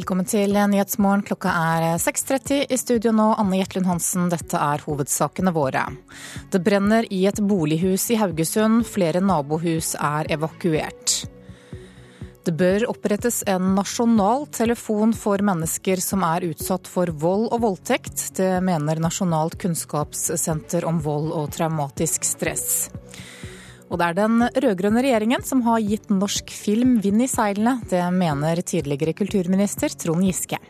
[0.00, 1.20] Velkommen til Nyhetsmorgen.
[1.28, 2.62] Klokka er 6.30.
[2.72, 4.30] I studio nå, Anne Jetlund Hansen.
[4.32, 5.82] Dette er hovedsakene våre.
[6.48, 8.86] Det brenner i et bolighus i Haugesund.
[8.88, 11.18] Flere nabohus er evakuert.
[12.48, 18.30] Det bør opprettes en nasjonal telefon for mennesker som er utsatt for vold og voldtekt.
[18.40, 22.88] Det mener Nasjonalt kunnskapssenter om vold og traumatisk stress.
[23.90, 27.80] Og det er den rød-grønne regjeringen som har gitt norsk film vind i seilene.
[27.90, 30.60] Det mener tidligere kulturminister Trond Giske.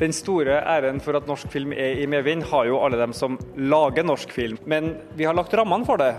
[0.00, 3.36] Den store æren for at norsk film er i medvind, har jo alle dem som
[3.56, 4.56] lager norsk film.
[4.64, 6.14] Men vi har lagt rammene for det.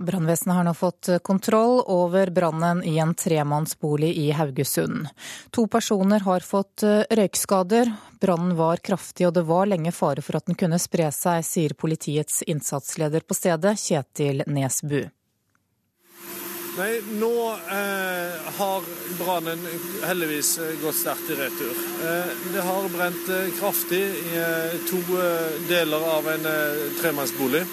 [0.00, 5.10] Brannvesenet har nå fått kontroll over brannen i en tremannsbolig i Haugesund.
[5.52, 7.92] To personer har fått røykskader.
[8.20, 11.76] Brannen var kraftig og det var lenge fare for at den kunne spre seg, sier
[11.76, 15.02] politiets innsatsleder på stedet, Kjetil Nesbu.
[16.78, 17.32] Nei, nå
[17.76, 18.84] eh, har
[19.18, 19.64] brannen
[20.06, 21.74] heldigvis gått sterkt i retur.
[22.06, 27.64] Eh, det har brent eh, kraftig i eh, to eh, deler av en eh, tremannsbolig.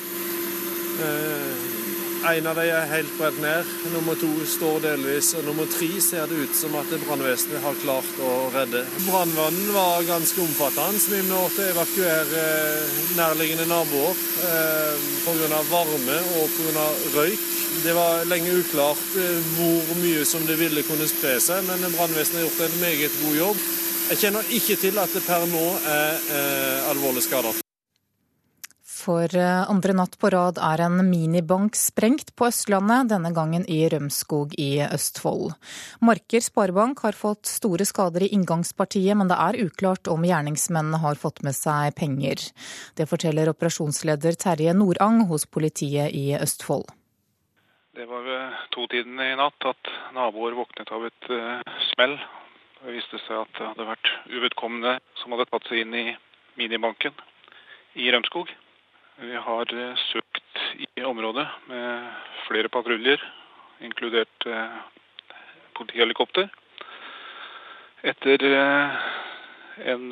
[2.28, 6.26] En av dem er helt brent ned, nummer to står delvis, og nummer tre ser
[6.28, 8.82] det ut som at brannvesenet har klart å redde.
[9.06, 11.00] Brannvannen var ganske omfattende.
[11.08, 12.42] Vi måtte evakuere
[13.16, 15.62] nærliggende naboer eh, pga.
[15.70, 16.88] varme og pga.
[17.16, 17.46] røyk.
[17.86, 22.42] Det var lenge uklart eh, hvor mye som det ville kunne spre seg, men brannvesenet
[22.42, 23.64] har gjort en meget god jobb.
[24.10, 27.64] Jeg kjenner ikke til at det per nå er eh, alvorlige skader.
[29.08, 33.86] For eh, andre natt på rad er en minibank sprengt på Østlandet, denne gangen i
[33.88, 35.54] Rømskog i Østfold.
[36.04, 41.16] Marker Sparebank har fått store skader i inngangspartiet, men det er uklart om gjerningsmennene har
[41.22, 42.50] fått med seg penger.
[43.00, 46.92] Det forteller operasjonsleder Terje Nordang hos politiet i Østfold.
[47.96, 52.20] Det var ved totiden i natt at naboer våknet av et uh, smell.
[52.84, 56.08] Det viste seg at det hadde vært uvedkommende som hadde tatt seg inn i
[56.60, 57.16] minibanken
[57.96, 58.52] i Rømskog.
[59.20, 62.10] Vi har eh, søkt i området med
[62.46, 63.22] flere patruljer,
[63.82, 64.76] inkludert eh,
[65.74, 66.52] politihelikopter,
[68.06, 69.08] etter eh,
[69.90, 70.06] en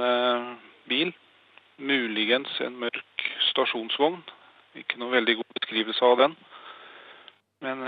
[0.89, 1.13] bil,
[1.77, 4.23] muligens en mørk stasjonsvogn.
[4.81, 6.33] Ikke noe veldig god beskrivelse av den,
[7.61, 7.85] men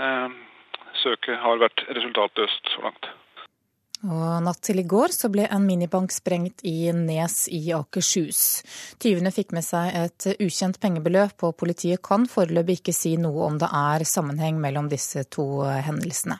[1.02, 3.10] søket har vært resultatløst så langt.
[4.06, 8.42] Og natt til i går så ble en minibank sprengt i Nes i Akershus.
[9.02, 13.58] Tyvene fikk med seg et ukjent pengebeløp, og politiet kan foreløpig ikke si noe om
[13.58, 16.38] det er sammenheng mellom disse to hendelsene.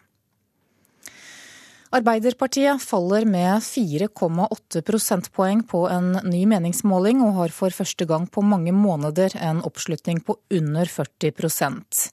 [1.88, 8.42] Arbeiderpartiet faller med 4,8 prosentpoeng på en ny meningsmåling, og har for første gang på
[8.44, 12.10] mange måneder en oppslutning på under 40%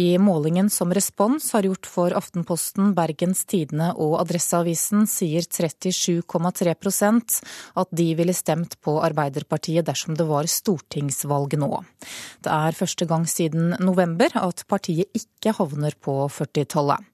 [0.00, 7.38] I målingen som Respons har gjort for Aftenposten, Bergens Tidende og Adresseavisen, sier 37,3%
[7.84, 11.84] at de ville stemt på Arbeiderpartiet dersom det var stortingsvalg nå.
[12.40, 17.04] Det er første gang siden november at partiet ikke havner på 40-tallet.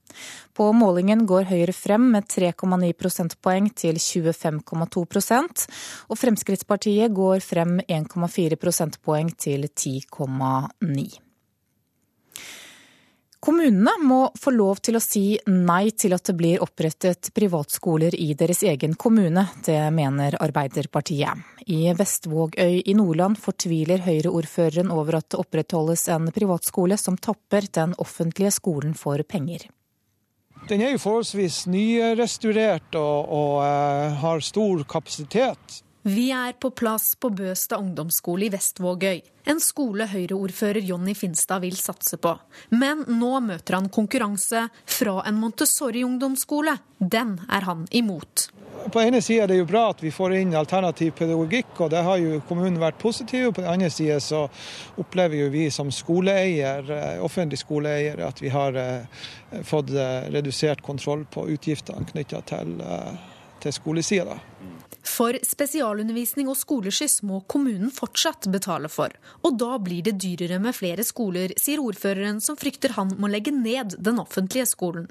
[0.54, 5.66] På målingen går Høyre frem med 3,9 prosentpoeng til 25,2%
[6.08, 11.06] og Fremskrittspartiet går frem 1,4 prosentpoeng til 10,9.
[13.44, 18.30] Kommunene må få lov til å si nei til at det blir opprettet privatskoler i
[18.40, 19.42] deres egen kommune.
[19.66, 21.42] Det mener Arbeiderpartiet.
[21.68, 27.92] I Vestvågøy i Nordland fortviler Høyre-ordføreren over at det opprettholdes en privatskole som tapper den
[28.00, 29.68] offentlige skolen for penger.
[30.68, 35.83] Den er jo forholdsvis nyrestaurert og, og uh, har stor kapasitet.
[36.06, 39.22] Vi er på plass på Bøstad ungdomsskole i Vestvågøy.
[39.48, 42.34] En skole Høyre-ordfører Jonny Finstad vil satse på.
[42.76, 46.76] Men nå møter han konkurranse fra en Montessori-ungdomsskole.
[47.00, 48.50] Den er han imot.
[48.92, 52.04] På ene sida er det jo bra at vi får inn alternativ pedagogikk, og det
[52.04, 53.54] har jo kommunen vært positiv.
[53.54, 54.44] På den andre sida så
[55.00, 59.24] opplever jo vi som skoleeier, eh, offentlig skoleeier at vi har eh,
[59.64, 62.76] fått eh, redusert kontroll på utgiftene knytta til,
[63.64, 64.36] til skolesida.
[65.04, 69.12] For spesialundervisning og skoleskyss må kommunen fortsatt betale for.
[69.44, 73.52] Og da blir det dyrere med flere skoler, sier ordføreren som frykter han må legge
[73.54, 75.10] ned den offentlige skolen.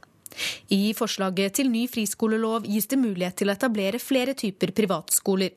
[0.73, 5.53] I forslaget til ny friskolelov gis det mulighet til å etablere flere typer privatskoler.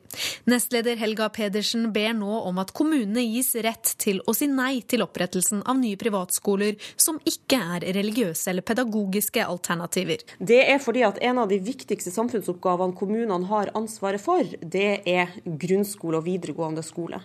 [0.49, 5.03] Nestleder Helga Pedersen ber nå om at kommunene gis rett til å si nei til
[5.05, 10.23] opprettelsen av nye privatskoler som ikke er religiøse eller pedagogiske alternativer.
[10.39, 15.33] Det er fordi at en av de viktigste samfunnsoppgavene kommunene har ansvaret for, det er
[15.45, 17.21] grunnskole og videregående skole.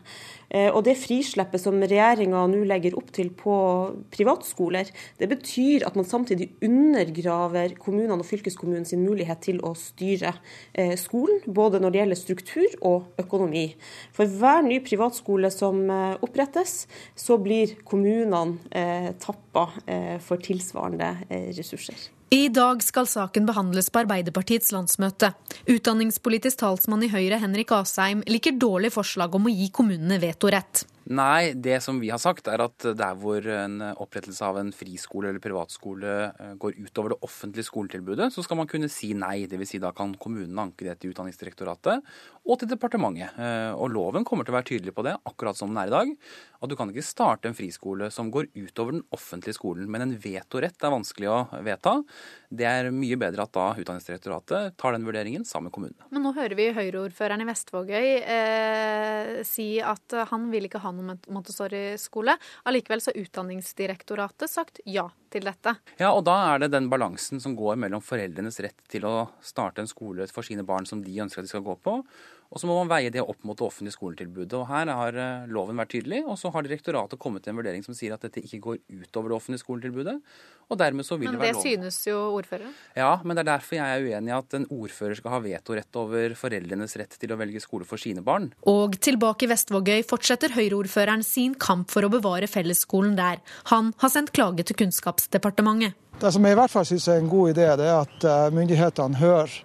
[0.52, 3.54] Eh, og det frisleppet som regjeringa nå legger opp til på
[4.12, 4.90] privatskoler,
[5.20, 10.34] det betyr at man samtidig undergraver kommunene og fylkeskommunen sin mulighet til å styre
[10.76, 13.66] eh, skolen, både når det gjelder struktur og økonomi.
[14.14, 19.12] For hver ny privatskole som eh, opprettes, så blir kommunene eh,
[19.52, 21.96] tappa eh, for tilsvarende eh, ressurser.
[22.32, 25.34] I dag skal saken behandles på Arbeiderpartiets landsmøte.
[25.68, 30.86] Utdanningspolitisk talsmann i Høyre Henrik Asheim liker dårlig forslag om å gi kommunene vetorett.
[31.12, 35.28] Nei, det som vi har sagt er at der hvor en opprettelse av en friskole
[35.28, 39.44] eller privatskole eh, går utover det offentlige skoletilbudet, så skal man kunne si nei.
[39.50, 39.74] Dvs.
[39.74, 42.00] Si da kan kommunene anke det til Utdanningsdirektoratet
[42.42, 43.36] og til departementet.
[43.38, 45.94] Eh, og loven kommer til å være tydelig på det, akkurat som den er i
[45.94, 46.10] dag.
[46.62, 49.88] At du kan ikke starte en friskole som går utover den offentlige skolen.
[49.90, 51.96] Men en vetorett er vanskelig å vedta.
[52.50, 56.10] Det er mye bedre at da Utdanningsdirektoratet tar den vurderingen sammen med kommunene.
[56.10, 61.22] Men nå hører vi Høyre-ordføreren i Vestvågøy eh, si at han vil ikke ha noen
[61.32, 62.36] Montessori-skole.
[62.66, 65.74] Allikevel så har Utdanningsdirektoratet sagt ja til dette.
[66.00, 69.82] Ja, og da er det den balansen som går mellom foreldrenes rett til å starte
[69.82, 71.98] en skole for sine barn som de ønsker at de skal gå på,
[72.52, 74.52] og så må man veie det opp mot det offentlige skoletilbudet.
[74.58, 77.84] Og Her har eh, loven vært tydelig, og så har direktoratet kommet til en vurdering
[77.86, 80.18] som sier at dette ikke går utover det offentlige skoletilbudet.
[80.68, 81.64] og dermed så vil Men det være lov.
[81.64, 82.74] Men det synes jo ordføreren.
[82.96, 86.00] Ja, men det er derfor jeg er uenig i at en ordfører skal ha vetorett
[86.00, 88.52] over foreldrenes rett til å velge skole for sine barn.
[88.68, 93.40] Og tilbake i Vestvågøy fortsetter Høyre-ordføreren sin kamp for å bevare fellesskolen der.
[93.72, 95.96] Han har sendt klage til Kunnskapsdepartementet.
[96.22, 98.52] Det som jeg i hvert fall synes er en god idé, det er at eh,
[98.54, 99.56] myndighetene hører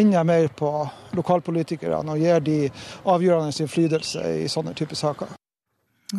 [0.00, 0.70] enda mer på
[1.16, 2.54] lokalpolitikerne og gir de
[3.04, 5.34] avgjørende innflytelse i sånne typer saker.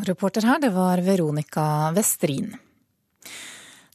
[0.06, 1.66] Reporter her, det var Veronica
[1.96, 2.52] Westrin.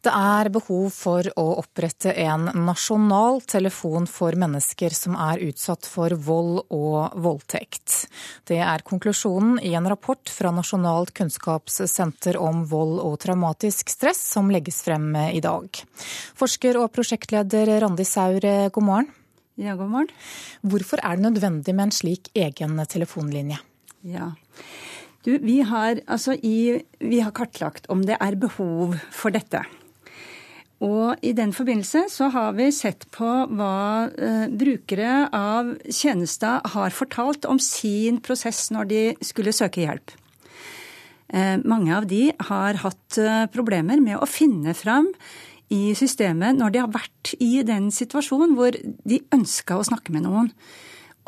[0.03, 6.11] Det er behov for å opprette en nasjonal telefon for mennesker som er utsatt for
[6.19, 8.09] vold og voldtekt.
[8.51, 14.51] Det er konklusjonen i en rapport fra Nasjonalt kunnskapssenter om vold og traumatisk stress som
[14.51, 15.71] legges frem i dag.
[16.35, 18.43] Forsker og prosjektleder Randi Saur,
[18.75, 19.13] god morgen.
[19.55, 20.11] Ja, god morgen.
[20.67, 23.61] Hvorfor er det nødvendig med en slik egen telefonlinje?
[24.03, 24.33] Ja.
[25.23, 29.63] Du, vi har, altså i, vi har kartlagt om det er behov for dette.
[30.83, 36.95] Og i den forbindelse så har vi sett på hva eh, brukere av tjenester har
[36.97, 40.15] fortalt om sin prosess når de skulle søke hjelp.
[41.33, 45.13] Eh, mange av de har hatt eh, problemer med å finne fram
[45.73, 50.27] i systemet når de har vært i den situasjonen hvor de ønska å snakke med
[50.27, 50.51] noen.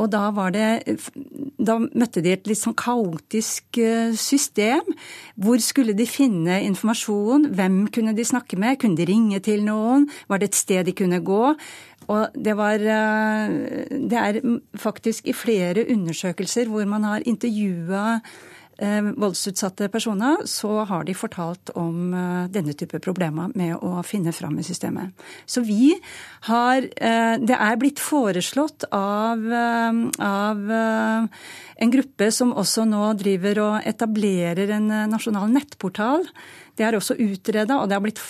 [0.00, 0.98] Og da det
[1.58, 4.94] Da møtte de et litt sånn kaotisk eh, system.
[5.38, 7.50] Hvor skulle de finne informasjon?
[7.54, 8.80] Hvem kunne de snakke med?
[8.82, 10.08] Kunne de ringe til noen?
[10.28, 11.54] Var det et sted de kunne gå?
[12.10, 13.54] Og det var eh,
[14.10, 14.40] Det er
[14.76, 18.20] faktisk i flere undersøkelser hvor man har intervjua
[18.78, 24.58] voldsutsatte personer, så har de fortalt om eh, denne type problemer med å finne fram
[24.58, 25.14] i systemet.
[25.46, 25.94] Så vi
[26.48, 29.40] har eh, Det er blitt foreslått av,
[30.20, 36.26] av en gruppe som også nå driver og etablerer en nasjonal nettportal.
[36.76, 38.22] Det er også utreda, og det har blitt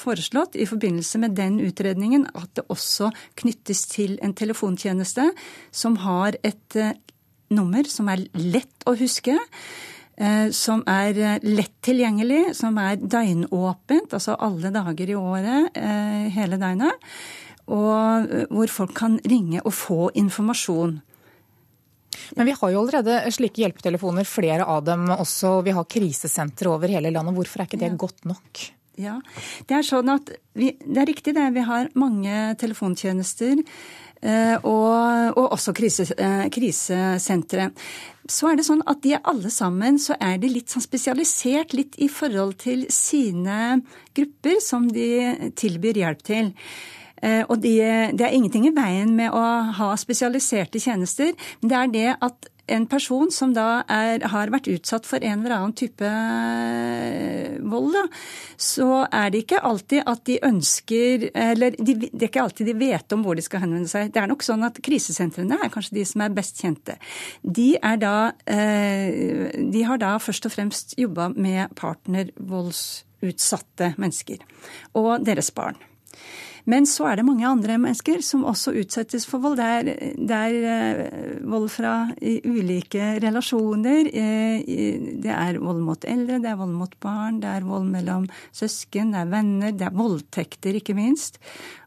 [0.00, 3.10] foreslått i forbindelse med den utredningen at det også
[3.40, 5.30] knyttes til en telefontjeneste
[5.72, 6.78] som har et
[7.52, 9.36] nummer som er lett å huske.
[10.54, 15.74] Som er lett tilgjengelig, som er døgnåpent, altså alle dager i året,
[16.36, 17.08] hele døgnet.
[17.66, 21.00] Og hvor folk kan ringe og få informasjon.
[22.38, 25.58] Men vi har jo allerede slike hjelpetelefoner, flere av dem også.
[25.66, 27.36] Vi har krisesentre over hele landet.
[27.36, 27.98] Hvorfor er ikke det ja.
[28.06, 28.64] godt nok?
[29.00, 29.18] Ja,
[29.66, 31.48] Det er sånn at vi, det er riktig det.
[31.56, 33.64] Vi har mange telefontjenester.
[34.24, 36.06] Og, og, også krise,
[36.54, 37.66] krisesentre.
[38.24, 41.74] Så er det sånn at de er alle sammen så er de litt sånn spesialisert
[41.76, 43.82] litt i forhold til sine
[44.16, 46.48] grupper som de tilbyr hjelp til.
[47.24, 47.74] Og de,
[48.16, 49.44] det er ingenting i veien med å
[49.76, 54.68] ha spesialiserte tjenester, men det er det at en person som da er, har vært
[54.72, 56.10] utsatt for en eller annen type
[57.64, 58.04] vold, da,
[58.60, 62.76] så er det ikke alltid at de ønsker Eller de, det er ikke alltid de
[62.78, 64.12] vet om hvor de skal henvende seg.
[64.14, 66.94] Det er nok sånn at krisesentrene er kanskje de som er best kjente.
[67.42, 74.38] De, er da, de har da først og fremst jobba med partnervoldsutsatte mennesker
[75.00, 75.76] og deres barn.
[76.70, 79.58] Men så er det mange andre mennesker som også utsettes for vold.
[79.60, 84.08] Det er, det er uh, vold fra ulike relasjoner.
[84.08, 88.28] Uh, det er vold mot eldre, det er vold mot barn, det er vold mellom
[88.48, 91.40] søsken, det er venner, det er voldtekter, ikke minst.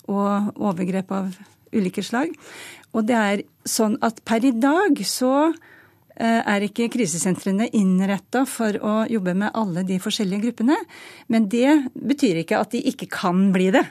[0.07, 1.33] Og overgrep av
[1.73, 2.35] ulike slag.
[2.95, 8.77] Og det er sånn at per i dag så eh, er ikke krisesentrene innretta for
[8.79, 10.77] å jobbe med alle de forskjellige gruppene.
[11.33, 13.83] Men det betyr ikke at de ikke kan bli det.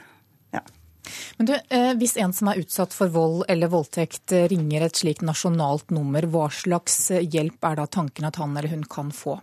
[1.37, 4.99] Men du, eh, Hvis en som er utsatt for vold eller voldtekt eh, ringer et
[4.99, 9.11] slikt nasjonalt nummer, hva slags eh, hjelp er da tanken at han eller hun kan
[9.11, 9.39] få?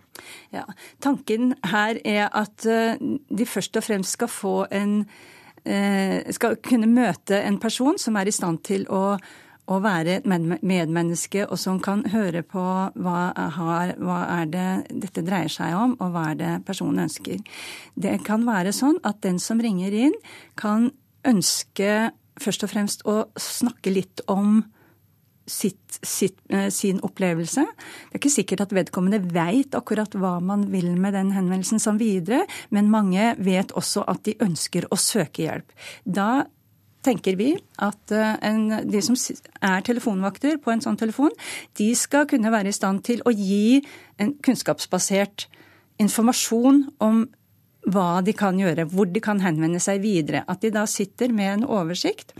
[0.55, 0.65] Ja,
[1.03, 5.01] tanken her er at de først og fremst skal få en
[5.65, 9.15] skal kunne møte en person som er i stand til å,
[9.65, 14.67] å være et medmenneske, og som kan høre på hva, har, hva er det
[15.05, 17.41] dette dreier seg om, og hva er det personen ønsker.
[17.97, 20.13] Det kan være sånn at den som ringer inn,
[20.53, 20.91] kan
[21.27, 24.63] ønske først og fremst å snakke litt om
[25.47, 27.65] sitt, sitt, eh, sin opplevelse.
[27.65, 31.99] Det er ikke sikkert at vedkommende veit akkurat hva man vil med den henvendelsen som
[32.01, 35.71] videre, men mange vet også at de ønsker å søke hjelp.
[36.05, 36.45] Da
[37.05, 39.17] tenker vi at eh, en, de som
[39.61, 41.33] er telefonvakter på en sånn telefon,
[41.77, 43.83] de skal kunne være i stand til å gi
[44.17, 45.47] en kunnskapsbasert
[46.01, 47.25] informasjon om
[47.91, 50.43] hva de kan gjøre, hvor de kan henvende seg videre.
[50.49, 52.33] At de da sitter med en oversikt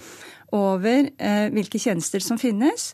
[0.56, 2.94] over eh, hvilke tjenester som finnes,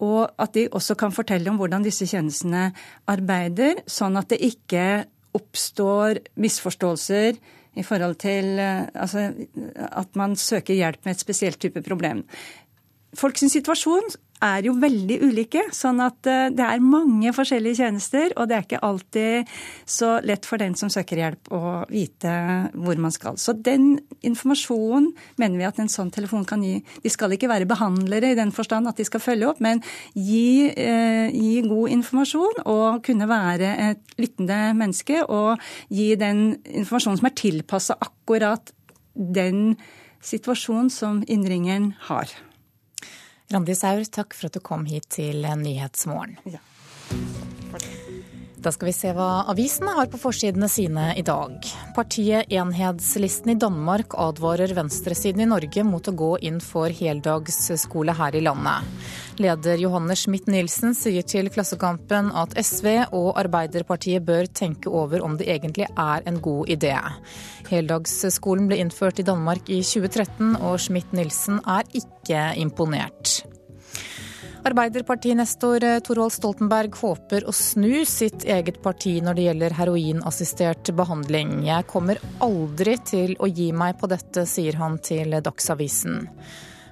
[0.00, 2.70] og at de også kan fortelle om hvordan disse tjenestene
[3.10, 4.86] arbeider, sånn at det ikke
[5.36, 7.38] oppstår misforståelser
[7.78, 9.28] i forhold til eh, altså,
[9.76, 12.24] at man søker hjelp med et spesielt type problem.
[13.18, 14.12] Folks situasjon
[14.44, 15.62] er jo veldig ulike.
[15.74, 19.52] Sånn at eh, det er mange forskjellige tjenester, og det er ikke alltid
[19.88, 22.32] så lett for den som søker hjelp å vite
[22.74, 23.38] hvor man skal.
[23.40, 23.92] Så den
[24.26, 26.78] informasjonen mener vi at en sånn telefon kan gi.
[27.04, 29.82] De skal ikke være behandlere i den forstand at de skal følge opp, men
[30.14, 35.60] gi, eh, gi god informasjon og kunne være et lyttende menneske og
[35.92, 38.72] gi den informasjonen som er tilpassa akkurat
[39.14, 39.74] den
[40.24, 42.30] situasjonen som innringeren har.
[43.50, 46.36] Randi Saur, takk for at du kom hit til Nyhetsmorgen.
[46.46, 46.62] Ja.
[48.60, 51.64] Da skal vi se hva avisene har på forsidene sine i dag.
[51.96, 58.36] Partiet Enhedslisten i Danmark advarer venstresiden i Norge mot å gå inn for heldagsskole her
[58.36, 58.84] i landet.
[59.40, 65.48] Leder Johanne Schmidt-Nielsen sier til Klassekampen at SV og Arbeiderpartiet bør tenke over om det
[65.48, 66.98] egentlig er en god idé.
[67.70, 73.40] Heldagsskolen ble innført i Danmark i 2013, og Schmidt-Nielsen er ikke imponert.
[74.60, 81.62] Arbeiderpartinestor Torvald Stoltenberg håper å snu sitt eget parti når det gjelder heroinassistert behandling.
[81.64, 86.26] Jeg kommer aldri til å gi meg på dette, sier han til Dagsavisen.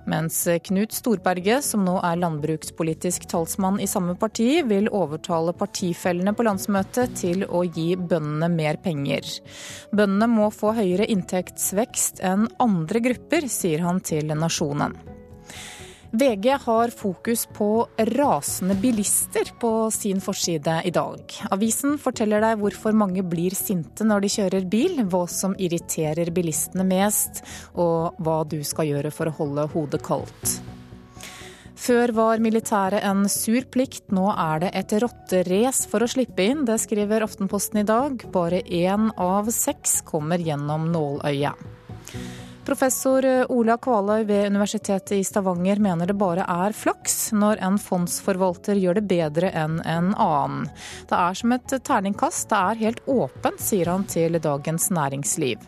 [0.09, 6.49] Mens Knut Storberget, som nå er landbrukspolitisk talsmann i samme parti, vil overtale partifellene på
[6.49, 9.29] landsmøtet til å gi bøndene mer penger.
[9.93, 14.97] Bøndene må få høyere inntektsvekst enn andre grupper, sier han til Nasjonen.
[16.11, 21.21] VG har fokus på rasende bilister på sin forside i dag.
[21.51, 26.87] Avisen forteller deg hvorfor mange blir sinte når de kjører bil, hva som irriterer bilistene
[26.89, 27.43] mest,
[27.77, 30.57] og hva du skal gjøre for å holde hodet kaldt.
[31.79, 36.65] Før var militæret en sur plikt, nå er det et rotterace for å slippe inn.
[36.65, 38.25] Det skriver Aftenposten i dag.
[38.33, 41.69] Bare én av seks kommer gjennom nåløyet.
[42.69, 48.77] Professor Ola Kvaløy ved Universitetet i Stavanger mener det bare er flaks når en fondsforvalter
[48.77, 50.67] gjør det bedre enn en annen.
[51.09, 55.65] Det er som et terningkast, det er helt åpent, sier han til Dagens Næringsliv.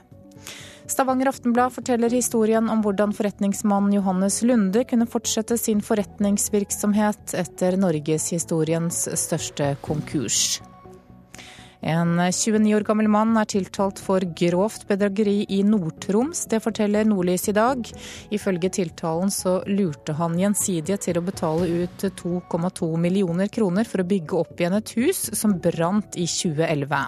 [0.93, 9.07] Stavanger Aftenblad forteller historien om hvordan forretningsmann Johannes Lunde kunne fortsette sin forretningsvirksomhet etter norgeshistoriens
[9.25, 10.59] største konkurs.
[11.81, 16.45] En 29 år gammel mann er tiltalt for grovt bedrageri i Nord-Troms.
[16.53, 17.89] Det forteller Nordlys i dag.
[18.31, 24.09] Ifølge tiltalen så lurte han gjensidige til å betale ut 2,2 millioner kroner for å
[24.11, 27.01] bygge opp igjen et hus som brant i 2011.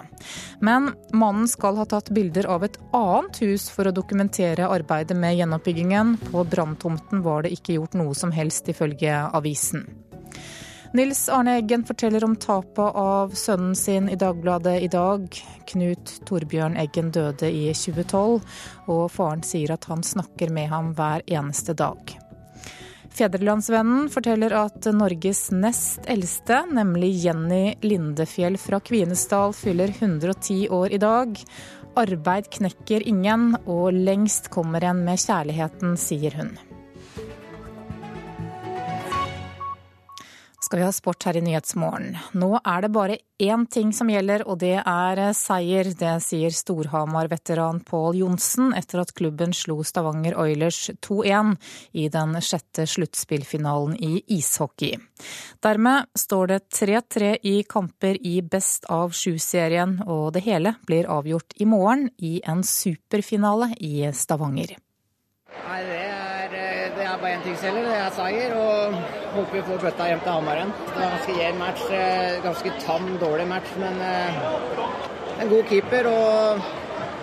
[0.65, 5.37] Men mannen skal ha tatt bilder av et annet hus for å dokumentere arbeidet med
[5.37, 6.17] gjenoppbyggingen.
[6.31, 9.85] På branntomten var det ikke gjort noe som helst, ifølge avisen.
[10.93, 15.25] Nils Arne Eggen forteller om tapet av sønnen sin i Dagbladet i dag.
[15.65, 18.43] Knut Torbjørn Eggen døde i 2012,
[18.93, 22.13] og faren sier at han snakker med ham hver eneste dag.
[23.09, 31.01] Fedrelandsvennen forteller at Norges nest eldste, nemlig Jenny Lindefjell fra Kvinesdal, fyller 110 år i
[31.01, 31.41] dag.
[31.97, 36.53] Arbeid knekker ingen, og lengst kommer en med kjærligheten, sier hun.
[40.73, 42.15] Skal vi ha sport her i Nyhetsmorgen.
[42.33, 45.91] Nå er det bare én ting som gjelder, og det er seier.
[45.93, 51.53] Det sier Storhamar-veteran Pål Johnsen etter at klubben slo Stavanger Oilers 2-1
[52.01, 54.97] i den sjette sluttspillfinalen i ishockey.
[55.61, 61.53] Dermed står det 3-3 i kamper i Best av sju-serien, og det hele blir avgjort
[61.61, 64.73] i morgen i en superfinale i Stavanger.
[65.53, 66.32] Nei, det er, eh,
[67.13, 68.55] er bare én ting som gjelder, det er seier.
[68.59, 68.99] Og
[69.37, 70.77] håper vi får bøtta hjem til Hamar igjen.
[70.85, 71.83] Det en ganske jevn match.
[71.89, 73.99] Eh, ganske tam, dårlig match, men
[75.39, 76.09] en god keeper.
[76.13, 76.71] og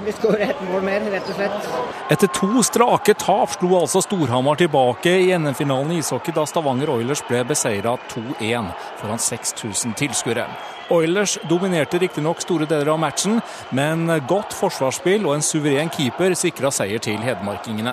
[0.04, 1.66] vi skårer ett mål mer, rett og slett.
[2.10, 7.20] Etter to strake tap slo altså Storhamar tilbake i NM-finalen i ishockey da Stavanger Oilers
[7.28, 8.70] ble beseira 2-1
[9.00, 10.46] foran 6000 tilskuere.
[10.90, 13.42] Oilers dominerte riktignok store deler av matchen,
[13.76, 17.92] men godt forsvarsspill og en suveren keeper sikra seier til hedmarkingene.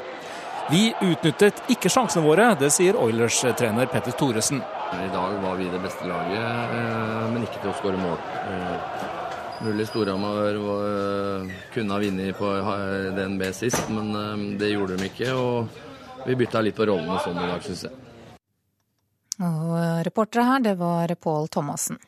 [0.68, 4.60] Vi utnyttet ikke sjansene våre, det sier Oilers-trener Petter Thoresen.
[5.00, 8.18] I dag var vi det beste laget, eh, men ikke til å skåre mål.
[8.52, 9.06] Eh,
[9.64, 12.52] Mulig Storhamar eh, kunne ha vunnet på
[13.16, 15.32] DNB sist, men det gjorde de ikke.
[15.40, 17.96] Og vi bytta litt på rollene sånn i dag, syns jeg.
[19.40, 22.02] Og reportere her, det var Pål Thomassen.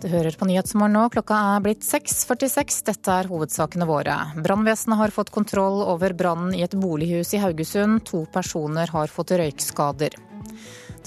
[0.00, 1.06] Du hører på Nyhetsmorgen nå.
[1.14, 2.82] Klokka er blitt 6.46.
[2.84, 4.16] Dette er hovedsakene våre.
[4.44, 8.02] Brannvesenet har fått kontroll over brannen i et bolighus i Haugesund.
[8.10, 10.18] To personer har fått røykskader.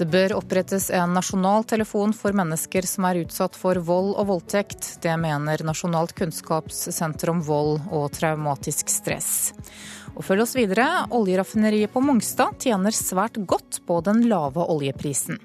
[0.00, 4.96] Det bør opprettes en nasjonal telefon for mennesker som er utsatt for vold og voldtekt.
[5.04, 9.52] Det mener Nasjonalt kunnskapssenter om vold og traumatisk stress.
[10.16, 10.88] Og følg oss videre.
[11.14, 15.38] Oljeraffineriet på Mongstad tjener svært godt på den lave oljeprisen.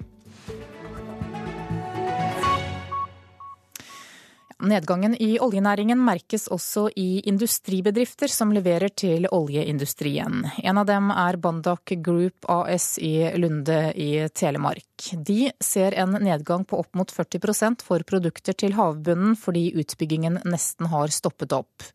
[4.66, 10.40] Nedgangen i oljenæringen merkes også i industribedrifter som leverer til oljeindustrien.
[10.58, 15.12] En av dem er Bandak Group AS i Lunde i Telemark.
[15.12, 20.90] De ser en nedgang på opp mot 40% for produkter til havbunnen fordi utbyggingen nesten
[20.90, 21.86] har stoppet opp.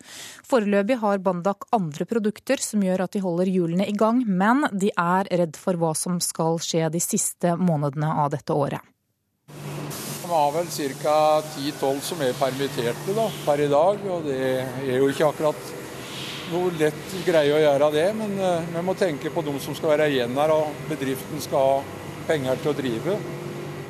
[0.48, 4.94] Foreløpig har Bandak andre produkter som gjør at de holder hjulene i gang, men de
[4.96, 8.80] er redd for hva som skal skje de siste månedene av dette året.
[10.32, 10.68] Har vel
[11.02, 11.14] ca.
[11.44, 13.98] 10-12 som er permitterte da, per i dag.
[14.08, 15.72] og Det er jo ikke akkurat
[16.54, 19.92] noe lett greie å gjøre det, men uh, vi må tenke på de som skal
[19.94, 23.18] være igjen her, og bedriften skal ha penger til å drive.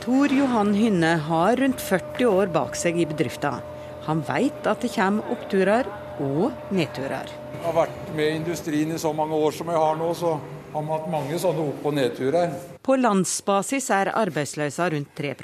[0.02, 3.62] Tor Johan Hynne har rundt 40 år bak seg i bedriften.
[4.08, 5.86] Han vet at det kommer oppturer
[6.26, 7.30] og nedturer.
[7.54, 10.40] Jeg har vært med i industrien i så mange år som jeg har nå, så
[10.74, 12.54] har vi hatt mange sånne opp- og nedturer.
[12.82, 15.36] På landsbasis er arbeidsløsa rundt 3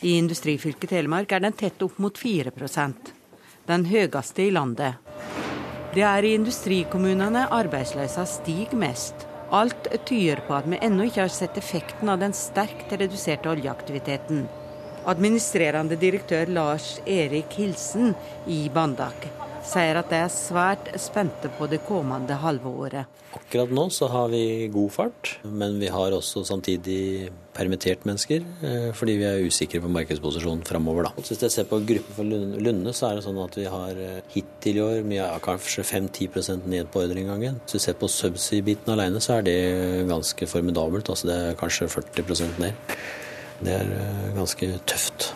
[0.00, 3.14] i industrifylket Telemark er den tett opp mot 4%
[3.66, 5.00] den høyeste i landet.
[5.94, 9.26] Det er i industrikommunene arbeidsløsa stiger mest.
[9.54, 14.44] Alt tyder på at vi ennå ikke har sett effekten av den sterkt reduserte oljeaktiviteten.
[15.06, 18.14] Administrerende direktør Lars Erik Hilsen
[18.50, 19.28] i Bandak
[19.66, 23.22] sier at de er svært spente på det kommende halve året.
[23.36, 28.88] Akkurat nå så har vi god fart, men vi har også samtidig permittert mennesker eh,
[28.96, 31.10] fordi vi er usikre på markedsposisjonen framover.
[31.18, 32.28] Hvis jeg ser på gruppen for
[32.66, 35.84] Lunde, så er det sånn at vi har eh, hittil i år vi har kanskje
[35.84, 37.60] 5-10 ned på ordreinngangen.
[37.64, 39.58] Hvis du ser på subsea-biten alene, så er det
[40.08, 41.10] ganske formidabelt.
[41.12, 42.96] Altså det er kanskje 40% ned.
[43.60, 45.32] Det er eh, ganske tøft.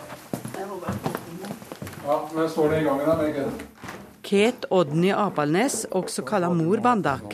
[2.01, 3.45] Ja, men står det i gangen her, Megge?
[4.21, 7.33] Ket Odny Apalnes, også kalt Mor Bandak,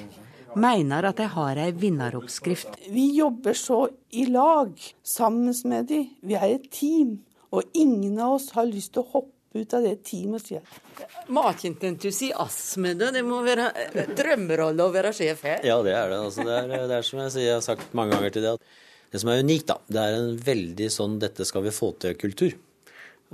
[0.55, 2.77] mener at de har ei vinneroppskrift.
[2.93, 3.81] Vi jobber så
[4.15, 4.71] i lag,
[5.03, 6.05] sammen med de.
[6.23, 7.17] Vi er et team.
[7.51, 10.57] Og ingen av oss har lyst til å hoppe ut av det teamet og si
[10.59, 13.11] at Makent entusiasme, det.
[13.15, 13.69] Det må være
[14.15, 15.59] drømmerolle å være sjef her.
[15.67, 16.21] Ja, det er det.
[16.23, 18.55] Altså, det, er, det er som jeg, sier, jeg har sagt mange ganger til det,
[18.55, 21.93] at det som er unikt, da, det er en veldig sånn 'dette skal vi få
[21.99, 22.55] til'-kultur.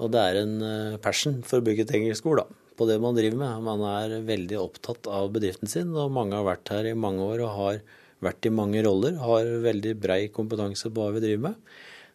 [0.01, 2.99] Og det er en eh, passion for å bygge et engelsk ord, da på det
[3.01, 3.65] man driver med.
[3.65, 7.45] Man er veldig opptatt av bedriften sin, og mange har vært her i mange år
[7.45, 7.81] og har
[8.23, 9.17] vært i mange roller.
[9.21, 11.73] Har veldig brei kompetanse på hva vi driver med.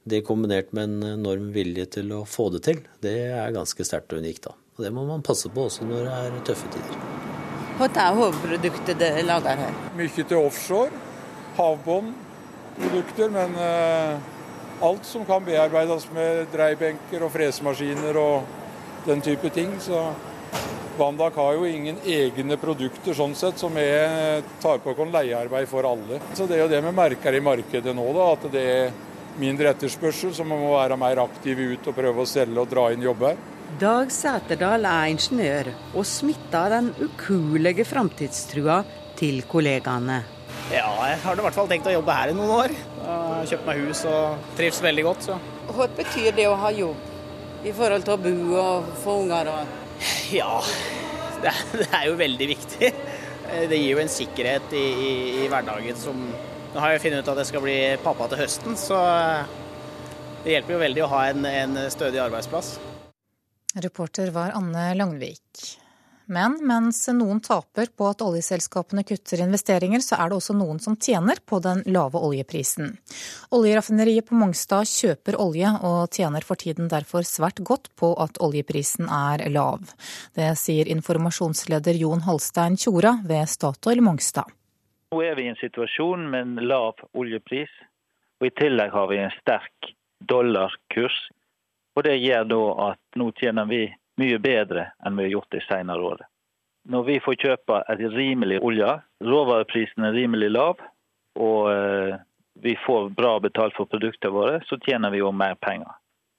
[0.08, 4.14] Det kombinert med en enorm vilje til å få det til, det er ganske sterkt
[4.14, 4.46] og unikt.
[4.46, 4.54] da.
[4.78, 7.02] Og Det må man passe på også når det er tøffe tider.
[7.78, 9.76] Hva er hovedproduktet dere lager her?
[9.98, 11.04] Mye til offshore.
[11.58, 19.74] Havbåndprodukter, men uh, alt som kan bearbeides med dreibenker og fresemaskiner og den type ting.
[19.82, 19.98] Så
[20.98, 25.86] Bandak har jo ingen egne produkter sånn sett, som er, tar på oss leiearbeid for
[25.86, 26.18] alle.
[26.34, 28.96] Så Det er jo det vi merker i markedet nå, da, at det er
[29.38, 32.88] mindre etterspørsel, så vi må være mer aktive ut og prøve å selge og dra
[32.90, 33.38] inn jobber.
[33.78, 38.82] Dag Sæterdal er ingeniør, og smitta den ukuelige framtidstrua
[39.18, 40.22] til kollegaene.
[40.72, 42.74] Ja, jeg har i hvert fall tenkt å jobbe her i noen år.
[43.48, 45.28] Kjøpt meg hus og trives veldig godt.
[45.30, 45.36] Så.
[45.76, 49.52] Hva betyr det å ha jobb i forhold til å bo og få unger?
[49.52, 49.87] og
[50.40, 50.52] ja,
[51.42, 51.52] det
[51.86, 52.92] er, jo veldig viktig.
[53.70, 55.12] Det gir jo en sikkerhet i, i,
[55.44, 56.20] i hverdagen som
[56.68, 58.98] Nå har jeg funnet ut at jeg skal bli pappa til høsten, så
[60.44, 62.74] det hjelper jo veldig å ha en, en stødig arbeidsplass.
[63.80, 65.62] Reporter var Anne Langvik.
[66.28, 70.98] Men mens noen taper på at oljeselskapene kutter investeringer, så er det også noen som
[71.00, 72.90] tjener på den lave oljeprisen.
[73.56, 79.08] Oljeraffineriet på Mongstad kjøper olje, og tjener for tiden derfor svært godt på at oljeprisen
[79.08, 79.94] er lav.
[80.36, 84.52] Det sier informasjonsleder Jon Halstein Tjora ved Statoil Mongstad.
[85.08, 87.72] Nå er vi i en situasjon med en lav oljepris,
[88.42, 89.94] og i tillegg har vi en sterk
[90.28, 91.16] dollarkurs.
[91.96, 92.60] Og Det gjør da
[92.90, 93.80] at nå tjener vi
[94.18, 96.28] mye bedre enn vi har gjort de senere årene.
[96.88, 98.88] Når vi får kjøpe et rimelig olje,
[99.24, 100.78] råvareprisen er rimelig lav,
[101.36, 102.14] og eh,
[102.62, 105.90] vi får bra betalt for produktene våre, så tjener vi jo mer penger.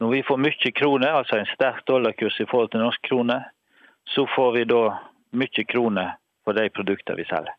[0.02, 3.38] Når vi får mye kroner, altså en sterk dollarkurs i forhold til norsk krone,
[4.10, 4.84] så får vi da
[5.38, 6.16] mye kroner
[6.48, 7.54] for de produktene vi selger.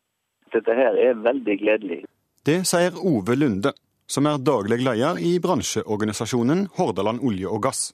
[0.50, 2.00] Dette her er veldig gledelig.
[2.42, 3.70] Det sier Ove Lunde
[4.11, 7.90] som er daglig leder i bransjeorganisasjonen Hordaland olje og gass.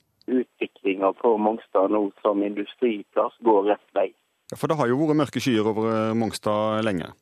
[0.96, 4.12] Utviklinga på Mongstad nå som industriplass går rett vei.
[4.50, 7.12] Ja, For det har jo vært mørke skyer over eh, Mongstad lenge?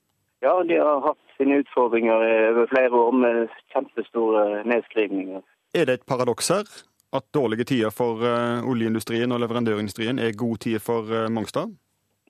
[0.41, 2.15] Ja, de har hatt sine utfordringer
[2.53, 5.41] over flere år med kjempestore nedskrivninger.
[5.75, 6.69] Er det et paradoks her?
[7.15, 11.73] At dårlige tider for uh, oljeindustrien og leverandørindustrien er gode tider for Mongstad?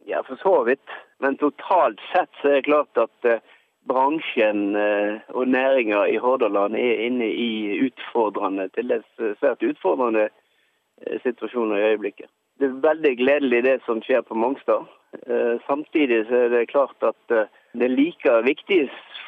[0.06, 0.88] Ja, for så vidt.
[1.20, 3.42] Men totalt sett så er det klart at
[3.88, 7.52] bransjen eh, og næringa i Hordaland er inne i
[7.86, 10.28] utfordrende, til dels eh, svært utfordrende
[11.06, 12.30] eh, situasjoner i øyeblikket.
[12.60, 14.86] Det er veldig gledelig det som skjer på Mongstad.
[15.66, 18.80] Samtidig er det klart at det er like viktig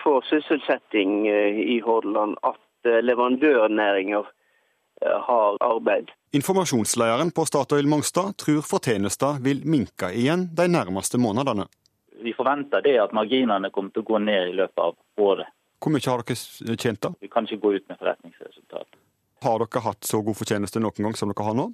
[0.02, 4.26] for sysselsetting i Hordaland at leverandørnæringer
[5.28, 6.10] har arbeid.
[6.34, 11.66] Informasjonslederen på Statoil Mongstad tror fortjenesten vil minke igjen de nærmeste månedene
[12.26, 15.50] vi forventer det at marginene kommer til å gå ned i løpet av året.
[15.82, 17.12] Hvor mye har dere tjent da?
[17.20, 18.88] Vi kan ikke gå ut med forretningsresultat.
[19.44, 21.68] Har dere hatt så god fortjeneste noen gang som dere har nå?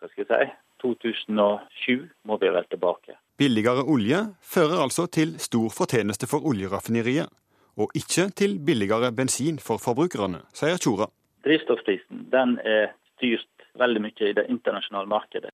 [0.00, 0.54] Hva skal jeg si?
[0.84, 3.16] 2007 må vi vel tilbake.
[3.40, 7.32] Billigere olje fører altså til stor fortjeneste for oljeraffineriet,
[7.76, 11.08] og ikke til billigere bensin for forbrukerne, sier Tjora.
[11.44, 15.52] Drivstoffprisen den er styrt veldig mye i det internasjonale markedet.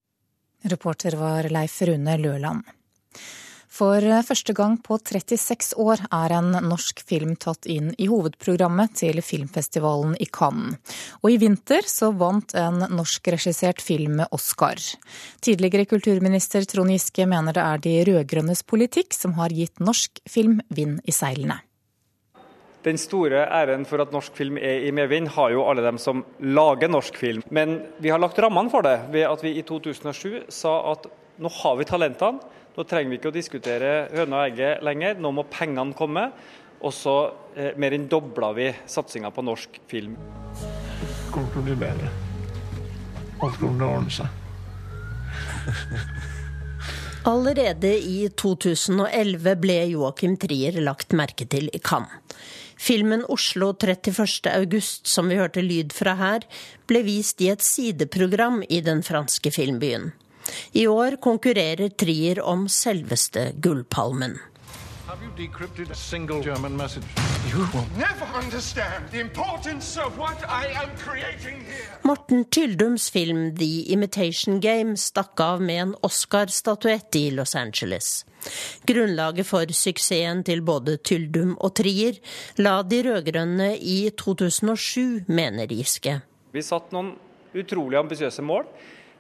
[0.71, 2.63] Reporter var Leif Rune Løland.
[3.73, 9.23] For første gang på 36 år er en norsk film tatt inn i hovedprogrammet til
[9.25, 10.77] filmfestivalen i Cannes.
[11.25, 14.77] Og i vinter så vant en norskregissert film Oscar.
[15.41, 20.61] Tidligere kulturminister Trond Giske mener det er de rød-grønnes politikk som har gitt norsk film
[20.69, 21.63] vind i seilene.
[22.85, 26.25] Den store æren for at norsk film er i medvind, har jo alle dem som
[26.43, 27.45] lager norsk film.
[27.49, 31.07] Men vi har lagt rammene for det ved at vi i 2007 sa at
[31.41, 32.43] nå har vi talentene.
[32.73, 36.25] Nå trenger vi ikke å diskutere høna og egget lenger, nå må pengene komme.
[36.83, 37.17] Og så
[37.55, 40.17] eh, mer enn dobla vi satsinga på norsk film.
[40.59, 42.09] Det kommer til å bli bedre.
[43.43, 44.39] Alt kommer til å ordne seg.
[47.29, 52.19] Allerede i 2011 ble Joachim Trier lagt merke til i Cannes.
[52.83, 54.51] Filmen 'Oslo 31.
[54.51, 56.43] august', som vi hørte lyd fra her,
[56.91, 60.11] ble vist i et sideprogram i den franske filmbyen.
[60.73, 64.39] I år konkurrerer Trier om selveste Gullpalmen.
[72.03, 78.25] Morten Tyldums film 'The Imitation Game' stakk av med en Oscar-statuett i Los Angeles.
[78.87, 82.19] Grunnlaget for suksessen til både Tyldum og Trier
[82.57, 86.21] la de rød-grønne i 2007, mener Giske.
[86.53, 87.15] Vi satt noen
[87.55, 88.67] utrolig ambisiøse mål.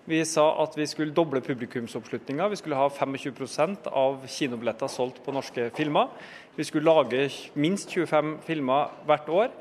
[0.04, 2.48] Vi sa at vi skulle doble publikumsoppslutninga.
[2.48, 6.08] Vi skulle ha 25 av kinobilletter solgt på norske filmer.
[6.56, 9.52] Vi skulle lage minst 25 filmer hvert år.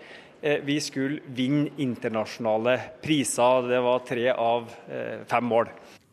[0.41, 3.67] Eh, vi skulle vinne internasjonale priser.
[3.69, 5.69] Det var tre av eh, fem mål.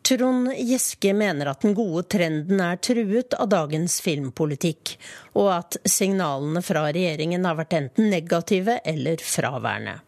[0.09, 4.95] Trond Giske mener at den gode trenden er truet av dagens filmpolitikk,
[5.37, 9.99] og at signalene fra regjeringen har vært enten negative eller fraværende.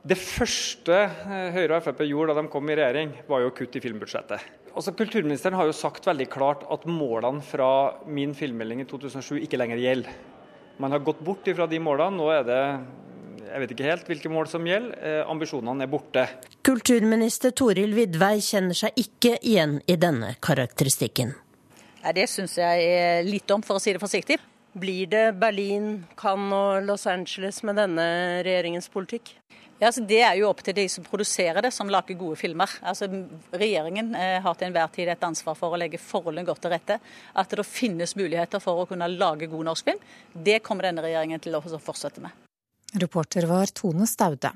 [0.00, 3.54] Det første eh, Høyre og Frp gjorde da de kom i regjering, var jo å
[3.56, 4.46] kutte i filmbudsjettet.
[4.70, 9.60] Altså, kulturministeren har jo sagt veldig klart at målene fra min filmmelding i 2007 ikke
[9.60, 10.14] lenger gjelder.
[10.80, 12.16] Man har gått bort fra de målene.
[12.16, 12.62] Nå er det
[13.50, 14.94] jeg vet ikke helt hvilke mål som gjelder.
[15.04, 16.24] Eh, ambisjonene er borte.
[16.64, 21.34] Kulturminister Toril Vidvei kjenner seg ikke igjen i denne karakteristikken.
[22.00, 24.38] Det syns jeg er litt om, for å si det forsiktig.
[24.80, 28.06] Blir det Berlin, Cannes og Los Angeles med denne
[28.46, 29.34] regjeringens politikk?
[29.80, 32.68] Ja, altså Det er jo opp til de som produserer det, som lager gode filmer.
[32.84, 33.08] Altså
[33.56, 36.98] Regjeringen eh, har til enhver tid et ansvar for å legge forholdene godt til rette.
[37.32, 40.02] At det finnes muligheter for å kunne lage god norsk film.
[40.34, 42.36] Det kommer denne regjeringen til å fortsette med.
[43.00, 44.52] Reporter var Tone Staude.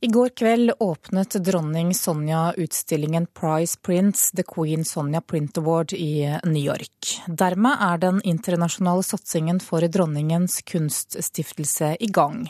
[0.00, 6.38] I går kveld åpnet dronning Sonja utstillingen Prize Prints The Queen Sonja Print Award i
[6.44, 7.22] New York.
[7.26, 12.46] Dermed er den internasjonale satsingen for dronningens kunststiftelse i gang.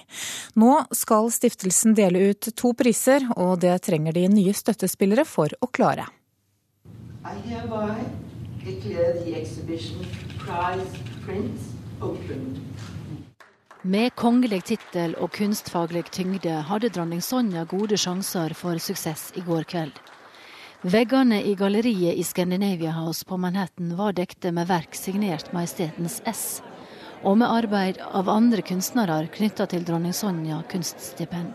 [0.61, 5.71] Nå skal stiftelsen dele ut to priser, og det trenger de nye støttespillere for å
[5.73, 6.05] klare.
[7.25, 8.05] I hereby
[8.61, 10.05] declare the exhibition
[10.45, 12.61] Prize Prints open.
[13.83, 19.69] Med kongelig tittel og kunstfaglig tyngde hadde dronning Sonja gode sjanser for suksess i går
[19.71, 19.93] kveld.
[20.83, 26.43] Veggene i galleriet i Scandinavia House på Manhattan var dekte med verk signert Majestetens S,
[27.23, 31.55] og med arbeid av andre kunstnere knytta til dronning Sonja kunststipend.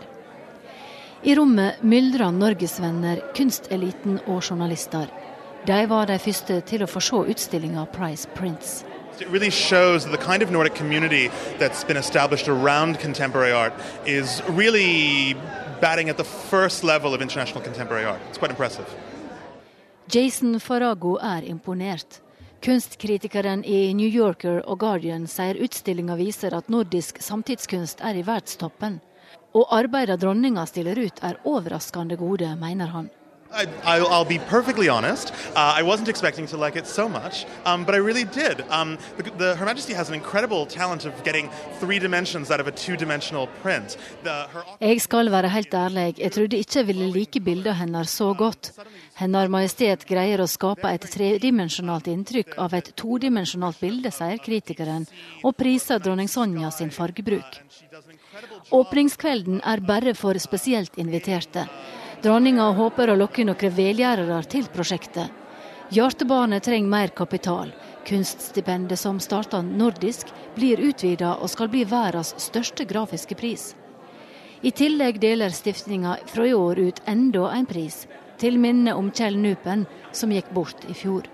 [1.28, 5.12] I rommet myldra norgesvenner, kunsteliten og journalister.
[5.68, 8.80] De var de første til å få se utstillinga Price Prints.
[9.20, 13.72] It really shows the kind of Nordic community that's been established around contemporary art
[14.06, 15.34] is really
[15.80, 18.20] batting at the first level of international contemporary art.
[18.28, 18.86] It's quite impressive.
[20.08, 22.20] Jason Farago er imponert.
[22.60, 28.98] Kunstkritikeren i New Yorker og Guardian sier utstillinga viser at nordisk samtidskunst er i verdstoppen.
[29.54, 33.10] Og arbeidet dronninga stiller ut er overraskende gode, mener han.
[33.54, 35.32] I, will be perfectly honest.
[35.54, 38.64] Uh, I wasn't expecting to like it so much, um, but I really did.
[38.70, 42.66] Um, the, the, Her Majesty has an incredible talent of getting three dimensions out of
[42.66, 43.96] a two-dimensional print.
[44.24, 44.64] The, her...
[44.80, 48.72] Jeg skal være helt ærlig, jeg trodde ikke jeg ville like bildet hennes så godt.
[49.14, 55.06] Hennes Majestet greier å skape et tredimensjonalt inntrykk av et todimensjonalt bilde, sier kritikeren,
[55.44, 57.60] og priser dronning Sonja sin fargebruk.
[58.74, 61.68] Åpningskvelden er bare for spesielt inviterte.
[62.24, 65.28] Dronninga håper å lokke noen velgjørere til prosjektet.
[65.92, 67.68] Hjertebarnet trenger mer kapital.
[68.08, 73.74] Kunststipendet som starta nordisk, blir utvida og skal bli verdens største grafiske pris.
[74.64, 78.06] I tillegg deler stiftinga fra i år ut enda en pris,
[78.40, 79.84] til minne om Kjell Nupen,
[80.16, 81.28] som gikk bort i fjor.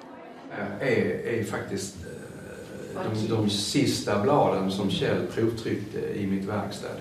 [0.82, 1.04] Jeg
[1.36, 6.98] er faktisk eh, de, de siste bladene som Kjell provtrykte i mitt verksted.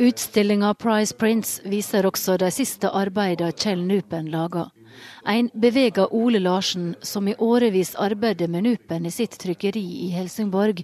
[0.00, 4.70] Utstillinga Price Prince viser også de siste arbeidene Kjell Nupen laga.
[5.26, 10.82] En bevega Ole Larsen, som i årevis arbeider med Nupen i sitt trykkeri i Helsingborg,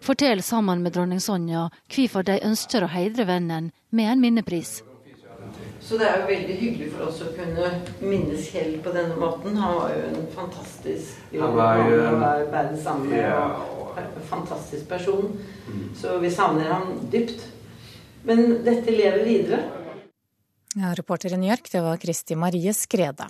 [0.00, 4.80] forteller sammen med dronning Sonja hvorfor de ønsker å heidre vennen med en minnepris.
[5.80, 7.68] Så det er jo veldig hyggelig for oss å kunne
[8.02, 9.54] minnes Kjell på denne måten.
[9.62, 11.98] Han var jo en fantastisk Han var jo
[12.50, 13.60] verdens samme yeah.
[13.78, 15.36] og fantastisk person.
[15.68, 15.84] Mm.
[15.94, 17.52] Så vi savner ham dypt.
[18.26, 19.64] Men dette lever videre.
[20.76, 23.28] Ja, reporter i New York, det var Kristi Marie Skrede.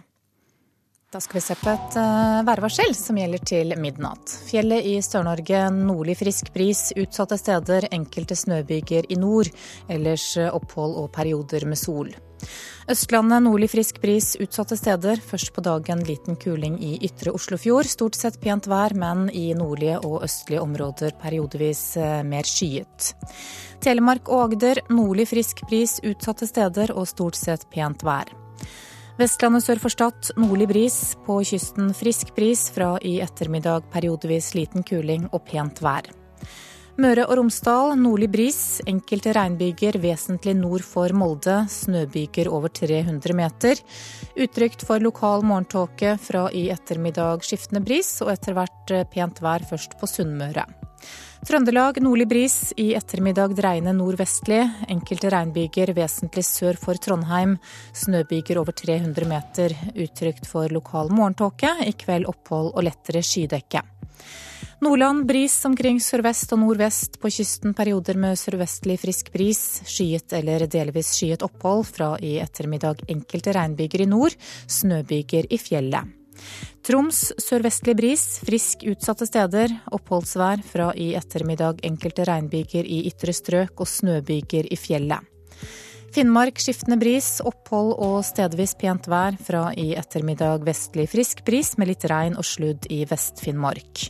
[1.12, 4.32] Da skal vi se på et uh, værvarsel som gjelder til midnatt.
[4.48, 9.52] Fjellet i Sør-Norge nordlig frisk bris, utsatte steder enkelte snøbyger i nord.
[9.88, 12.10] Ellers eh, opphold og perioder med sol.
[12.86, 15.18] Østlandet nordlig frisk bris utsatte steder.
[15.18, 17.88] Først på dagen liten kuling i ytre Oslofjord.
[17.90, 23.08] Stort sett pent vær, men i nordlige og østlige områder periodevis eh, mer skyet.
[23.82, 28.30] Telemark og Agder nordlig frisk bris utsatte steder og stort sett pent vær.
[29.18, 31.00] Vestlandet sør for Stad nordlig bris.
[31.26, 32.68] På kysten frisk bris.
[32.70, 36.06] Fra i ettermiddag periodevis liten kuling og pent vær.
[36.96, 38.60] Møre og Romsdal nordlig bris.
[38.88, 41.58] Enkelte regnbyger vesentlig nord for Molde.
[41.68, 43.82] Snøbyger over 300 meter.
[44.32, 49.66] Utrygt for lokal morgentåke fra i ettermiddag skiftende bris, og etter hvert eh, pent vær
[49.68, 50.64] først på Sunnmøre.
[51.46, 54.62] Trøndelag nordlig bris, i ettermiddag dreiende nordvestlig.
[54.88, 57.58] Enkelte regnbyger vesentlig sør for Trondheim.
[57.92, 59.76] Snøbyger over 300 meter.
[59.92, 61.76] Utrygt for lokal morgentåke.
[61.84, 63.84] I kveld opphold og lettere skydekke.
[64.80, 67.16] Nordland bris omkring sørvest og nordvest.
[67.20, 69.62] På kysten perioder med sørvestlig frisk bris.
[69.88, 71.86] Skyet eller delvis skyet opphold.
[71.88, 74.36] Fra i ettermiddag enkelte regnbyger i nord.
[74.68, 76.12] Snøbyger i fjellet.
[76.84, 79.72] Troms sørvestlig bris, frisk utsatte steder.
[79.96, 85.24] Oppholdsvær fra i ettermiddag enkelte regnbyger i ytre strøk og snøbyger i fjellet.
[86.16, 89.34] Finnmark skiftende bris, opphold og stedvis pent vær.
[89.36, 94.06] Fra i ettermiddag vestlig frisk bris med litt regn og sludd i Vest-Finnmark.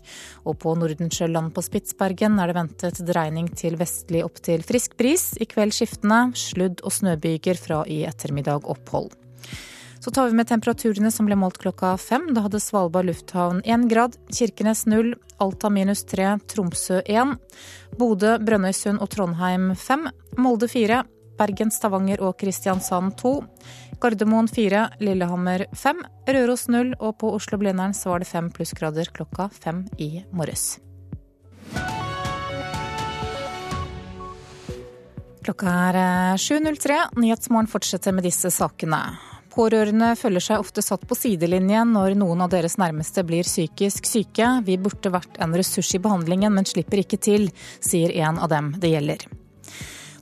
[0.47, 5.33] Og på Nordensjøland på Spitsbergen er det ventet dreining til vestlig opp til frisk bris.
[5.42, 9.11] I kveld skiftende, sludd og snøbyger fra i ettermiddag opphold.
[9.99, 12.31] Så tar vi med temperaturene som ble målt klokka fem.
[12.37, 17.35] Da hadde Svalbard lufthavn én grad, Kirkenes null, Alta minus tre, Tromsø én,
[17.99, 20.07] Bodø, Brønnøysund og Trondheim fem,
[20.38, 21.03] Molde fire,
[21.38, 23.35] Bergen, Stavanger og Kristiansand 2.
[24.01, 29.49] Gardermoen 4, Lillehammer 5, Røros 0, og på Oslo-Blindern så var det 5 plussgrader klokka
[29.53, 30.77] 5 i morges.
[35.46, 35.96] Klokka er
[36.42, 36.90] 7.03.
[36.90, 38.99] Eh, Nyhetsmorgen fortsetter med disse sakene.
[39.57, 44.49] Pårørende føler seg ofte satt på sidelinjen når noen av deres nærmeste blir psykisk syke.
[44.66, 47.49] Vi burde vært en ressurs i behandlingen, men slipper ikke til,
[47.81, 49.25] sier en av dem det gjelder.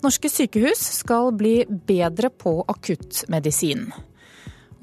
[0.04, 3.86] Norske sykehus skal bli bedre på akuttmedisin.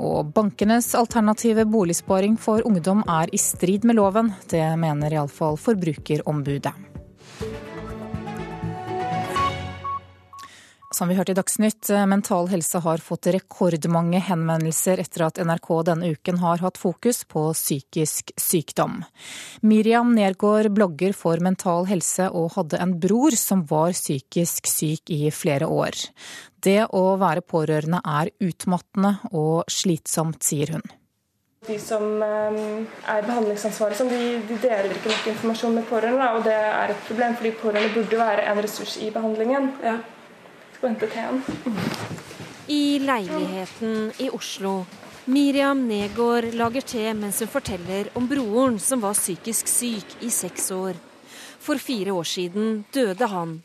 [0.01, 4.31] Og bankenes alternative boligsparing for ungdom er i strid med loven.
[4.49, 6.73] Det mener iallfall Forbrukerombudet.
[11.01, 16.11] Som vi hørte i Dagsnytt, Mental Helse har fått rekordmange henvendelser etter at NRK denne
[16.13, 18.99] uken har hatt fokus på psykisk sykdom.
[19.65, 25.33] Miriam Nergård blogger for Mental Helse og hadde en bror som var psykisk syk i
[25.33, 25.97] flere år.
[26.61, 30.87] Det å være pårørende er utmattende og slitsomt, sier hun.
[31.65, 32.63] De som eh,
[33.09, 36.31] er behandlingsansvarlige, de, de, deler ikke nok informasjon med pårørende.
[36.37, 39.71] Og det er et problem, fordi pårørende burde være en ressurs i behandlingen.
[39.81, 40.01] Ja
[40.81, 41.43] på NTT-en.
[42.67, 44.85] I leiligheten i Oslo.
[45.25, 50.71] Miriam Negård lager te mens hun forteller om broren som var psykisk syk i seks
[50.73, 50.97] år.
[51.61, 53.59] For fire år siden døde han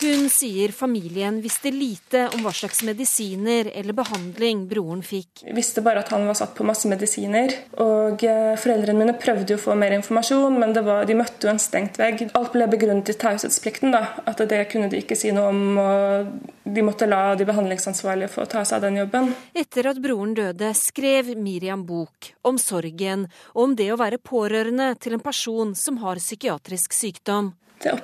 [0.00, 5.42] hun sier familien visste lite om hva slags medisiner eller behandling broren fikk.
[5.46, 7.54] Jeg visste bare at han var satt på masse medisiner.
[7.82, 11.52] Og eh, foreldrene mine prøvde jo å få mer informasjon, men var, de møtte jo
[11.52, 12.22] en stengt vegg.
[12.38, 14.04] Alt ble begrunnet i taushetsplikten, da.
[14.28, 15.64] At det kunne de ikke si noe om.
[15.82, 19.32] og De måtte la de behandlingsansvarlige få ta seg av den jobben.
[19.56, 24.92] Etter at broren døde, skrev Miriam bok om sorgen og om det å være pårørende
[25.02, 27.52] til en person som har psykiatrisk sykdom.
[27.82, 27.94] Det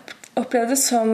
[0.40, 1.10] opplevdes som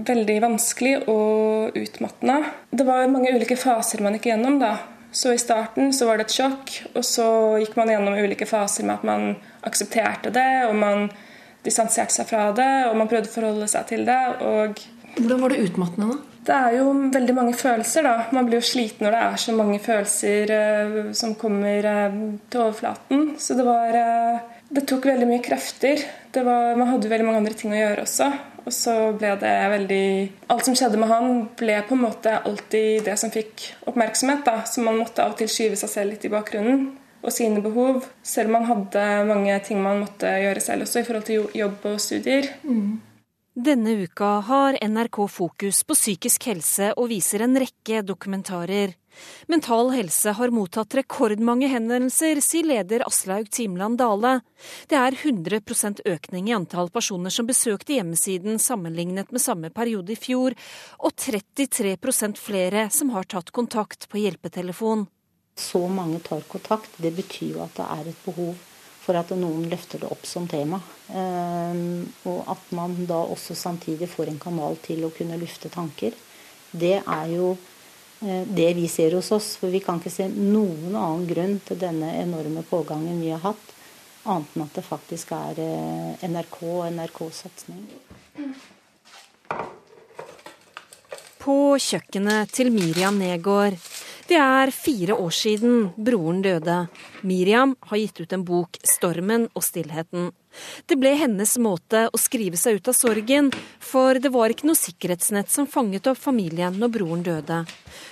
[0.00, 2.38] veldig vanskelig og utmattende.
[2.70, 4.58] Det var mange ulike faser man gikk gjennom.
[4.62, 4.76] da.
[5.12, 7.26] Så I starten så var det et sjokk, og så
[7.60, 9.32] gikk man gjennom ulike faser med at man
[9.66, 11.08] aksepterte det, og man
[11.66, 14.22] distanserte seg fra det, og man prøvde å forholde seg til det.
[14.40, 14.80] og...
[15.18, 16.26] Hvordan var det utmattende, da?
[16.40, 18.14] Det er jo veldig mange følelser, da.
[18.32, 22.16] Man blir jo sliten når det er så mange følelser uh, som kommer uh,
[22.48, 23.26] til overflaten.
[23.38, 26.02] Så det var uh, Det tok veldig mye krefter.
[26.30, 28.28] Var, man hadde veldig mange andre ting å gjøre også.
[28.60, 30.04] Og så ble det veldig
[30.52, 34.44] Alt som skjedde med han, ble på en måte alltid det som fikk oppmerksomhet.
[34.46, 37.60] da, Så man måtte av og til skyve seg selv litt i bakgrunnen og sine
[37.64, 38.06] behov.
[38.22, 41.86] Selv om man hadde mange ting man måtte gjøre selv også i forhold til jobb
[41.90, 42.48] og studier.
[42.62, 43.00] Mm.
[43.60, 48.94] Denne uka har NRK fokus på psykisk helse og viser en rekke dokumentarer.
[49.50, 54.40] Mental Helse har mottatt rekordmange henvendelser, sier leder Aslaug Timland Dale.
[54.90, 60.18] Det er 100% økning i antall personer som besøkte hjemmesiden sammenlignet med samme periode i
[60.18, 60.56] fjor,
[60.98, 65.06] og 33% flere som har tatt kontakt på hjelpetelefon.
[65.60, 68.54] Så mange tar kontakt, det betyr jo at det er et behov
[69.00, 70.80] for at noen løfter det opp som tema.
[71.16, 76.14] Ehm, og at man da også samtidig får en kanal til å kunne lufte tanker.
[76.70, 77.56] Det er jo
[78.20, 79.54] det vi ser hos oss.
[79.60, 83.72] For vi kan ikke se noen annen grunn til denne enorme pågangen vi har hatt,
[84.28, 87.80] annet enn at det faktisk er eh, NRK og NRK-satsing.
[91.40, 93.78] På kjøkkenet til Miriam Negård
[94.30, 96.76] det er fire år siden broren døde.
[97.26, 100.30] Miriam har gitt ut en bok, 'Stormen og stillheten'.
[100.86, 104.78] Det ble hennes måte å skrive seg ut av sorgen, for det var ikke noe
[104.78, 107.64] sikkerhetsnett som fanget opp familien når broren døde.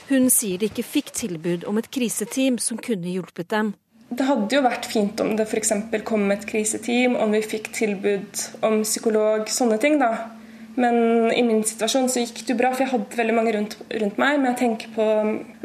[0.09, 3.75] Hun sier de ikke fikk tilbud om et kriseteam som kunne hjulpet dem.
[4.11, 5.73] Det hadde jo vært fint om det f.eks.
[6.05, 9.99] kom et kriseteam, om vi fikk tilbud om psykolog, sånne ting.
[9.99, 10.38] da.
[10.79, 13.75] Men i min situasjon så gikk det jo bra, for jeg hadde veldig mange rundt,
[13.91, 14.37] rundt, meg.
[14.39, 15.07] Men jeg tenker på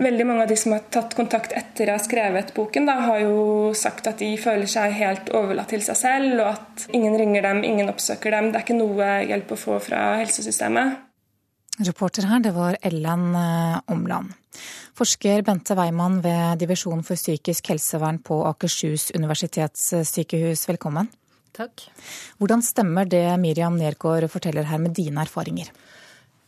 [0.01, 3.21] veldig mange av de som har tatt kontakt etter jeg har skrevet boken, da, har
[3.21, 7.45] jo sagt at de føler seg helt overlatt til seg selv, og at ingen ringer
[7.45, 8.49] dem, ingen oppsøker dem.
[8.49, 11.01] Det er ikke noe hjelp å få fra helsesystemet.
[11.83, 14.33] Reporter her, det var Ellen eh, Omland.
[14.97, 21.09] Forsker Bente Weimann ved Divisjon for psykisk helsevern på Akershus universitetssykehus, velkommen.
[21.53, 21.85] Takk.
[22.41, 25.69] Hvordan stemmer det Miriam Nergård forteller her med dine erfaringer?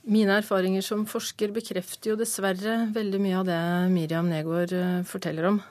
[0.05, 3.61] Mine erfaringer som forsker bekrefter jo dessverre veldig mye av det
[3.93, 5.61] Miriam Nergård eh, forteller om.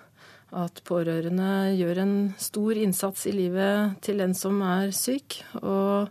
[0.55, 6.11] At pårørende gjør en stor innsats i livet til den som er syk, og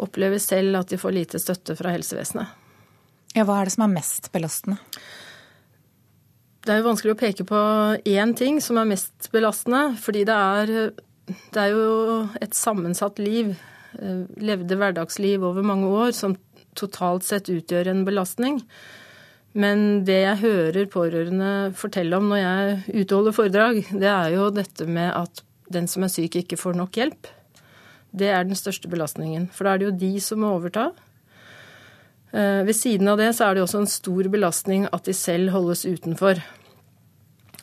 [0.00, 2.56] opplever selv at de får lite støtte fra helsevesenet.
[3.36, 4.80] Ja, Hva er det som er mest belastende?
[6.60, 7.60] Det er jo vanskelig å peke på
[8.08, 10.74] én ting som er mest belastende, fordi det er
[11.54, 13.52] det er jo et sammensatt liv,
[13.98, 16.36] eh, levde hverdagsliv over mange år, som
[16.78, 18.60] totalt sett utgjør en belastning.
[19.52, 24.86] Men det jeg hører pårørende fortelle om når jeg utholder foredrag, det er jo dette
[24.86, 27.30] med at den som er syk, ikke får nok hjelp.
[28.10, 29.48] Det er den største belastningen.
[29.54, 30.90] For da er det jo de som må overta.
[32.30, 35.50] Eh, ved siden av det så er det også en stor belastning at de selv
[35.54, 36.42] holdes utenfor.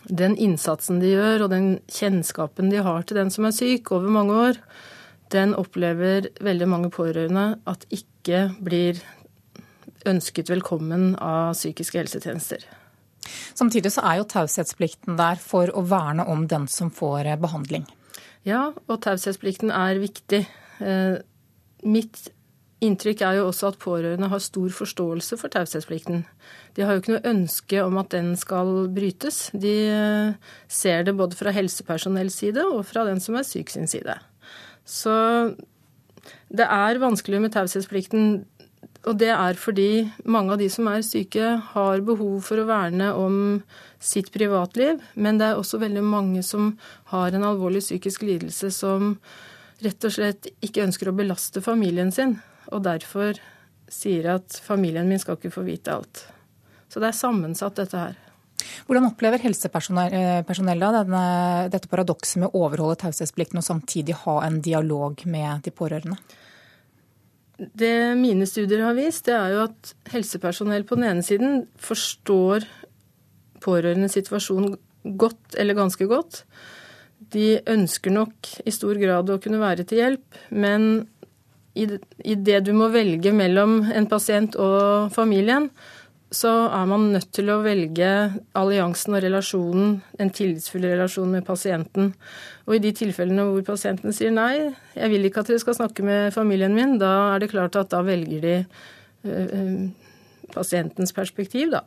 [0.08, 4.14] Den innsatsen de gjør, og den kjennskapen de har til den som er syk over
[4.14, 4.62] mange år,
[5.34, 9.02] den opplever veldig mange pårørende at ikke blir
[10.08, 12.64] ønsket velkommen av psykiske helsetjenester.
[13.58, 17.84] Samtidig så er jo taushetsplikten der for å verne om den som får behandling.
[18.48, 20.46] Ja, og taushetsplikten er viktig.
[20.80, 21.18] Eh,
[21.84, 22.30] mitt
[22.86, 26.22] Inntrykk er jo også at pårørende har stor forståelse for taushetsplikten.
[26.78, 29.48] De har jo ikke noe ønske om at den skal brytes.
[29.58, 33.90] De eh, ser det både fra helsepersonells side og fra den som er syk sin
[33.90, 34.14] side.
[34.86, 35.16] Så
[36.54, 38.46] det er vanskelig med taushetsplikten.
[39.10, 43.08] Og det er fordi mange av de som er syke, har behov for å verne
[43.18, 43.40] om
[43.98, 45.02] sitt privatliv.
[45.16, 46.76] Men det er også veldig mange som
[47.10, 49.16] har en alvorlig psykisk lidelse som
[49.82, 52.38] rett og slett ikke ønsker å belaste familien sin
[52.72, 53.40] og derfor
[53.92, 56.24] sier at familien min skal ikke få vite alt.
[56.92, 58.18] Så det er sammensatt, dette her.
[58.88, 61.24] Hvordan opplever helsepersonellet denne,
[61.72, 66.18] dette paradokset med å overholde taushetsplikten og samtidig ha en dialog med de pårørende?
[67.58, 72.68] Det mine studier har vist, det er jo at helsepersonell på den ene siden forstår
[73.64, 74.76] pårørendes situasjon
[75.18, 76.44] godt eller ganske godt.
[77.34, 81.08] De ønsker nok i stor grad å kunne være til hjelp, men
[81.78, 85.70] i det du må velge mellom en pasient og familien,
[86.34, 88.08] så er man nødt til å velge
[88.58, 92.12] alliansen og relasjonen, en tillitsfull relasjon med pasienten.
[92.68, 96.04] Og i de tilfellene hvor pasienten sier nei, jeg vil ikke at dere skal snakke
[96.04, 98.58] med familien min, da er det klart at da velger de
[99.24, 99.86] uh,
[100.52, 101.86] pasientens perspektiv, da.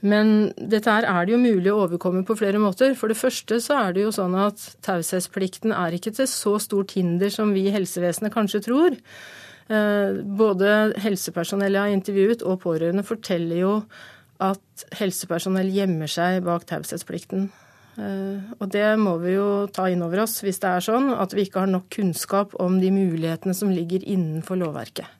[0.00, 2.94] Men dette her er det jo mulig å overkomme på flere måter.
[2.96, 6.94] For det første så er det jo sånn at taushetsplikten er ikke til så stort
[6.96, 8.96] hinder som vi i helsevesenet kanskje tror.
[9.70, 13.74] Eh, både helsepersonell jeg har intervjuet og pårørende forteller jo
[14.40, 17.50] at helsepersonell gjemmer seg bak taushetsplikten.
[18.00, 21.36] Eh, og det må vi jo ta inn over oss hvis det er sånn at
[21.36, 25.18] vi ikke har nok kunnskap om de mulighetene som ligger innenfor lovverket.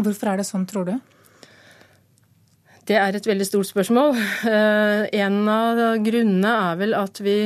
[0.00, 0.94] Hvorfor er det sånn, tror du?
[2.88, 4.16] Det er et veldig stort spørsmål.
[4.50, 7.36] Eh, en av grunnene er vel at vi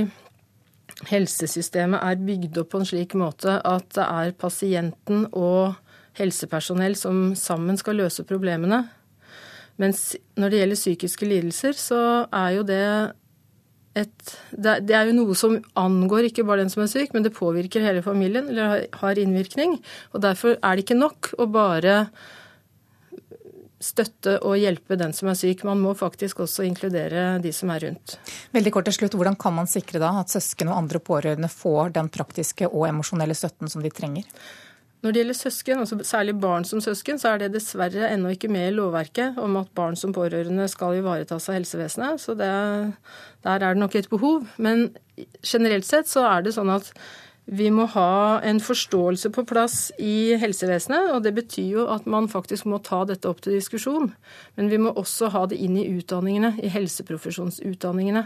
[1.10, 5.76] Helsesystemet er bygd opp på en slik måte at det er pasienten og
[6.16, 8.86] helsepersonell som sammen skal løse problemene.
[9.76, 12.00] Mens når det gjelder psykiske lidelser, så
[12.32, 12.86] er jo det
[13.96, 17.36] et Det er jo noe som angår ikke bare den som er syk, men det
[17.36, 19.78] påvirker hele familien, eller har innvirkning.
[20.12, 22.08] Og derfor er det ikke nok å bare
[23.86, 25.64] støtte og hjelpe den som er syk.
[25.68, 28.18] Man må faktisk også inkludere de som er rundt.
[28.56, 31.94] Veldig kort til slutt, Hvordan kan man sikre da at søsken og andre pårørende får
[31.96, 34.26] den praktiske og emosjonelle støtten som de trenger?
[35.04, 38.48] Når det gjelder søsken, altså særlig barn som søsken, så er det dessverre ennå ikke
[38.50, 42.22] med i lovverket om at barn som pårørende skal ivaretas av helsevesenet.
[42.22, 42.48] Så det,
[43.44, 44.48] der er det nok et behov.
[44.56, 44.88] Men
[45.46, 46.90] generelt sett så er det sånn at
[47.46, 52.26] vi må ha en forståelse på plass i helsevesenet, og det betyr jo at man
[52.26, 54.08] faktisk må ta dette opp til diskusjon.
[54.58, 58.24] Men vi må også ha det inn i utdanningene, i helseprofesjonsutdanningene.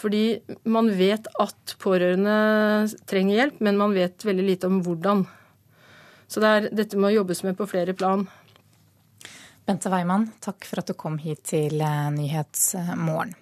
[0.00, 0.24] Fordi
[0.64, 5.26] man vet at pårørende trenger hjelp, men man vet veldig lite om hvordan.
[6.32, 8.24] Så det er, dette må jobbes med på flere plan.
[9.68, 13.36] Bente Weimann, takk for at du kom hit til eh, Nyhetsmorgen.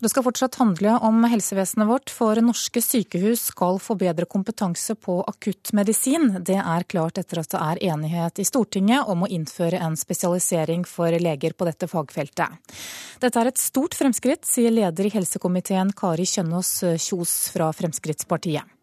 [0.00, 5.20] Det skal fortsatt handle om helsevesenet vårt, for norske sykehus skal få bedre kompetanse på
[5.28, 6.40] akuttmedisin.
[6.46, 10.86] Det er klart etter at det er enighet i Stortinget om å innføre en spesialisering
[10.88, 12.74] for leger på dette fagfeltet.
[13.20, 18.76] Dette er et stort fremskritt, sier leder i helsekomiteen Kari Kjønaas Kjos fra Fremskrittspartiet.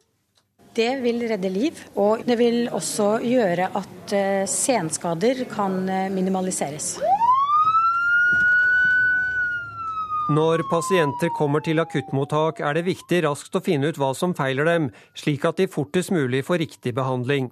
[0.78, 6.92] Det vil redde liv, og det vil også gjøre at eh, senskader kan eh, minimaliseres.
[10.28, 14.68] Når pasienter kommer til akuttmottak, er det viktig raskt å finne ut hva som feiler
[14.68, 17.48] dem, slik at de fortest mulig får riktig behandling.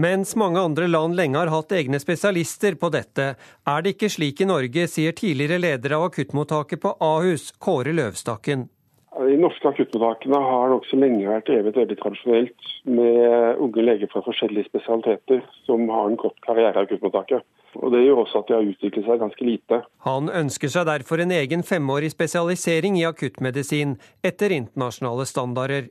[0.00, 4.40] Mens mange andre land lenge har hatt egne spesialister på dette, er det ikke slik
[4.40, 8.64] i Norge, sier tidligere leder av akuttmottaket på Ahus, Kåre Løvstakken.
[9.16, 14.70] De norske akuttmottakene har nokså lenge vært drevet veldig tradisjonelt med unge leger fra forskjellige
[14.70, 17.44] spesialiteter som har en kort karriere i akuttmottaket
[17.82, 19.80] og Det gjør også at de har utviklet seg ganske lite.
[20.06, 23.96] Han ønsker seg derfor en egen femårig spesialisering i akuttmedisin
[24.26, 25.90] etter internasjonale standarder.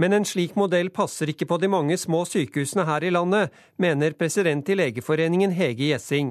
[0.00, 3.50] Men en slik modell passer ikke på de mange små sykehusene her i landet,
[3.82, 6.28] mener president i Legeforeningen Hege Gjessing.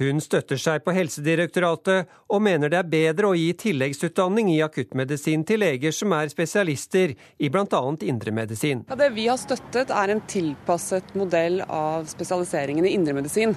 [0.00, 5.44] Hun støtter seg på Helsedirektoratet, og mener det er bedre å gi tilleggsutdanning i akuttmedisin
[5.46, 7.82] til leger som er spesialister i bl.a.
[8.02, 8.82] indremedisin.
[8.90, 13.54] Ja, det vi har støttet er en tilpasset modell av spesialiseringen i indremedisin.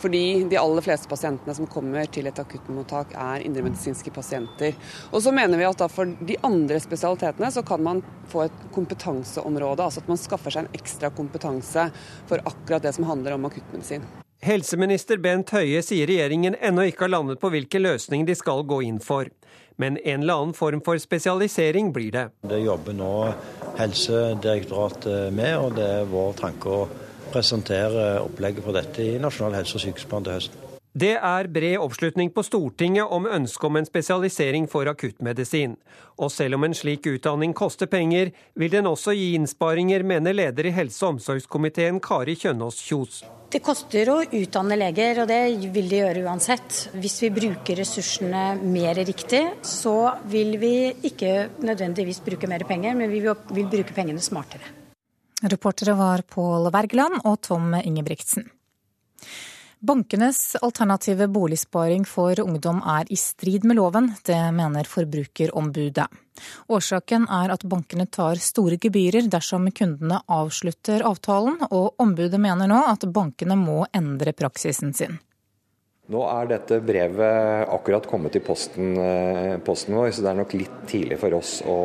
[0.00, 4.78] Fordi de aller fleste pasientene som kommer til et akuttmottak er indremedisinske pasienter.
[5.10, 8.64] Og så mener vi at for de andre spesialitetene så kan man få et
[9.00, 9.82] kompetanseområde.
[9.82, 11.90] Altså at man skaffer seg en ekstra kompetanse
[12.28, 14.04] for akkurat det som handler om akuttmedisin.
[14.42, 18.82] Helseminister Bent Høie sier regjeringen ennå ikke har landet på hvilke løsninger de skal gå
[18.82, 19.28] inn for.
[19.76, 22.26] Men en eller annen form for spesialisering blir det.
[22.48, 23.12] Det jobber nå
[23.78, 26.88] Helsedirektoratet med, og det er vår tanke å
[27.30, 30.69] presentere opplegget for dette i Nasjonal helse- og sykehusplan til høsten.
[30.90, 35.76] Det er bred oppslutning på Stortinget om ønsket om en spesialisering for akuttmedisin.
[36.18, 40.66] Og selv om en slik utdanning koster penger, vil den også gi innsparinger, mener leder
[40.66, 43.20] i helse- og omsorgskomiteen Kari Kjønaas Kjos.
[43.50, 46.80] Det koster å utdanne leger, og det vil det gjøre uansett.
[46.98, 50.74] Hvis vi bruker ressursene mer riktig, så vil vi
[51.06, 54.74] ikke nødvendigvis bruke mer penger, men vi vil bruke pengene smartere.
[55.46, 58.50] Reportere var Pål Wergeland og Tom Ingebrigtsen.
[59.80, 66.04] Bankenes alternative boligsparing for ungdom er i strid med loven, det mener Forbrukerombudet.
[66.68, 72.82] Årsaken er at bankene tar store gebyrer dersom kundene avslutter avtalen, og ombudet mener nå
[72.90, 75.16] at bankene må endre praksisen sin.
[76.10, 80.54] Nå er dette brevet akkurat kommet i posten, eh, posten, vår, så det er nok
[80.58, 81.78] litt tidlig for oss å,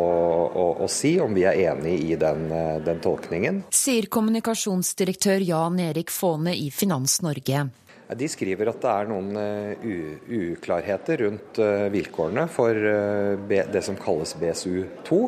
[0.49, 3.63] å, å si om vi er enig i den, eh, den, tolkningen.
[3.69, 7.67] Sier kommunikasjonsdirektør Jan Erik Faane i Finans Norge.
[8.13, 13.97] De skriver at det er noen uh, uklarheter rundt uh, vilkårene for uh, det som
[13.97, 15.21] kalles BSU2.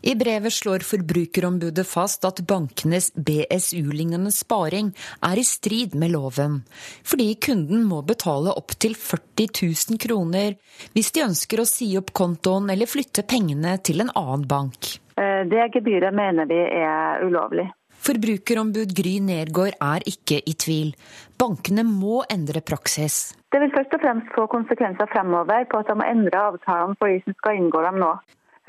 [0.00, 4.94] I brevet slår Forbrukerombudet fast at bankenes BSU-lignende sparing
[5.26, 6.62] er i strid med loven,
[7.04, 10.56] fordi kunden må betale opptil 40 000 kroner
[10.94, 14.94] hvis de ønsker å si opp kontoen eller flytte pengene til en annen bank.
[15.20, 17.68] Det gebyret mener vi er ulovlig.
[18.00, 20.94] Forbrukerombud Gry Nergård er ikke i tvil.
[21.40, 23.36] Bankene må endre praksis.
[23.52, 27.12] Det vil først og fremst få konsekvenser fremover på at de må endre avtalene for
[27.12, 28.14] de som skal inngå dem nå.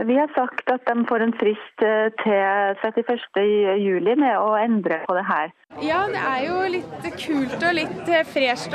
[0.02, 2.38] Vi har sagt at de får en frist eh, til
[2.82, 5.52] 31.07 med å endre på det her.
[5.86, 8.74] Ja, det er jo litt kult og litt eh, fresht.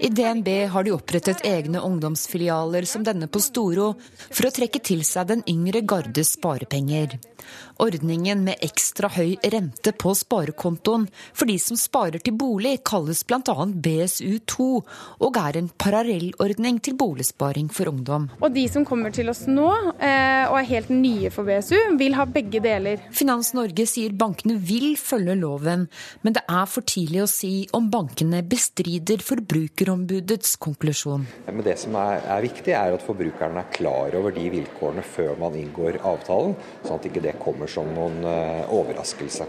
[0.00, 3.92] I DNB har de opprettet egne ungdomsfilialer som denne på Storo,
[4.30, 7.18] for å trekke til seg den yngre gardes sparepenger.
[7.82, 13.40] Ordningen med ekstra høy rente på sparekontoen for de som sparer til bolig, kalles bl.a.
[13.84, 14.66] BSU2,
[15.26, 18.28] og er en parallellordning til boligsparing for ungdom.
[18.40, 19.66] Og de som kommer til oss nå
[19.98, 23.02] eh, og er helt nye for BSU, vil ha begge deler.
[23.14, 25.88] Finans Norge sier bankene vil følge loven,
[26.22, 31.26] men det er for tidlig å si om bankene bestrider Forbrukerombudets konklusjon.
[31.50, 35.34] Men det som er, er viktig, er at forbrukerne er klar over de vilkårene før
[35.40, 36.54] man inngår avtalen,
[36.84, 39.46] sånn at ikke det kommer som noen uh, overraskelse.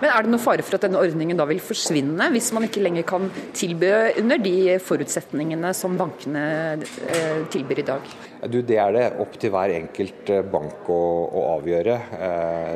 [0.00, 2.82] Men Er det noe fare for at denne ordningen da vil forsvinne, hvis man ikke
[2.84, 3.90] lenger kan tilby
[4.20, 6.44] under de forutsetningene som bankene
[6.82, 8.12] uh, tilbyr i dag?
[8.44, 11.00] Du, det er det opp til hver enkelt eh, bank å,
[11.32, 11.94] å avgjøre.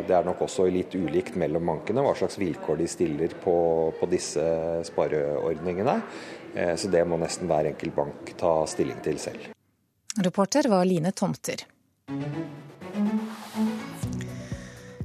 [0.08, 3.58] Det er nok også litt ulikt mellom bankene hva slags vilkår de stiller på,
[4.00, 4.46] på disse
[4.88, 5.98] spareordningene.
[6.80, 9.50] Så det må nesten hver enkelt bank ta stilling til selv.
[10.24, 11.68] Reporter var Line Tomter.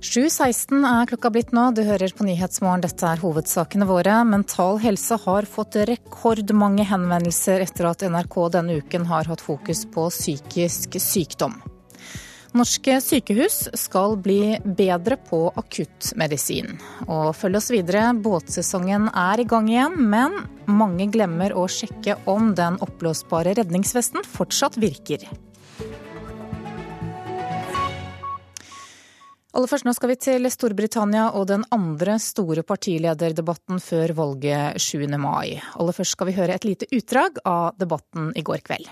[0.04, 1.70] 7.16 er klokka blitt nå.
[1.72, 4.18] Du hører på Nyhetsmorgen, dette er hovedsakene våre.
[4.28, 10.10] Mental Helse har fått rekordmange henvendelser etter at NRK denne uken har hatt fokus på
[10.12, 11.56] psykisk sykdom.
[12.52, 16.76] Norske sykehus skal bli bedre på akuttmedisin.
[17.08, 20.36] Og følg oss videre, båtsesongen er i gang igjen, men
[20.68, 25.24] mange glemmer å sjekke om den oppblåsbare redningsvesten fortsatt virker.
[29.54, 35.04] Aller først, nå skal vi til Storbritannia og den andre store partilederdebatten før valget 7.
[35.22, 35.60] mai.
[35.78, 38.90] Aller først skal vi høre et lite utdrag av debatten i går kveld.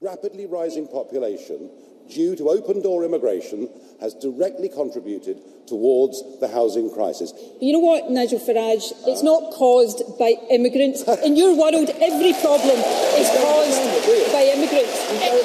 [0.00, 1.68] Rapidly rising population
[2.08, 3.68] due to open door immigration
[4.00, 5.36] has directly contributed
[5.66, 7.34] towards the housing crisis.
[7.60, 8.88] You know what, Nigel Farage?
[9.06, 11.04] It's not caused by immigrants.
[11.28, 12.78] In your world, every problem
[13.20, 13.84] is caused
[14.32, 14.96] by immigrants.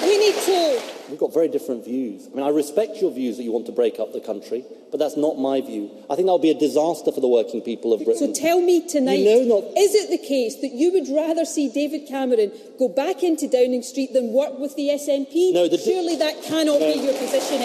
[0.08, 2.28] We need to We've got very different views.
[2.28, 4.98] I mean, I respect your views that you want to break up the country, but
[4.98, 5.92] that's not my view.
[6.10, 8.34] I think that would be a disaster for the working people of Britain.
[8.34, 9.78] So tell me tonight, you know not...
[9.78, 13.84] is it the case that you would rather see David Cameron go back into Downing
[13.84, 15.54] Street than work with the SNP?
[15.54, 15.78] No, the...
[15.78, 16.92] Surely that cannot no.
[16.92, 17.62] be your position.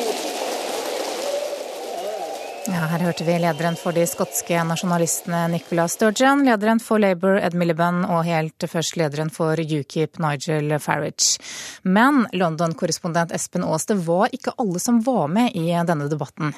[2.68, 7.56] Ja, her hørte vi lederen for de skotske nasjonalistene Nicola Sturgeon, lederen for Labour Ed
[7.56, 11.40] Miliband og helt først lederen for UKIP Nigel Farage.
[11.88, 16.52] Men London-korrespondent Espen Aas, det var ikke alle som var med i denne debatten?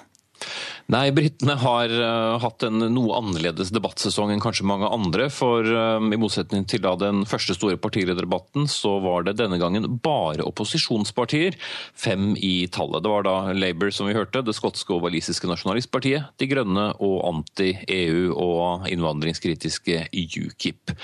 [0.91, 5.28] Nei, britene har uh, hatt en noe annerledes debattsesong enn kanskje mange andre.
[5.30, 9.86] For uh, i motsetning til da den første store partilederdebatten, så var det denne gangen
[10.03, 11.59] bare opposisjonspartier.
[11.95, 13.05] Fem i tallet.
[13.05, 17.16] Det var da Labour, som vi hørte, det skotske og walisiske nasjonalistpartiet, De Grønne og
[17.28, 20.97] anti-EU og innvandringskritiske UKIP.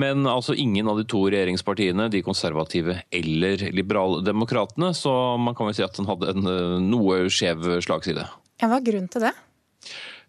[0.00, 5.76] Men altså ingen av de to regjeringspartiene, de konservative eller liberaldemokratene, så man kan vel
[5.76, 8.24] si at den hadde en uh, noe skjev slagside.
[8.60, 9.34] Ja, Hva er grunnen til det?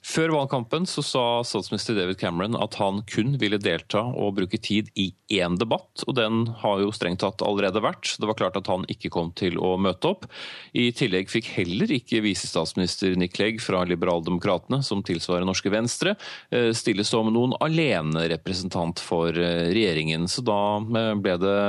[0.07, 4.87] Før valgkampen så sa statsminister David Cameron at han kun ville delta og bruke tid
[4.95, 8.13] i én debatt, og den har jo strengt tatt allerede vært.
[8.15, 10.29] Det var klart at han ikke kom til å møte opp.
[10.71, 16.15] I tillegg fikk heller ikke visestatsminister Nick Clegg fra Liberaldemokratene, som tilsvarer norske Venstre,
[16.55, 20.31] eh, stille som noen alenerepresentant for eh, regjeringen.
[20.31, 21.61] Så da eh, ble det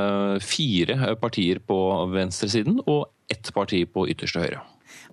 [0.46, 1.82] fire partier på
[2.14, 4.62] venstresiden og ett parti på ytterste høyre.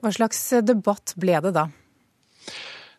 [0.02, 1.70] Hva slags debatt ble det da?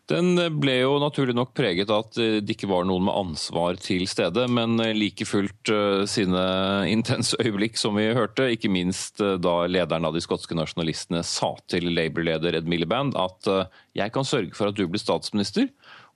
[0.07, 4.05] Den ble jo naturlig nok preget av at det ikke var noen med ansvar til
[4.07, 6.43] stede, men like fullt eh, sine
[6.95, 8.47] intense øyeblikk, som vi hørte.
[8.55, 13.51] Ikke minst eh, da lederen av de skotske nasjonalistene sa til Labour-leder Ed Miliband at
[13.51, 13.67] eh,
[13.99, 15.67] jeg kan sørge for at du blir statsminister,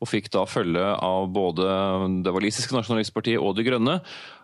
[0.02, 1.66] og fikk da følge av både
[2.26, 3.99] det walisiske nasjonalistpartiet og De Grønne.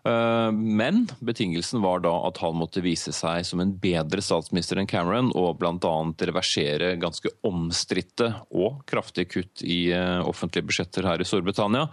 [0.06, 4.90] Eh, men betingelsen var da at han måtte vise seg som en bedre statsminister enn
[4.90, 5.96] Cameron, og bl.a.
[6.30, 11.88] reversere ganske omstridte og kraftige kutt i eh, offentlige budsjetter her i Storbritannia.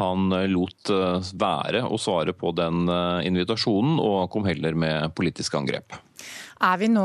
[0.00, 0.88] Han eh, lot
[1.36, 2.88] være å svare på den
[3.28, 6.00] invitasjonen, og kom heller med politiske angrep.
[6.64, 7.04] Er vi nå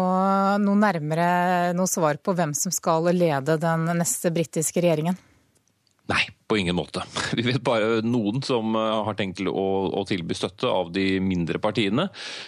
[0.64, 5.20] noe nærmere noe svar på hvem som skal lede den neste britiske regjeringen?
[6.10, 7.03] Nei, på ingen måte.
[7.38, 11.62] Vi vet bare noen som eh, har tenkt å, å tilby støtte av de mindre
[11.62, 12.07] partiene.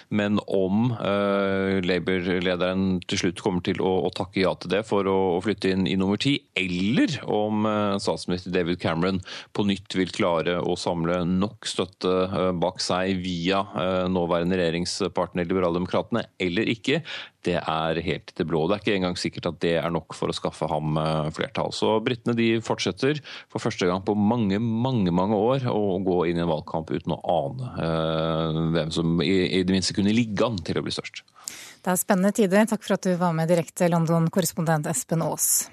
[0.10, 5.06] Men om uh, Labour-lederen til slutt kommer til å, å, takke ja til det for
[5.06, 9.22] å, å flytte inn i nummer ti, eller om uh, statsminister David Cameron
[9.54, 13.62] på nytt vil klare å samle nok støtte uh, bak seg via
[14.10, 17.02] nåværende regjeringspartner Liberaldemokratene eller ikke,
[17.48, 18.66] det er helt til blå.
[18.68, 21.00] Det er ikke engang sikkert at det er nok for å skaffe ham
[21.36, 21.74] flertall.
[21.76, 23.22] Så britene de fortsetter
[23.52, 27.16] for første gang på mange, mange mange år å gå inn i en valgkamp uten
[27.16, 30.94] å ane uh, hvem som i, i det minste kunne ligge an til å bli
[30.94, 31.24] størst.
[31.82, 32.68] Det er spennende tider.
[32.70, 35.64] Takk for at du var med direkte, London-korrespondent Espen Aas.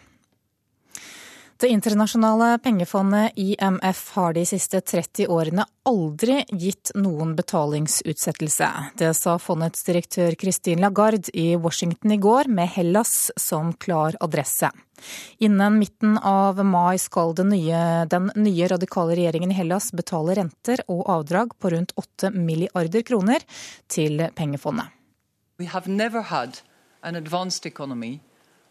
[1.60, 8.68] Det internasjonale pengefondet IMF har de siste 30 årene aldri gitt noen betalingsutsettelse.
[8.94, 14.70] Det sa fondets direktør Christine Lagarde i Washington i går, med Hellas som klar adresse.
[15.42, 20.84] Innen midten av mai skal den nye, den nye radikale regjeringen i Hellas betale renter
[20.86, 23.42] og avdrag på rundt 8 milliarder kroner
[23.90, 24.94] til pengefondet.
[25.58, 26.62] We have never had
[27.02, 28.20] an advanced economy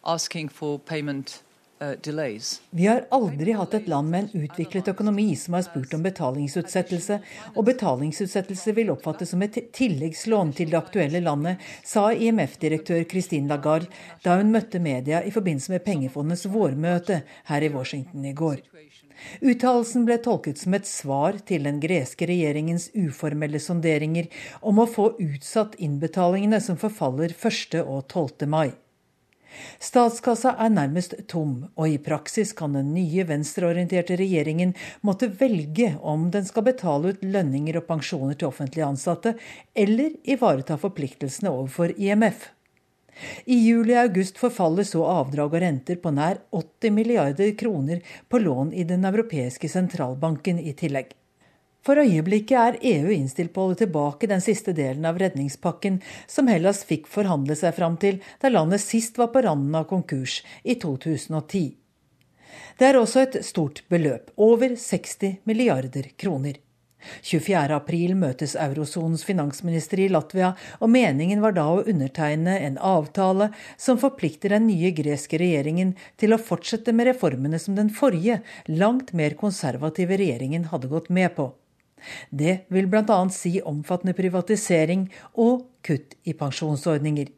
[0.05, 1.43] asking for payment
[1.79, 7.19] Vi har aldri hatt et land med en utviklet økonomi som har spurt om betalingsutsettelse,
[7.53, 13.91] og betalingsutsettelse vil oppfattes som et tilleggslån til det aktuelle landet, sa IMF-direktør Christine Lagarde
[14.25, 17.21] da hun møtte media i forbindelse med pengefondets vårmøte
[17.51, 18.65] her i Washington i går.
[19.45, 24.29] Uttalelsen ble tolket som et svar til den greske regjeringens uformelle sonderinger
[24.61, 27.81] om å få utsatt innbetalingene som forfaller 1.
[27.85, 28.49] og 12.
[28.49, 28.69] mai.
[29.79, 34.73] Statskassa er nærmest tom, og i praksis kan den nye venstreorienterte regjeringen
[35.05, 39.35] måtte velge om den skal betale ut lønninger og pensjoner til offentlig ansatte,
[39.75, 42.49] eller ivareta forpliktelsene overfor IMF.
[43.45, 48.41] I juli og august forfaller så avdrag og renter på nær 80 milliarder kroner på
[48.43, 51.15] lån i Den europeiske sentralbanken i tillegg.
[51.85, 56.49] For øyeblikket er EU innstilt på å holde tilbake den siste delen av redningspakken som
[56.51, 60.75] Hellas fikk forhandle seg fram til da landet sist var på randen av konkurs, i
[60.75, 61.75] 2010.
[62.77, 66.59] Det er også et stort beløp, over 60 milliarder kroner.
[67.23, 74.01] 24.4 møtes eurosonens finansministre i Latvia, og meningen var da å undertegne en avtale som
[74.01, 79.37] forplikter den nye greske regjeringen til å fortsette med reformene som den forrige, langt mer
[79.39, 81.51] konservative regjeringen hadde gått med på.
[82.29, 83.19] Det vil bl.a.
[83.33, 87.33] si omfattende privatisering og kutt i pensjonsordninger.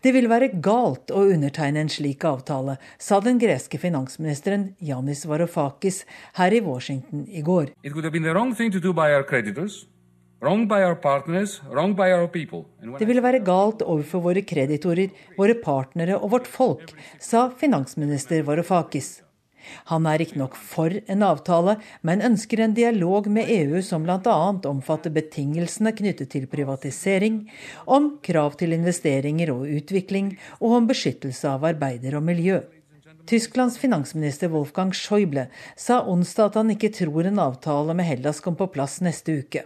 [0.00, 6.04] Det vil være galt å undertegne en slik avtale, sa den greske finansministeren Yanis Varoufakis
[6.38, 7.72] her i Washington i går.
[12.96, 19.25] Det ville være galt overfor våre kreditorer, våre partnere og vårt folk, sa finansminister Varoufakis.
[19.90, 24.36] Han er riktignok for en avtale, men ønsker en dialog med EU som bl.a.
[24.70, 27.44] omfatter betingelsene knyttet til privatisering,
[27.86, 32.62] om krav til investeringer og utvikling, og om beskyttelse av arbeider og miljø.
[33.26, 38.54] Tysklands finansminister Wolfgang Schäuble sa onsdag at han ikke tror en avtale med Hellas kom
[38.54, 39.64] på plass neste uke.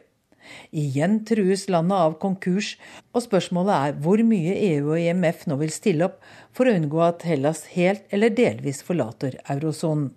[0.70, 2.74] Igjen trues landet av konkurs,
[3.14, 6.18] og spørsmålet er hvor mye EU og IMF nå vil stille opp
[6.56, 10.10] for å unngå at Hellas helt eller delvis forlater eurosonen.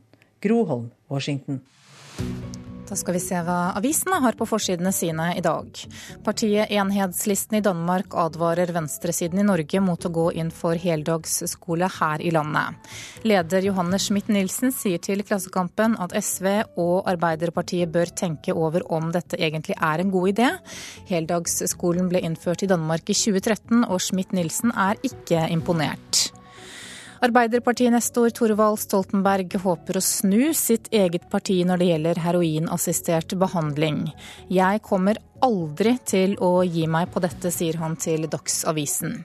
[0.44, 1.62] Gro Holm, Washington.
[2.90, 5.70] Da skal vi se hva avisene har på forsidene sine i dag.
[6.26, 12.22] Partiet Enhetslisten i Danmark advarer venstresiden i Norge mot å gå inn for heldagsskole her
[12.22, 12.92] i landet.
[13.24, 19.40] Leder Johanne Schmidt-Nielsen sier til Klassekampen at SV og Arbeiderpartiet bør tenke over om dette
[19.40, 20.52] egentlig er en god idé.
[21.08, 26.33] Heldagsskolen ble innført i Danmark i 2013, og Schmidt-Nielsen er ikke imponert.
[27.24, 34.10] Arbeiderpartinestor Torvald Stoltenberg håper å snu sitt eget parti når det gjelder heroinassistert behandling.
[34.52, 39.22] Jeg kommer aldri til å gi meg på dette, sier han til Dagsavisen.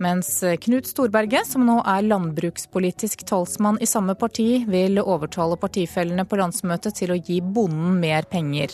[0.00, 0.30] Mens
[0.64, 6.96] Knut Storberget, som nå er landbrukspolitisk talsmann i samme parti, vil overtale partifellene på landsmøtet
[7.02, 8.72] til å gi bonden mer penger.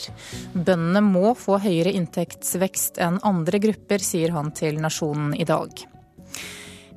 [0.55, 5.89] Bøndene må få høyere inntektsvekst enn andre grupper, sier han til Nasjonen i dag.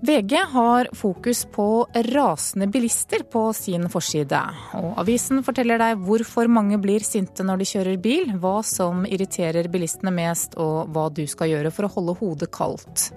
[0.02, 4.40] VG har fokus på rasende bilister på sin forside.
[4.78, 9.72] Og avisen forteller deg hvorfor mange blir sinte når de kjører bil, hva som irriterer
[9.74, 13.10] bilistene mest og hva du skal gjøre for å holde hodet kaldt.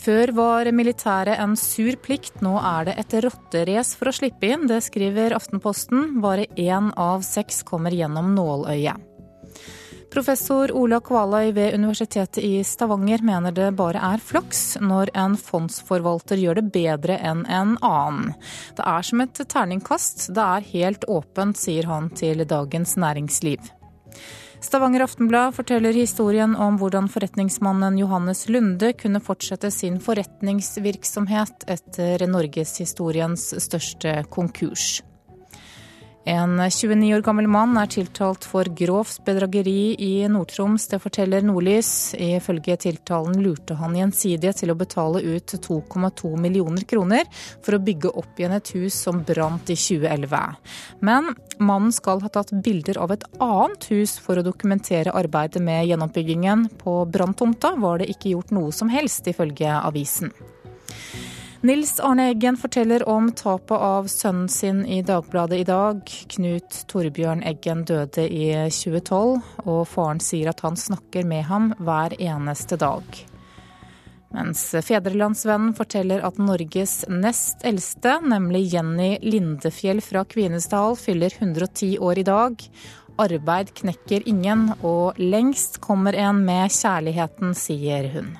[0.00, 4.68] Før var militæret en sur plikt, nå er det et rotterace for å slippe inn.
[4.68, 6.20] Det skriver Aftenposten.
[6.24, 9.09] Bare én av seks kommer gjennom nåløyet.
[10.10, 16.40] Professor Ola Kvaløy ved Universitetet i Stavanger mener det bare er flaks når en fondsforvalter
[16.42, 18.32] gjør det bedre enn en annen.
[18.74, 23.70] Det er som et terningkast, det er helt åpent, sier han til Dagens Næringsliv.
[24.60, 33.46] Stavanger Aftenblad forteller historien om hvordan forretningsmannen Johannes Lunde kunne fortsette sin forretningsvirksomhet etter norgeshistoriens
[33.62, 34.98] største konkurs.
[36.24, 40.84] En 29 år gammel mann er tiltalt for grovt bedrageri i Nord-Troms.
[40.92, 42.12] Det forteller Nordlys.
[42.12, 47.24] Ifølge tiltalen lurte han gjensidige til å betale ut 2,2 millioner kroner
[47.64, 50.60] for å bygge opp igjen et hus som brant i 2011.
[51.00, 55.88] Men mannen skal ha tatt bilder av et annet hus for å dokumentere arbeidet med
[55.88, 56.68] gjenoppbyggingen.
[56.84, 60.34] På branntomta var det ikke gjort noe som helst, ifølge avisen.
[61.62, 65.98] Nils Arne Eggen forteller om tapet av sønnen sin i Dagbladet i dag.
[66.32, 72.16] Knut Torbjørn Eggen døde i 2012, og faren sier at han snakker med ham hver
[72.16, 73.04] eneste dag.
[74.32, 82.24] Mens Fedrelandsvennen forteller at Norges nest eldste, nemlig Jenny Lindefjell fra Kvinesdal, fyller 110 år
[82.24, 82.68] i dag.
[83.20, 88.38] Arbeid knekker ingen, og lengst kommer en med kjærligheten, sier hun.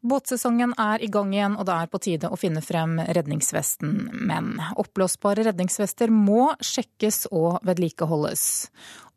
[0.00, 3.90] Båtsesongen er i gang igjen, og det er på tide å finne frem redningsvesten.
[4.16, 8.44] Men oppblåsbare redningsvester må sjekkes og vedlikeholdes.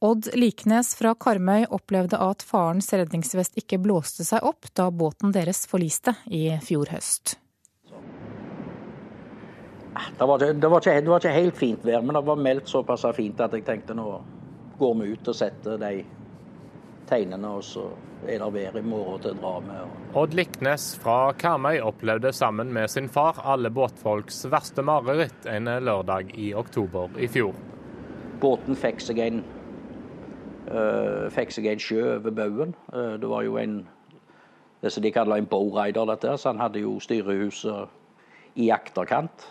[0.03, 5.63] Odd Liknes fra Karmøy opplevde at farens redningsvest ikke blåste seg opp da båten deres
[5.71, 7.37] forliste i fjor høst.
[10.19, 12.43] Det var, ikke, det, var ikke, det var, ikke, helt fint vær, men det var
[12.43, 14.09] meldt såpass fint at jeg tenkte nå
[14.79, 16.03] går vi ut og setter de
[17.09, 17.87] tegnene, og så
[18.27, 19.97] er det vær i morgen til å dra med.
[20.19, 26.31] Odd Liknes fra Karmøy opplevde sammen med sin far alle båtfolks verste mareritt en lørdag
[26.39, 27.57] i oktober i fjor.
[28.43, 29.41] Båten fikk seg en,
[30.69, 32.77] uh, fikk seg en sjø over baugen.
[32.93, 33.83] Uh, det var jo en
[34.83, 39.45] det som de kaller en bowrider, dette, så han hadde jo styrehuset i akterkant.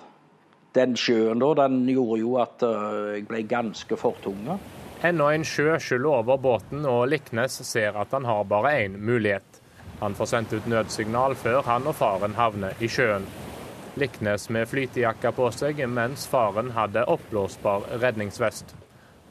[0.76, 4.58] Den sjøen da, den gjorde jo at uh, jeg ble ganske fortunga.
[5.02, 9.58] Enda en sjø skyller over båten, og Liknes ser at han har bare én mulighet.
[9.98, 13.26] Han får sendt ut nødsignal før han og faren havner i sjøen.
[13.98, 18.76] Liknes med flytejakka på seg, mens faren hadde oppblåsbar redningsvest.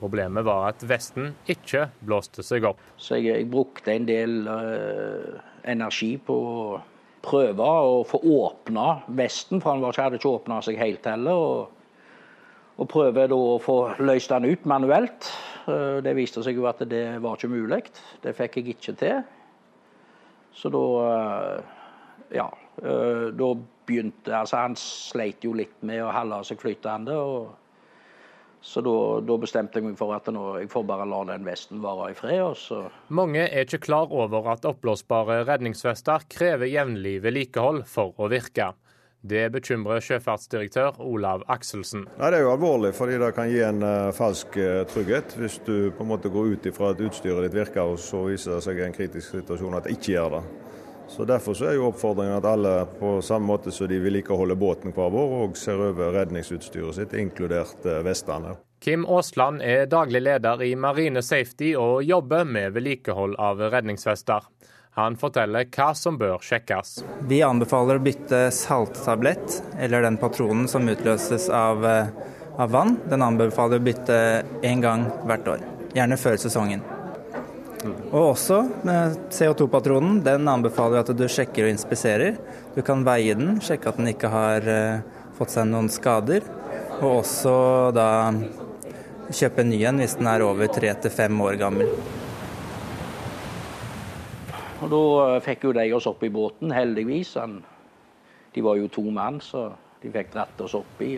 [0.02, 2.84] Problemet var at vesten ikke blåste seg opp.
[3.00, 6.66] Så jeg, jeg brukte en del uh, energi på å
[7.24, 11.48] prøve å få åpna vesten, for han hadde ikke åpna seg helt heller.
[11.48, 15.32] Og, og prøve å få løst den ut manuelt.
[15.68, 17.84] Eh, det viste seg jo at det var ikke mulig.
[18.24, 19.22] Det fikk jeg ikke til.
[20.55, 21.78] Så da eh,
[22.32, 22.49] Ja.
[22.82, 23.53] Eh, da
[23.88, 27.18] begynte Altså, han sleit jo litt med å holde seg flytende.
[27.18, 27.57] og
[28.62, 28.93] Så da,
[29.26, 32.18] da, bestemte jeg meg for at nå, jeg får bare la den vesten være i
[32.18, 32.41] fred.
[32.45, 32.84] Også.
[33.09, 38.72] Mange er ikke klar over at oppblåsbare redningsvester krever jevnlig vedlikehold for å virke.
[39.22, 42.08] Det bekymrer sjøfartsdirektør Olav Akselsen.
[42.18, 45.36] Nei, det er jo alvorlig, fordi det kan gi en uh, falsk uh, trygghet.
[45.38, 48.56] Hvis du på en måte går ut ifra at utstyret ditt virker, og så viser
[48.58, 50.42] det seg i en kritisk situasjon at det ikke gjør det.
[51.12, 54.96] Så Derfor så er jo oppfordringen at alle på samme måte som de vedlikeholder båten
[54.96, 58.56] hver vår, og ser over redningsutstyret sitt, inkludert uh, vestene.
[58.82, 64.48] Kim Aasland er daglig leder i Marine Safety og jobber med vedlikehold av redningsvester.
[65.00, 66.98] Han forteller hva som bør sjekkes.
[67.30, 72.08] Vi anbefaler å bytte salttablett, eller den patronen som utløses av, eh,
[72.58, 72.98] av vann.
[73.10, 75.64] Den anbefaler å bytte én gang hvert år,
[75.96, 76.84] gjerne før sesongen.
[78.12, 78.58] Og også
[79.32, 80.22] CO2-patronen.
[80.24, 82.38] Den anbefaler at du sjekker og inspiserer.
[82.76, 85.02] Du kan veie den, sjekke at den ikke har uh,
[85.38, 86.46] fått seg noen skader.
[87.02, 87.56] Og også
[87.96, 88.10] da
[89.32, 91.89] kjøpe en ny en hvis den er over tre til fem år gammel.
[94.82, 95.04] Og Da
[95.36, 97.38] eh, fikk jo de oss opp i båten, heldigvis.
[98.52, 99.70] De var jo to mann, så
[100.02, 101.16] de fikk dratt oss oppi.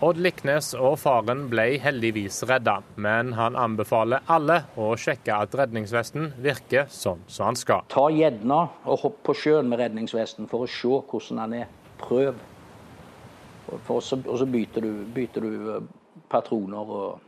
[0.00, 6.30] Odd Liknes og faren ble heldigvis redda, men han anbefaler alle å sjekke at redningsvesten
[6.40, 7.84] virker sånn som han skal.
[7.92, 11.74] Ta gjedna og hopp på sjøen med redningsvesten for å se hvordan den er.
[12.00, 12.40] Prøv.
[13.70, 15.84] Og så, og så byter, du, byter, du, eh,
[16.32, 17.20] patroner og,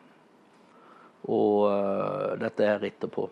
[1.28, 3.28] og uh, dette her etterpå.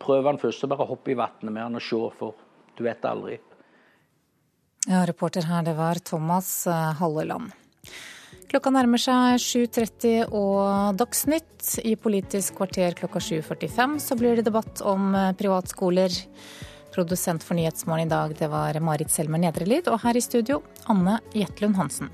[0.00, 2.34] Prøv den først, så bare hopp i vannet med den og se, for
[2.74, 3.38] du vet aldri.
[4.88, 7.54] Ja, reporter her, det var Thomas eh, Halleland.
[8.50, 11.78] Klokka nærmer seg 7.30 og Dagsnytt.
[11.82, 16.12] I Politisk kvarter klokka 7.45 så blir det debatt om eh, privatskoler.
[16.94, 19.88] Produsent for Nyhetsmorgen i dag, det var Marit Selmer Nedrelid.
[19.90, 22.12] Og her i studio, Anne Jetlund Hansen.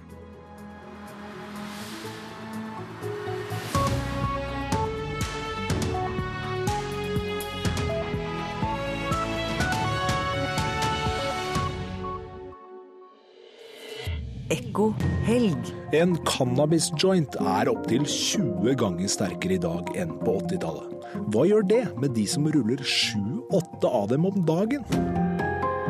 [14.50, 14.88] Ekko
[15.28, 15.68] helg.
[15.94, 21.04] En cannabis-joint er opptil 20 ganger sterkere i dag enn på 80-tallet.
[21.30, 24.82] Hva gjør det med de som ruller sju-åtte av dem om dagen?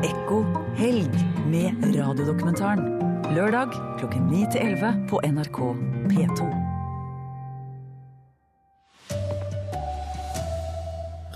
[0.04, 0.42] Ekko
[0.76, 1.16] helg
[1.48, 2.98] med radiodokumentaren.
[3.32, 5.60] Lørdag klokken 9 til 11 på NRK
[6.12, 6.50] P2.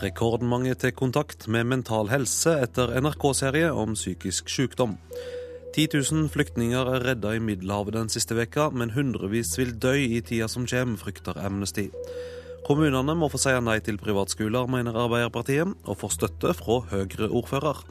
[0.05, 4.99] Rekordmange til kontakt med Mental Helse etter NRK-serie om psykisk sykdom.
[5.75, 10.21] 10 000 flyktninger er redda i Middelhavet den siste veka, men hundrevis vil dø i
[10.23, 11.89] tida som kommer, frykter Amnesty.
[12.63, 17.83] Kommunene må få si nei til privatskoler, mener Arbeiderpartiet, og får støtte fra Høyre-ordfører.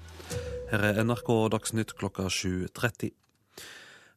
[0.71, 3.11] Her er NRK Dagsnytt klokka 7.30.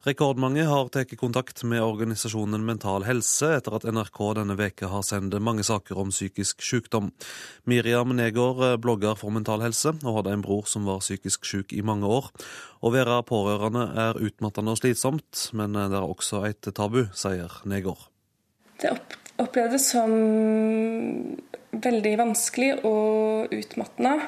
[0.06, 5.34] Rekordmange har tatt kontakt med organisasjonen Mental Helse etter at NRK denne veka har sendt
[5.42, 7.08] mange saker om psykisk sykdom.
[7.66, 11.74] Miriam Negård eh, blogger for Mental Helse og hadde en bror som var psykisk syk
[11.74, 12.28] i mange år.
[12.86, 17.56] Å være pårørende er utmattende og slitsomt, men eh, det er også et tabu, sier
[17.66, 18.04] Negård.
[18.78, 18.92] Det
[19.42, 20.14] opplevdes som
[21.82, 24.20] veldig vanskelig og utmattende.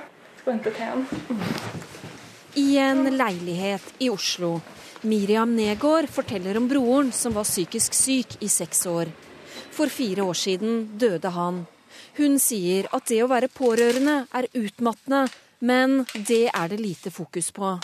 [2.59, 4.57] I en leilighet i Oslo
[5.03, 9.11] Miriam Negård forteller om broren som var psykisk syk i seks år.
[9.71, 11.67] For fire år siden døde han.
[12.19, 15.29] Hun sier at det å være pårørende er utmattende,
[15.61, 17.77] men det er det lite fokus på.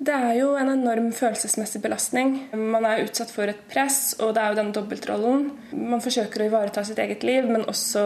[0.00, 2.30] Det er jo en enorm følelsesmessig belastning.
[2.56, 5.42] Man er utsatt for et press, og det er jo den dobbeltrollen.
[5.76, 8.04] Man forsøker å ivareta sitt eget liv, men også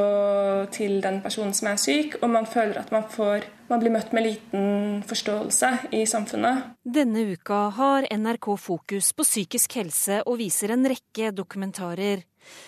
[0.74, 2.18] til den personen som er syk.
[2.18, 6.74] Og man føler at man, får, man blir møtt med liten forståelse i samfunnet.
[6.82, 12.26] Denne uka har NRK fokus på psykisk helse og viser en rekke dokumentarer.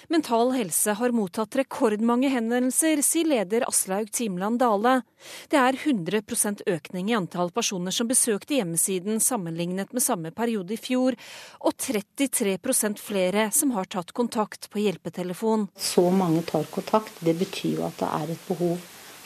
[0.08, 5.00] Mental Helse har mottatt rekordmange henvendelser, sier leder Aslaug Timland Dale.
[5.50, 10.80] Det er 100% økning i antall personer som besøkte hjemmesiden sammenlignet med samme periode i
[10.80, 11.16] fjor,
[11.60, 15.68] og 33% flere som har tatt kontakt på hjelpetelefon.
[15.76, 18.76] Så mange tar kontakt, det betyr jo at det er et behov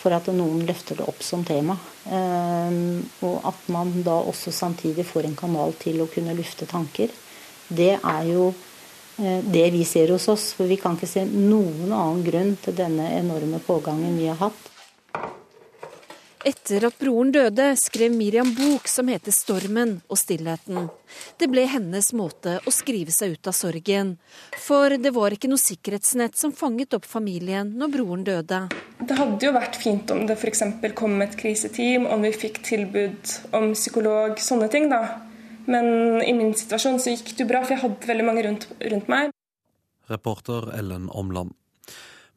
[0.00, 1.76] for at noen løfter det opp som tema.
[2.08, 7.12] Ehm, og at man da også samtidig får en kanal til å kunne lufte tanker.
[7.68, 8.69] Det er jo Eh,
[9.20, 10.50] det vi ser hos oss.
[10.56, 14.70] For vi kan ikke se noen annen grunn til denne enorme pågangen vi har hatt.
[16.40, 20.88] Etter at broren døde, skrev Miriam bok som heter 'Stormen og stillheten'.
[21.36, 24.16] Det ble hennes måte å skrive seg ut av sorgen.
[24.56, 28.60] For det var ikke noe sikkerhetsnett som fanget opp familien når broren døde.
[29.04, 30.62] Det hadde jo vært fint om det f.eks.
[30.94, 35.20] kom et kriseteam, om vi fikk tilbud om psykolog, sånne ting, da.
[35.70, 38.66] Men i min situasjon så gikk det jo bra, for jeg hadde veldig mange rundt,
[38.92, 39.34] rundt meg.
[40.10, 41.54] Reporter Ellen Omland.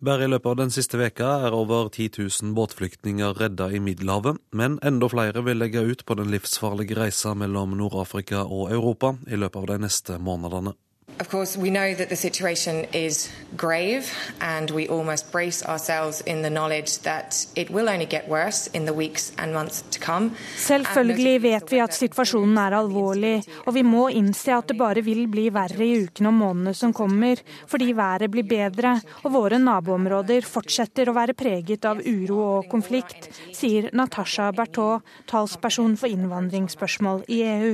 [0.04, 4.42] Bare i løpet av den siste veka er over 10 000 båtflyktninger redda i Middelhavet,
[4.52, 9.40] men enda flere vil legge ut på den livsfarlige reisa mellom Nord-Afrika og Europa i
[9.40, 10.76] løpet av de neste månedene.
[11.20, 14.12] Of course, we know that the situation is grave,
[14.42, 18.86] and we almost brace ourselves in the knowledge that it will only get worse in
[18.86, 20.32] the weeks and months to come.
[20.58, 25.28] Selvfølgelig vet vi at situasjonen er alvorlig, og vi må innse at det bare vil
[25.30, 30.50] bli verre i ukene og månedene som kommer, fordi været blir bedre og våre naboområder
[30.50, 37.44] fortsetter å være preget av uro og konflikt, sier Natasha Berthaud, talsperson for innvandringsspørsmål i
[37.54, 37.74] EU.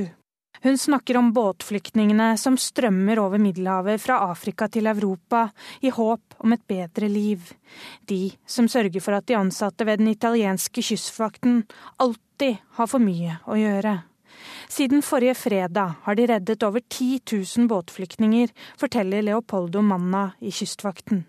[0.62, 5.46] Hun snakker om båtflyktningene som strømmer over Middelhavet fra Afrika til Europa
[5.80, 7.46] i håp om et bedre liv.
[8.04, 11.62] De som sørger for at de ansatte ved den italienske kystvakten
[11.96, 13.96] alltid har for mye å gjøre.
[14.68, 21.24] Siden forrige fredag har de reddet over 10 000 båtflyktninger, forteller Leopoldo Manna i Kystvakten.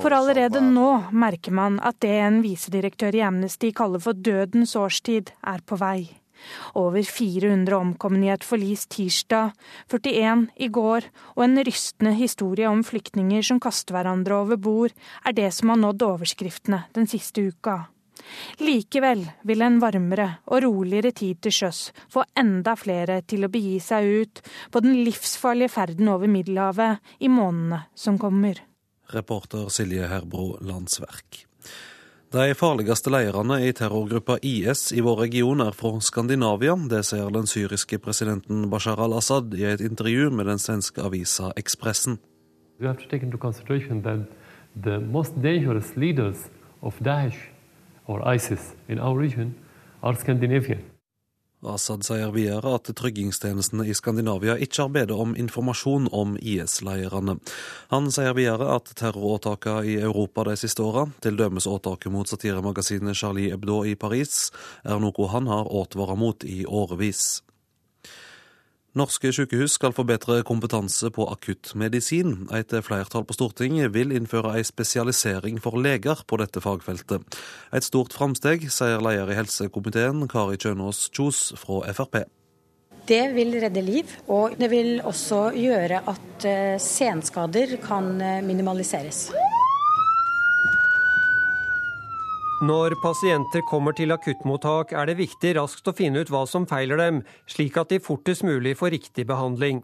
[0.00, 5.30] For allerede nå merker man at det en visedirektør i Amnesty kaller for dødens årstid,
[5.44, 6.08] er på vei.
[6.74, 9.52] Over 400 omkomne i et forlis tirsdag,
[9.92, 15.36] 41 i går, og en rystende historie om flyktninger som kaster hverandre over bord, er
[15.36, 17.82] det som har nådd overskriftene den siste uka.
[18.60, 23.78] Likevel vil en varmere og roligere tid til sjøs få enda flere til å begi
[23.82, 24.42] seg ut
[24.72, 28.60] på den livsfarlige ferden over Middelhavet i månedene som kommer.
[29.10, 31.46] Reporter Silje Herbro Landsverk.
[32.30, 36.76] De farligste leirene i terrorgruppa IS i vår region er fra Skandinavia.
[36.86, 42.20] Det sier den syriske presidenten Bashar al-Assad i et intervju med den svenske avisa Ekspressen.
[47.00, 47.59] Daesh
[48.10, 49.54] or ISIS in our region
[50.02, 50.82] are Scandinavian.
[51.60, 57.36] Assad sier videre at tryggingstjenestene i Skandinavia ikke arbeider om informasjon om IS-leirene.
[57.92, 63.20] Han sier videre at terroråtakene i Europa de siste åra, til dømes åtaket mot satiremagasinet
[63.20, 64.48] Charlie Hebdo i Paris,
[64.88, 67.42] er noe han har advart mot i årevis.
[68.98, 72.48] Norske sykehus skal få bedre kompetanse på akuttmedisin.
[72.58, 77.38] Et flertall på Stortinget vil innføre en spesialisering for leger på dette fagfeltet.
[77.70, 82.24] Et stort framsteg, sier leder i helsekomiteen Kari Kjønaas Kjos fra Frp.
[83.06, 89.28] Det vil redde liv, og det vil også gjøre at eh, senskader kan eh, minimaliseres.
[92.60, 97.00] Når pasienter kommer til akuttmottak, er det viktig raskt å finne ut hva som feiler
[97.00, 99.78] dem, slik at de fortest mulig får riktig behandling.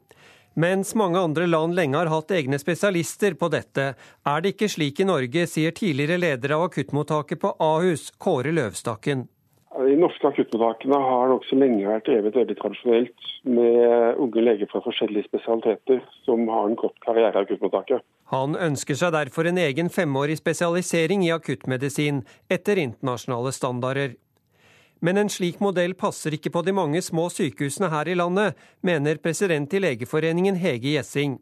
[0.60, 5.00] Mens mange andre land lenge har hatt egne spesialister på dette, er det ikke slik
[5.00, 9.24] i Norge, sier tidligere leder av akuttmottaket på Ahus, Kåre Løvstakken.
[9.87, 15.28] De norske akuttmottakene har nokså lenge vært drevet veldig tradisjonelt med unge leger fra forskjellige
[15.28, 18.03] spesialiteter som har en kort karriere i akuttmottaket.
[18.32, 24.16] Han ønsker seg derfor en egen femårig spesialisering i akuttmedisin etter internasjonale standarder.
[25.01, 29.18] Men en slik modell passer ikke på de mange små sykehusene her i landet, mener
[29.20, 31.36] president i Legeforeningen Hege Gjessing.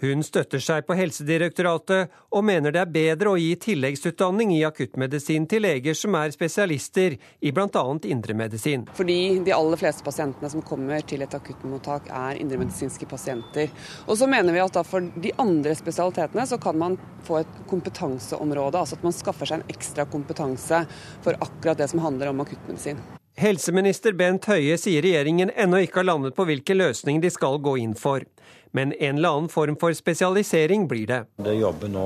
[0.00, 5.48] Hun støtter seg på Helsedirektoratet og mener det er bedre å gi tilleggsutdanning i akuttmedisin
[5.50, 7.82] til leger som er spesialister i bl.a.
[8.14, 8.86] indremedisin.
[8.96, 13.74] Fordi de aller fleste pasientene som kommer til et akuttmottak er indremedisinske pasienter.
[14.06, 16.96] Og så mener vi at for de andre spesialitetene så kan man
[17.26, 20.84] få et kompetanseområde, altså at man skaffer seg en ekstra kompetanse
[21.24, 23.02] for akkurat det som handler om akuttmedisin.
[23.40, 27.72] Helseminister Bent Høie sier regjeringen ennå ikke har landet på hvilken løsning de skal gå
[27.80, 28.26] inn for.
[28.76, 31.20] Men en eller annen form for spesialisering blir det.
[31.40, 32.04] Det jobber nå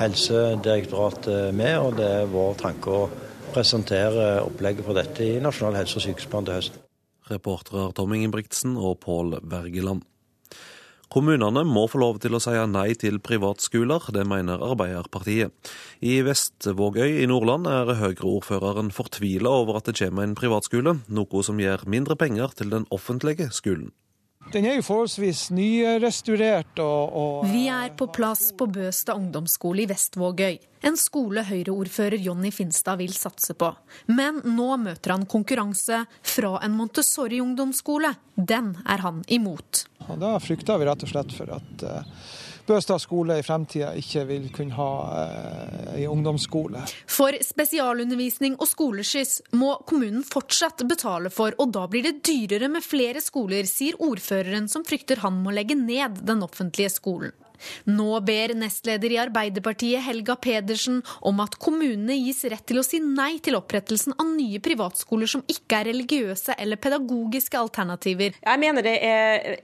[0.00, 3.06] Helsedirektoratet med, og det er vår tanke å
[3.54, 6.82] presentere opplegget for dette i Nasjonal helse- og sykehusplan til høsten.
[7.30, 10.02] Reportere Tom Ingebrigtsen og Pål Wergeland.
[11.12, 15.54] Kommunene må få lov til å si nei til privatskoler, det mener Arbeiderpartiet.
[16.02, 21.62] I Vestvågøy i Nordland er Høyre-ordføreren fortvila over at det kommer en privatskole, noe som
[21.62, 23.94] gir mindre penger til den offentlige skolen.
[24.52, 29.88] Den er jo forholdsvis nyrestaurert og, og Vi er på plass på Bøstad ungdomsskole i
[29.90, 30.58] Vestvågøy.
[30.86, 33.72] En skole Høyre-ordfører Jonny Finstad vil satse på.
[34.06, 38.12] Men nå møter han konkurranse fra en Montessori-ungdomsskole.
[38.36, 39.86] Den er han imot.
[40.06, 42.26] Og da frykter vi rett og slett for at uh,
[42.66, 44.90] Bøstad skole i fremtida ikke vil kunne ha
[45.94, 46.82] ei eh, ungdomsskole.
[47.06, 52.84] For spesialundervisning og skoleskyss må kommunen fortsatt betale for, og da blir det dyrere med
[52.84, 57.34] flere skoler, sier ordføreren som frykter han må legge ned den offentlige skolen.
[57.90, 63.00] Nå ber nestleder i Arbeiderpartiet Helga Pedersen om at kommunene gis rett til å si
[63.02, 68.36] nei til opprettelsen av nye privatskoler som ikke er religiøse eller pedagogiske alternativer.
[68.40, 69.56] Jeg mener det er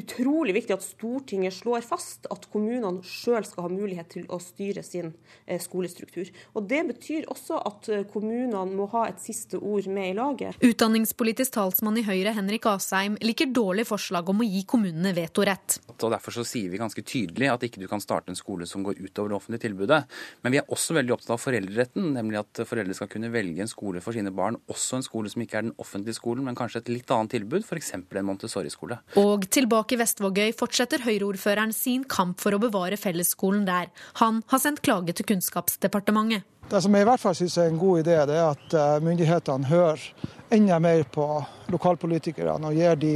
[0.00, 4.84] utrolig viktig at Stortinget slår fast at kommunene sjøl skal ha mulighet til å styre
[4.86, 5.12] sin
[5.46, 6.30] eh, skolestruktur.
[6.54, 10.60] Og Det betyr også at eh, kommunene må ha et siste ord med i laget.
[10.64, 15.80] Utdanningspolitisk talsmann i Høyre Henrik Asheim liker dårlig forslag om å gi kommunene vetorett.
[15.98, 18.84] Og Derfor så sier vi ganske tydelig at ikke du kan starte en skole som
[18.86, 20.04] går utover det offentlige tilbudet.
[20.42, 23.70] Men vi er også veldig opptatt av foreldreretten, nemlig at foreldre skal kunne velge en
[23.70, 26.84] skole for sine barn, også en skole som ikke er den offentlige skolen, men kanskje
[26.84, 27.94] et litt annet tilbud, f.eks.
[27.98, 29.00] en Montessori-skole.
[29.20, 33.90] Og tilbake i Vestvågøy fortsetter Høyre-ordføreren sin kamp for å bevare fellesskolen der.
[34.22, 36.46] Han har sendt klage til Kunnskapsdepartementet.
[36.70, 39.02] Det som jeg i hvert fall synes er en god idé, det er at eh,
[39.04, 40.06] myndighetene hører
[40.54, 41.26] enda mer på
[41.72, 43.12] lokalpolitikerne og gir de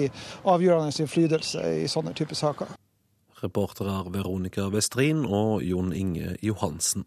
[0.49, 2.77] avgjørende innflytelse i sånne typer saker.
[3.43, 7.07] Reportere Veronica Westrin og Jon Inge Johansen.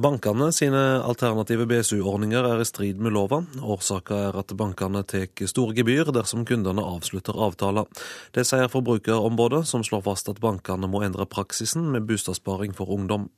[0.00, 3.40] Bankene sine alternative BSU-ordninger er i strid med lova.
[3.58, 7.90] Årsaka er at bankene tar store gebyr dersom kundene avslutter avtaler.
[8.30, 13.28] Det sier Forbrukerombudet, som slår fast at bankene må endre praksisen med bostadssparing for ungdom.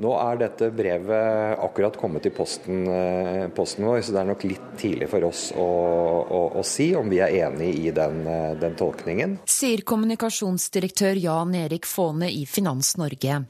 [0.00, 4.44] Nå er dette brevet akkurat kommet i posten, eh, posten vår, så det er nok
[4.48, 5.68] litt tidlig for oss å,
[6.24, 9.36] å, å si om vi er enig i den, eh, den tolkningen.
[9.44, 13.42] Sier kommunikasjonsdirektør Jan Erik Faane i Finans Norge.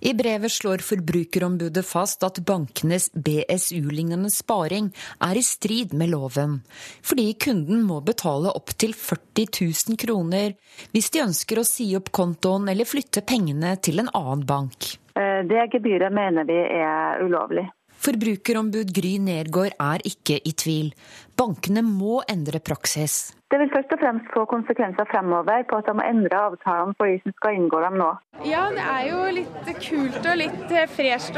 [0.00, 4.88] I brevet slår Forbrukerombudet fast at bankenes BSU-lignende sparing
[5.26, 6.60] er i strid med loven,
[7.04, 10.54] fordi kunden må betale opptil 40 000 kroner
[10.94, 14.94] hvis de ønsker å si opp kontoen eller flytte pengene til en annen bank.
[15.20, 17.68] Eh, det gebyret mener vi er ulovlig.
[18.00, 20.88] Forbrukerombud Gry Nergård er ikke i tvil.
[21.36, 23.34] Bankene må endre praksis.
[23.50, 27.10] Det vil først og fremst få konsekvenser fremover på at de må endre avtalene for
[27.10, 28.08] de som skal inngå dem nå.
[28.46, 31.36] Ja, det er jo litt kult og litt eh, fresht.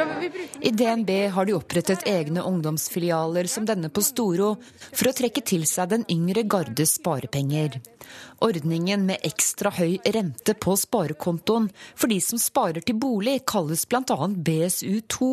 [0.60, 4.52] I DNB har de opprettet egne ungdomsfilialer som denne på Storo,
[4.92, 7.80] for å trekke til seg den yngre gardes sparepenger.
[8.42, 14.02] Ordningen med ekstra høy rente på sparekontoen for de som sparer til bolig, kalles bl.a.
[14.02, 15.28] BSU2,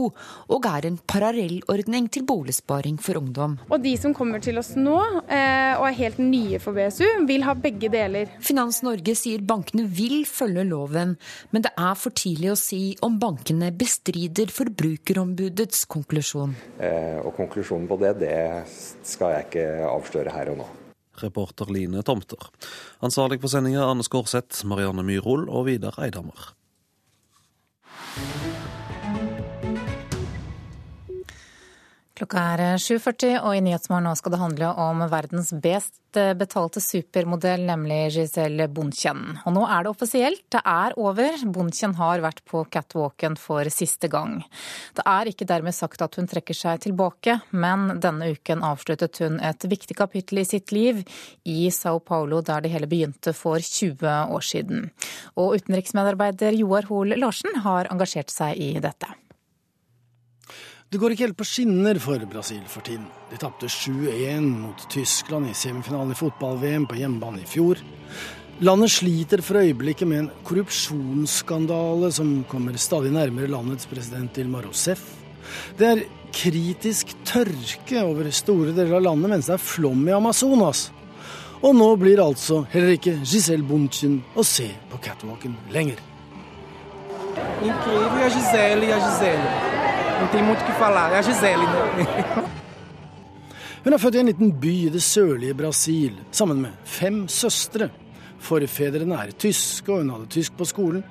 [0.53, 3.57] og er en parallellordning til boligsparing for ungdom.
[3.70, 7.47] Og de som kommer til oss nå eh, og er helt nye for BSU, vil
[7.47, 8.30] ha begge deler.
[8.45, 11.16] Finans Norge sier bankene vil følge loven,
[11.49, 16.53] men det er for tidlig å si om bankene bestrider Forbrukerombudets konklusjon.
[16.78, 18.38] Eh, og konklusjonen på det, det
[19.07, 20.70] skal jeg ikke avsløre her og nå.
[21.24, 22.50] Reporter Line Tomter.
[23.06, 26.54] Ansvarlig for sendinga Anne Skårseth, Marianne Myrhol og Vidar Eidhammer.
[32.20, 37.62] Klokka er 7.40, og i Nyhetsmorgen nå skal det handle om verdens best betalte supermodell,
[37.70, 39.38] nemlig Giselle Bundchen.
[39.48, 41.38] Og nå er det offisielt, det er over.
[41.48, 44.42] Bundchen har vært på catwalken for siste gang.
[44.98, 49.40] Det er ikke dermed sagt at hun trekker seg tilbake, men denne uken avsluttet hun
[49.40, 51.00] et viktig kapittel i sitt liv
[51.48, 54.90] i Sao Paulo, der det hele begynte for 20 år siden.
[55.40, 59.16] Og utenriksmedarbeider Joar Hoel Larsen har engasjert seg i dette.
[60.90, 63.04] Det går ikke helt på skinner for Brasil for tiden.
[63.30, 67.78] De tapte 7-1 mot Tyskland i semifinalen i fotball-VM på hjemmebane i fjor.
[68.66, 75.06] Landet sliter for øyeblikket med en korrupsjonsskandale som kommer stadig nærmere landets president Dilma Rousef.
[75.78, 80.88] Det er kritisk tørke over store deler av landet mens det er flom i Amazonas.
[81.62, 86.02] Og nå blir altså heller ikke Giselle Bundchen å se på catwalken lenger.
[87.62, 89.50] Incrível a Gisele e a Gisele.
[90.22, 91.12] Não tem muito o que falar.
[91.12, 92.46] É a Gisele, né?
[93.80, 97.88] Hun er født i en liten by i det sørlige Brasil, sammen med fem søstre.
[98.44, 101.06] Forfedrene er tyske, og hun hadde tysk på skolen.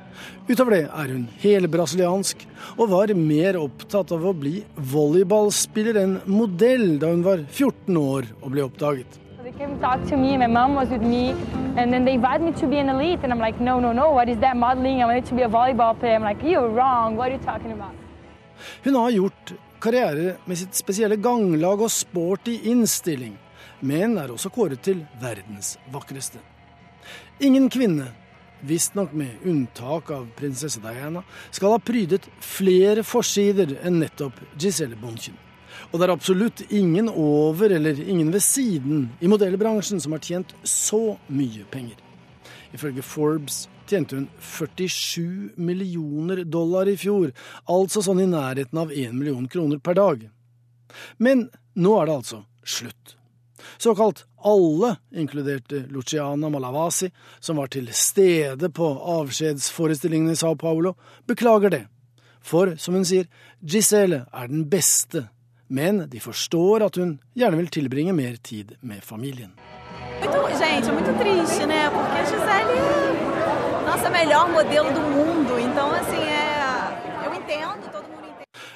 [0.49, 2.45] Utover det er hun helbrasiliansk,
[2.77, 4.61] og var mer opptatt av å bli
[4.93, 9.17] volleyballspiller enn modell da hun var 14 år og ble oppdaget.
[9.49, 11.31] They came talk to me, my mom was with me,
[11.79, 14.11] and then they invited me to be an elite, and I'm like, no, no, no,
[14.11, 15.01] what is that modeling?
[15.03, 16.17] I wanted to be a volleyball player.
[16.17, 17.95] I'm like, you're wrong, what are you talking about?
[18.85, 23.39] Hun har gjort karriere med sitt spesielle ganglag og sporty innstilling,
[23.81, 26.45] men er også kåret til verdens vakreste.
[27.41, 28.13] Ingen kvinne,
[28.61, 35.41] visstnok med unntak av prinsesse Diana, skal ha prydet flere forsider enn nettopp Giselle Bundchen.
[35.89, 40.53] Og det er absolutt ingen over eller ingen ved siden i modellbransjen som har tjent
[40.63, 41.97] så mye penger.
[42.77, 47.33] Ifølge Forbes tjente hun 47 millioner dollar i fjor,
[47.65, 50.27] altså sånn i nærheten av 1 million kroner per dag.
[51.17, 53.15] Men nå er det altså slutt.
[53.81, 57.09] Såkalt alle inkluderte Luciana Malavasi,
[57.41, 60.95] som var til stede på avskjedsforestillingen i Sao Paulo,
[61.27, 61.85] beklager det.
[62.45, 63.27] For, som hun sier,
[63.65, 65.27] Gisele er den beste,
[65.69, 69.53] men de forstår at hun gjerne vil tilbringe mer tid med familien.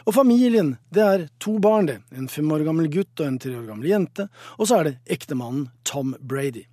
[0.02, 2.00] Og familien, det er to barn, det.
[2.10, 4.26] En fem år gammel gutt og en tre år gammel jente.
[4.58, 6.64] Og så er det ektemannen Tom Brady.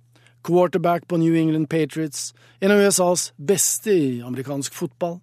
[0.46, 5.20] Quarterback på New England Patriots, en av USAs beste i amerikansk fotball.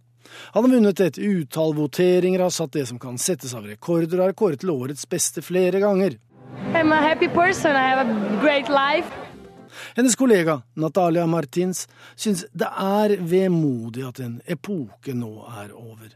[0.53, 4.29] Han har vunnet et utall voteringer, har satt det som kan settes av rekorder, og
[4.29, 6.17] er kåret til årets beste flere ganger.
[6.73, 7.75] I'm a happy person.
[7.75, 9.11] I have a great life.
[9.95, 15.31] Hennes kollega Natalia Martins syns det er vemodig at en epoke nå
[15.61, 16.13] er over.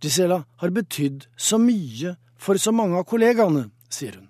[0.00, 4.28] Gisela har betydd så mye for så mange av kollegaene, sier hun.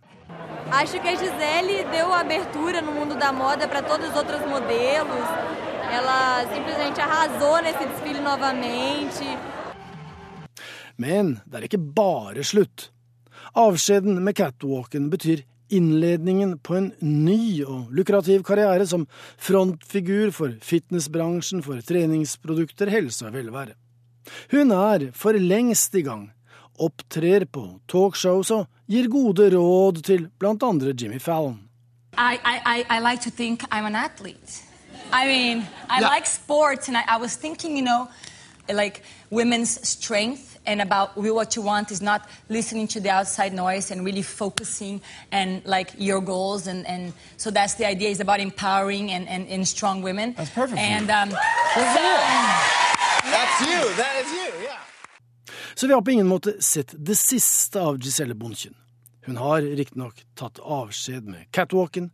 [0.71, 5.68] Acho que a Gisele deu abertura no mundo da moda para todos os outros modelos.
[5.89, 9.39] Ela simplesmente arrasou nesse desfile novamente.
[10.97, 12.91] Men det er ikke bare slutt.
[13.57, 19.07] Avskjeden med catwalken betyr innledningen på en ny og lukrativ karriere som
[19.41, 23.77] frontfigur for fitnessbransjen for treningsprodukter, helse og velvære.
[24.53, 26.29] Hun er for lengst i gang,
[26.77, 31.63] opptrer på talkshows og gir gode råd til blant andre Jimmy Fallon.
[32.19, 34.68] I, I, I like to think I'm an athlete.
[35.13, 38.09] I mean, I like sports, and I, I was thinking, you know,
[38.73, 43.91] like women's strength and about what you want is not listening to the outside noise
[43.91, 45.01] and really focusing
[45.33, 49.49] and like your goals and, and so that's the idea is about empowering and, and,
[49.49, 51.15] and strong women That's perfect for and you.
[51.15, 51.31] um,
[53.31, 53.81] That's you.
[53.97, 54.63] That is you.
[54.63, 54.79] Yeah.
[55.75, 58.75] Så vi har på ingen måte sett det siste av Giselle Bundchen.
[59.27, 62.11] Hun har riktignok tatt avskjed med catwalken,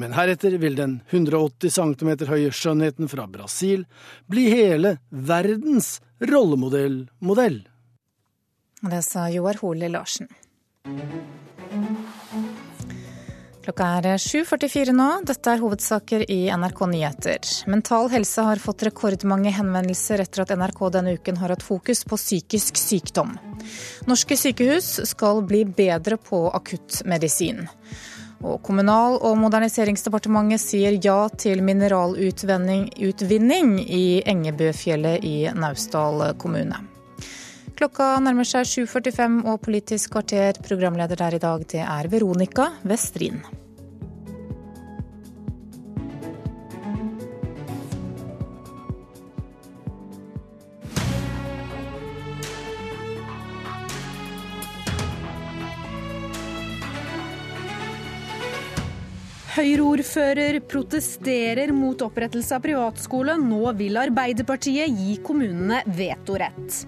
[0.00, 3.84] men heretter vil den 180 cm høye skjønnheten fra Brasil
[4.30, 7.62] bli hele verdens rollemodell-modell.
[8.84, 10.28] Det sa Joar Hole Larsen.
[13.64, 15.06] Klokka er 7.44 nå.
[15.24, 17.52] Dette er hovedsaker i NRK Nyheter.
[17.72, 22.18] Mental Helse har fått rekordmange henvendelser etter at NRK denne uken har hatt fokus på
[22.20, 23.38] psykisk sykdom.
[24.10, 27.64] Norske sykehus skal bli bedre på akuttmedisin.
[28.44, 36.76] Og Kommunal- og moderniseringsdepartementet sier ja til mineralutvinning i Engebøfjellet i Naustdal kommune.
[37.74, 40.60] Klokka nærmer seg 7.45 og Politisk kvarter.
[40.62, 43.63] Programleder der i dag, det er Veronica Westrin.
[59.54, 63.36] Høyre-ordfører protesterer mot opprettelse av privatskole.
[63.38, 66.80] Nå vil Arbeiderpartiet gi kommunene vetorett.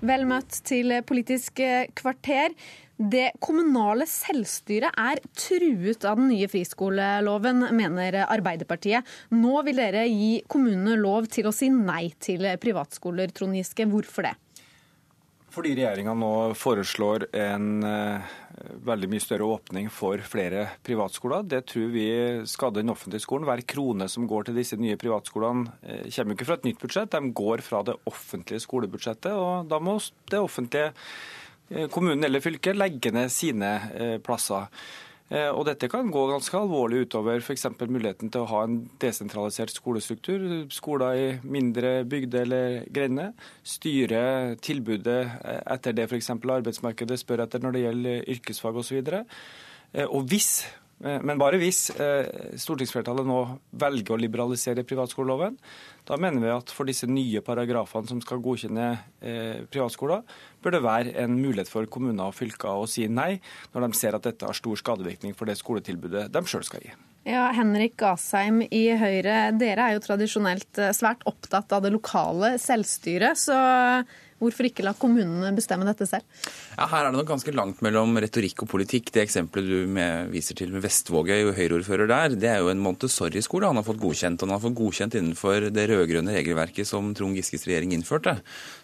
[0.00, 1.60] Vel møtt til Politisk
[2.00, 2.56] kvarter.
[2.96, 9.04] Det kommunale selvstyret er truet av den nye friskoleloven, mener Arbeiderpartiet.
[9.36, 13.28] Nå vil dere gi kommunene lov til å si nei til privatskoler.
[13.36, 14.34] Trond Giske, hvorfor det?
[15.54, 18.32] Fordi regjeringa nå foreslår en eh,
[18.88, 21.44] veldig mye større åpning for flere privatskoler.
[21.46, 22.06] Det tror vi
[22.50, 23.46] skader den offentlige skolen.
[23.46, 27.14] Hver krone som går til disse nye privatskolene, eh, kommer ikke fra et nytt budsjett,
[27.14, 29.30] de går fra det offentlige skolebudsjettet.
[29.30, 29.94] og Da må
[30.32, 30.90] det offentlige,
[31.70, 34.66] eh, kommunen eller fylket, legge ned sine plasser.
[35.32, 37.64] Eh, Og Dette kan gå ganske alvorlig utover f.eks.
[37.80, 40.44] muligheten til å ha en desentralisert skolestruktur.
[40.74, 43.32] Skoler i mindre bygder eller grender.
[43.64, 46.30] Styre tilbudet eh, etter det f.eks.
[46.36, 49.00] arbeidsmarkedet spør etter når det gjelder yrkesfag osv.
[49.00, 49.36] Og,
[50.04, 53.38] og hvis, eh, men bare hvis, eh, stortingsflertallet nå
[53.80, 55.56] velger å liberalisere privatskoleloven,
[56.06, 58.86] da mener vi at for disse nye paragrafene som skal godkjenne
[59.20, 60.22] eh, privatskoler,
[60.62, 63.40] bør det være en mulighet for kommuner og fylker å si nei,
[63.74, 66.94] når de ser at dette har stor skadevirkning for det skoletilbudet de sjøl skal gi.
[67.24, 72.54] Ja, Henrik Asheim i Høyre, dere er jo tradisjonelt eh, svært opptatt av det lokale
[72.60, 73.40] selvstyret.
[73.40, 73.56] Så
[74.44, 76.26] hvorfor ikke la kommunene bestemme dette selv?
[76.76, 79.10] Ja, Her er det nok ganske langt mellom retorikk og politikk.
[79.14, 82.82] Det eksempelet du med, viser til med Vestvågøy og Høyre-ordfører der, det er jo en
[82.84, 84.40] Montessori-skole han har fått godkjent.
[84.40, 88.38] Og han har fått godkjent innenfor det rød-grønne regelverket som Trond Giskes regjering innførte.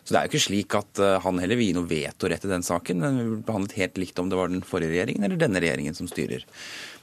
[0.05, 2.53] Så det er jo ikke slik at eh, han heller vil gi noe vetorett i
[2.53, 3.05] den saken.
[3.05, 5.97] Den vil bli behandlet helt likt om det var den forrige regjeringen eller denne regjeringen
[5.97, 6.47] som styrer.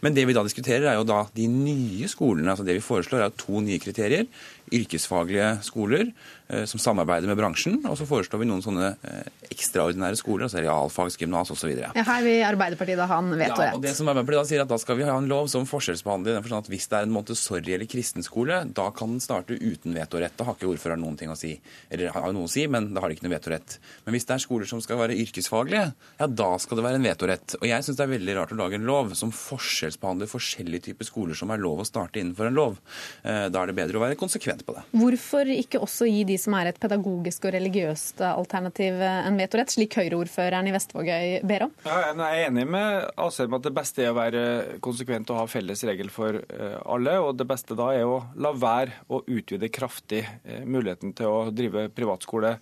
[0.04, 2.52] Men det vi da diskuterer, er jo da de nye skolene.
[2.52, 4.28] altså Det vi foreslår, er to nye kriterier.
[4.74, 6.10] Yrkesfaglige skoler
[6.50, 7.80] eh, som samarbeider med bransjen.
[7.88, 11.72] Og så foreslår vi noen sånne eh, ekstraordinære skoler, altså realfagsgymnas osv.
[11.78, 13.72] Ja, her vil Arbeiderpartiet da ha en vetorett.
[13.72, 15.68] Ja, og det som Arbeiderpartiet da sier at da skal vi ha en lov som
[15.70, 19.24] forskjellsbehandler i den forstand at hvis det er en Montessori- eller kristenskole, da kan den
[19.24, 20.36] starte uten vetorett.
[20.40, 21.54] Da har ikke ordføreren noen ting å si.
[21.94, 23.78] Eller har noe å si, men da har de ikke noe vetorett.
[24.06, 25.88] Men hvis det er skoler som skal være yrkesfaglige,
[26.20, 27.58] ja da skal det være en vetorett.
[27.62, 31.08] Og jeg syns det er veldig rart å lage en lov som forskjellsbehandler forskjellige typer
[31.08, 32.80] skoler som er lov å starte innenfor en lov.
[33.24, 34.84] Eh, da er det bedre å være konsekvent på det.
[34.98, 39.98] Hvorfor ikke også gi de som er et pedagogisk og religiøst alternativ en vetorett, slik
[40.00, 41.76] Høyre-ordføreren i Vestvågøy ber om?
[41.86, 44.44] Ja, jeg er enig med Asheim at det beste er å være
[44.84, 47.18] konsekvent og ha felles regel for eh, alle.
[47.24, 51.48] Og det beste da er å la være å utvide kraftig eh, muligheten til å
[51.54, 52.58] drive privatskole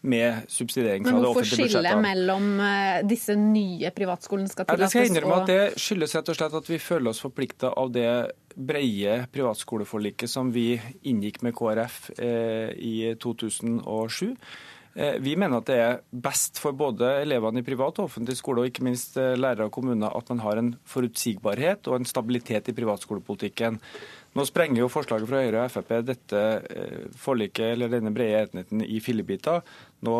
[0.00, 1.82] med subsidiering fra det offentlige budsjettet.
[1.82, 4.78] Men hvorfor skille mellom eh, disse nye privatskolene skal tillates?
[4.78, 7.22] Ja, det skal jeg innrømme at det skyldes rett og slett at vi føler oss
[7.24, 8.08] forplikta av det
[8.58, 10.72] breie privatskoleforliket som vi
[11.10, 14.34] inngikk med KrF eh, i 2007.
[14.98, 18.62] Eh, vi mener at det er best for både elevene i privat og offentlig skole,
[18.62, 22.76] og ikke minst lærere og kommuner, at man har en forutsigbarhet og en stabilitet i
[22.78, 23.82] privatskolepolitikken.
[24.36, 26.42] Nå sprenger jo forslaget fra Høyre og Frp dette
[26.72, 29.62] eh, forliket eller denne brede enigheten i fillebiter.
[30.04, 30.18] Nå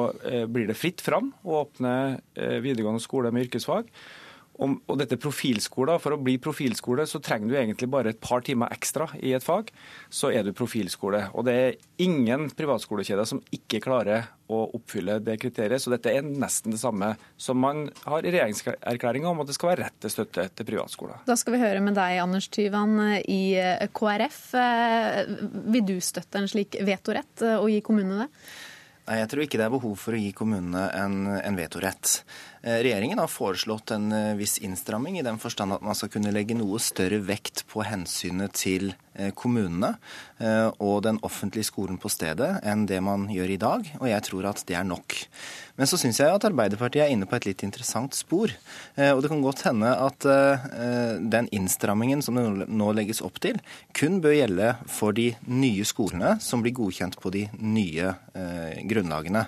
[0.51, 1.93] blir det fritt fram å åpne
[2.35, 3.93] videregående skole med yrkesfag.
[4.59, 8.73] Og dette profilskoler, For å bli profilskole så trenger du egentlig bare et par timer
[8.75, 9.71] ekstra i et fag,
[10.11, 11.29] så er du profilskole.
[11.39, 15.83] Og det er ingen privatskolekjeder som ikke klarer å oppfylle det kriteriet.
[15.83, 19.73] Så dette er nesten det samme som man har i regjeringserklæringa om at det skal
[19.75, 21.21] være rett til støtte til privatskoler.
[21.29, 23.43] Da skal vi høre med deg, Anders Tyvan i
[23.95, 24.41] KrF.
[25.71, 28.33] Vil du støtte en slik vetorett og gi kommunene det?
[29.09, 32.19] Nei, Jeg tror ikke det er behov for å gi kommunene en, en vetorett.
[32.63, 36.33] Eh, regjeringen har foreslått en eh, viss innstramming i den forstand at man skal kunne
[36.35, 39.95] legge noe større vekt på hensynet til eh, kommunene
[40.39, 44.47] og den offentlige skolen på stedet enn det man gjør i dag, og jeg tror
[44.53, 45.17] at det er nok.
[45.75, 48.53] Men så syns jeg at Arbeiderpartiet er inne på et litt interessant spor.
[48.95, 50.27] Og det kan godt hende at
[51.35, 53.59] den innstrammingen som det nå legges opp til,
[53.99, 58.15] kun bør gjelde for de nye skolene som blir godkjent på de nye
[58.87, 59.43] grunnlagene.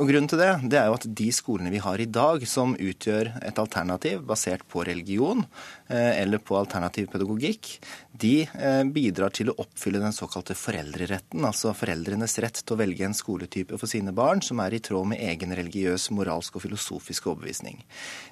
[0.00, 2.74] Og Grunnen til det, det er jo at de skolene vi har i dag, som
[2.76, 5.40] utgjør et alternativ basert på religion
[5.88, 7.70] eh, eller på alternativ pedagogikk,
[8.12, 13.06] de eh, bidrar til å oppfylle den såkalte foreldreretten, altså foreldrenes rett til å velge
[13.06, 17.30] en skoletype for sine barn som er i tråd med egen religiøs, moralsk og filosofisk
[17.32, 17.80] overbevisning.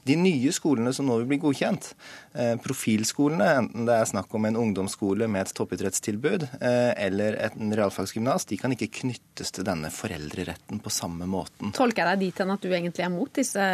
[0.04, 1.90] De nye skolene som nå vil bli godkjent,
[2.36, 8.46] eh, profilskolene, enten det er snakk om en ungdomsskole med et toppidrettstilbud eller en realfagsgymnas,
[8.50, 11.72] de kan ikke knyttes til denne foreldreretten på samme måten.
[11.76, 13.64] Tolker jeg deg dit hen at du egentlig er mot disse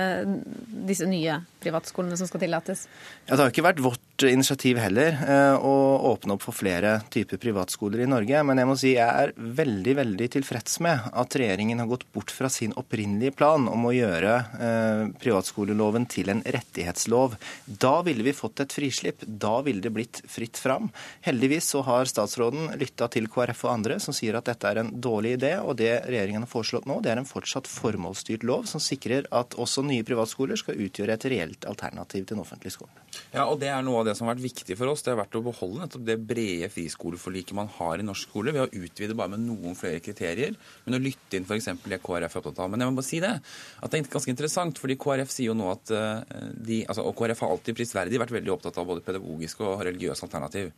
[0.88, 2.86] disse nye privatskolene som skal tillates?
[3.26, 3.82] Ja, det har ikke vært
[4.28, 5.74] initiativ heller eh, å
[6.10, 8.42] åpne opp for flere typer privatskoler i Norge.
[8.44, 12.32] Men jeg må si jeg er veldig veldig tilfreds med at regjeringen har gått bort
[12.34, 17.38] fra sin opprinnelige plan om å gjøre eh, privatskoleloven til en rettighetslov.
[17.64, 19.24] Da ville vi fått et frislipp.
[19.24, 20.90] Da ville det blitt fritt fram.
[21.24, 24.92] Heldigvis så har statsråden lytta til KrF og andre som sier at dette er en
[24.92, 25.55] dårlig idé.
[25.64, 29.56] Og det regjeringen har foreslått nå, det er en fortsatt formålsstyrt lov som sikrer at
[29.60, 32.97] også nye privatskoler skal utgjøre et reelt alternativ til den offentlige skolen.
[33.32, 35.02] Ja, og Det er noe av det som har vært viktig for oss.
[35.04, 38.66] Det har vært å beholde nettopp det brede friskoleforliket man har i norsk skole, ved
[38.66, 40.56] å utvide bare med noen flere kriterier,
[40.86, 41.70] men å lytte inn f.eks.
[41.84, 42.70] det KrF er opptatt av.
[42.72, 45.56] Men jeg må bare si det, at det er ganske interessant, fordi KrF sier jo
[45.58, 49.04] nå at eh, de altså, Og KrF har alltid prisverdig vært veldig opptatt av både
[49.06, 50.70] pedagogisk og religiøst alternativ.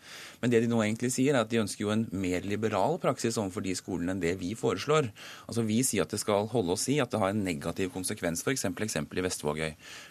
[0.43, 3.39] Men det de nå egentlig sier, er at de ønsker jo en mer liberal praksis
[3.41, 5.11] overfor de skolene enn det vi foreslår.
[5.49, 8.45] Altså Vi sier at det skal holde oss i at det har en negativ konsekvens,
[8.45, 8.67] f.eks.
[8.71, 9.71] eksempel i Vestvågøy.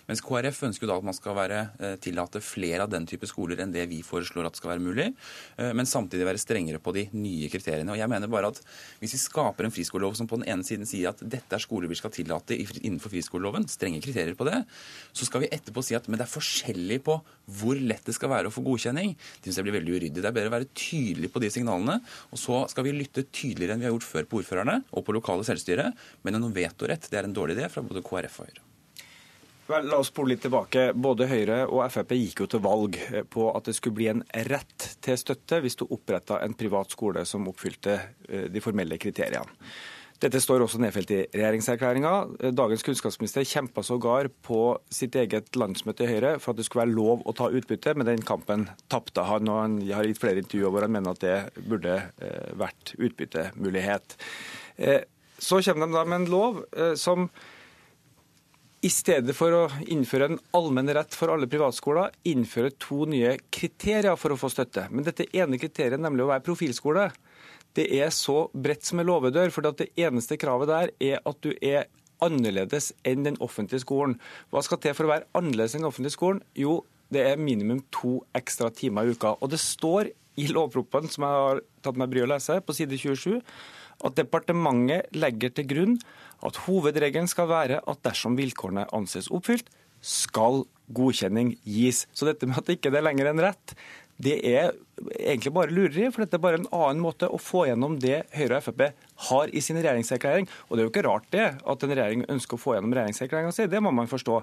[0.09, 3.61] Mens KrF ønsker da at man skal være, eh, tillate flere av den type skoler
[3.61, 5.07] enn det vi foreslår at skal være mulig,
[5.57, 7.91] eh, men samtidig være strengere på de nye kriteriene.
[7.93, 8.61] Og jeg mener bare at
[9.01, 11.89] Hvis vi skaper en friskolelov som på den ene siden sier at dette er skoler
[11.89, 14.63] vi skal tillate innenfor friskoleloven, strenge kriterier på det,
[15.13, 17.17] så skal vi etterpå si at men det er forskjellig på
[17.59, 19.15] hvor lett det skal være å få godkjenning.
[19.15, 20.21] Det synes jeg blir veldig uryddig.
[20.21, 21.99] Det er bedre å være tydelig på de signalene.
[22.31, 25.15] Og så skal vi lytte tydeligere enn vi har gjort før på ordførerne og på
[25.17, 25.91] lokale selvstyre.
[26.25, 28.70] Men en vetorett det er en dårlig idé fra både KrF og Høyre.
[29.71, 30.89] Vel, la oss spole litt tilbake.
[30.99, 32.97] Både Høyre og Frp gikk jo til valg
[33.31, 37.23] på at det skulle bli en rett til støtte hvis du oppretta en privat skole
[37.29, 37.93] som oppfylte
[38.27, 39.47] eh, de formelle kriteriene.
[40.21, 42.11] Dette står også nedfelt i regjeringserklæringa.
[42.53, 44.59] Dagens kunnskapsminister kjempa sågar på
[44.91, 48.11] sitt eget landsmøte i Høyre for at det skulle være lov å ta utbytte, men
[48.11, 49.47] den kampen tapte han.
[49.47, 54.19] og Han har gitt flere intervjuer hvor han mener at det burde eh, vært utbyttemulighet.
[54.83, 55.01] Eh,
[55.41, 56.61] så kommer de da med en lov
[56.99, 57.31] som
[58.81, 64.17] i stedet for å innføre en allmenn rett for alle privatskoler, innføre to nye kriterier
[64.17, 64.87] for å få støtte.
[64.89, 67.11] Men dette ene kriteriet, nemlig å være profilskole,
[67.77, 69.53] det er så bredt som en låvedør.
[69.53, 71.91] For det eneste kravet der er at du er
[72.25, 74.17] annerledes enn den offentlige skolen.
[74.49, 76.41] Hva skal til for å være annerledes enn den offentlige skolen?
[76.57, 76.79] Jo,
[77.13, 79.35] det er minimum to ekstra timer i uka.
[79.39, 80.09] Og det står
[80.41, 83.41] i lovproposisjonen, som jeg har tatt meg bryet å lese, på side 27,
[84.07, 85.95] at departementet legger til grunn
[86.45, 89.69] at hovedregelen skal være at dersom vilkårene anses oppfylt,
[90.01, 92.07] skal godkjenning gis.
[92.13, 93.75] Så dette med at ikke det er lenger en rett,
[94.21, 94.71] det er
[95.17, 96.07] egentlig bare lureri.
[96.13, 98.83] For dette er bare en annen måte å få gjennom det Høyre og Frp
[99.27, 100.47] har i sin regjeringserklæring.
[100.67, 103.55] Og det er jo ikke rart det, at en regjering ønsker å få gjennom regjeringserklæringa
[103.55, 103.67] si.
[103.71, 104.37] Det må man forstå.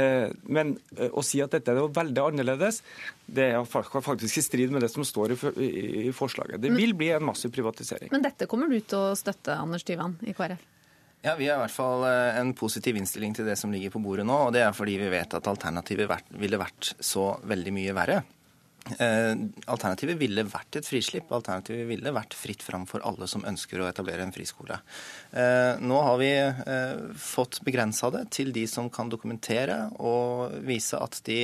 [0.00, 2.82] Eh, men eh, å si at dette er veldig annerledes,
[3.24, 6.60] det er faktisk i strid med det som står i forslaget.
[6.60, 8.12] Det vil bli en massiv privatisering.
[8.12, 10.70] Men dette kommer du til å støtte, Anders Tyvand i KrF?
[11.24, 14.02] Ja, Vi har i hvert fall eh, en positiv innstilling til det som ligger på
[14.04, 14.36] bordet nå.
[14.46, 18.18] og Det er fordi vi vet at alternativet ville vært så veldig mye verre.
[18.84, 19.32] Eh,
[19.72, 21.30] alternativet ville vært et frislipp.
[21.32, 24.76] Alternativet ville vært fritt fram for alle som ønsker å etablere en friskole.
[25.32, 26.32] Eh, nå har vi
[27.20, 31.38] fått begrensa det til de som kan dokumentere og vise at de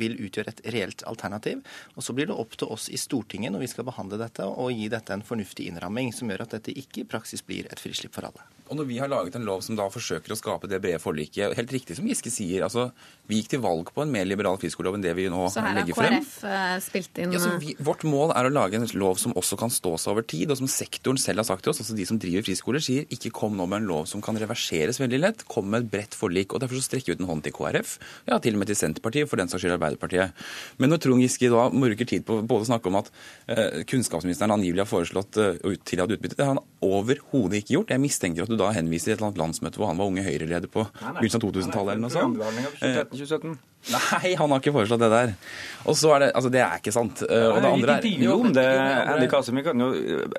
[0.00, 1.62] vil utgjøre et reelt alternativ.
[1.96, 4.72] Og Så blir det opp til oss i Stortinget når vi skal behandle dette, og
[4.72, 8.14] gi dette en fornuftig innramming som gjør at dette ikke i praksis blir et frislipp
[8.14, 8.55] for alle.
[8.70, 11.54] Og når vi har laget en lov som da forsøker å skape det brede forliket
[11.56, 12.90] Helt riktig som Giske sier, altså
[13.26, 16.18] vi gikk til valg på en mer liberal friskolelov enn det vi nå legger frem.
[16.22, 19.18] Så her har KrF spilt inn ja, vi, Vårt mål er å lage en lov
[19.18, 21.80] som også kan stå seg over tid, og som sektoren selv har sagt til oss,
[21.82, 25.00] altså de som driver friskoler, sier ikke kom nå med en lov som kan reverseres
[25.02, 26.54] veldig lett, kom med et bredt forlik.
[26.54, 27.96] og Derfor så strekker vi ut en hånd til KrF,
[28.30, 30.46] ja til og med til Senterpartiet, for den saks skyld Arbeiderpartiet.
[30.78, 33.10] Men når Trond Giske da bruker tid på både å snakke om at
[33.50, 37.92] uh, kunnskapsministeren angivelig har foreslått eh, tillatt utbytte, det har han overhodet ikke gjort.
[37.94, 40.22] Jeg mistenker at du da henvise til et eller annet landsmøte hvor han var unge
[40.26, 42.36] Høyre-leder på begynnelsen av 2000-tallet eller noe sånt.
[43.86, 45.34] Nei, han har ikke foreslått det der.
[45.86, 47.22] Og så er Det altså det er ikke sant.
[47.22, 49.88] Ja, og det andre er jo, om det, Andy kan jo,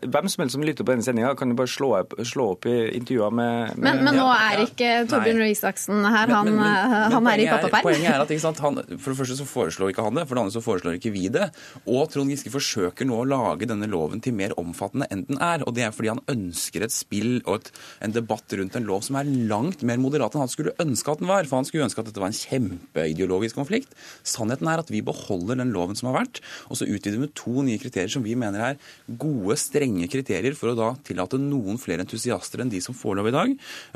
[0.03, 2.67] Hvem som helst som lytter på denne sendinga, kan jo bare slå opp, slå opp
[2.67, 6.33] i intervjuer med, med Men, men nå er ikke Torbjørn Røe Isaksen her.
[6.35, 7.87] Han, men, men, han er i pappaperm.
[7.87, 10.43] Poenget er at sant, han, For det første så foreslår ikke han det, for det
[10.43, 11.47] andre så foreslår ikke vi det.
[11.87, 15.63] Og Trond Giske forsøker nå å lage denne loven til mer omfattende enn den er.
[15.63, 17.71] Og det er fordi han ønsker et spill og et,
[18.03, 21.23] en debatt rundt en lov som er langt mer moderat enn han skulle ønske at
[21.23, 21.47] den var.
[21.47, 23.93] For han skulle ønske at dette var en kjempeideologi ideologisk konflikt.
[24.25, 27.35] Sannheten er at vi beholder den loven som har vært, og så utvider vi med
[27.37, 31.79] to nye kriterier som vi mener er gode, strenge kriterier for å da tillate noen
[31.81, 33.53] flere entusiaster enn de som får lov i dag.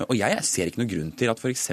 [0.08, 1.70] Og jeg ser ikke noen grunn til at f.eks.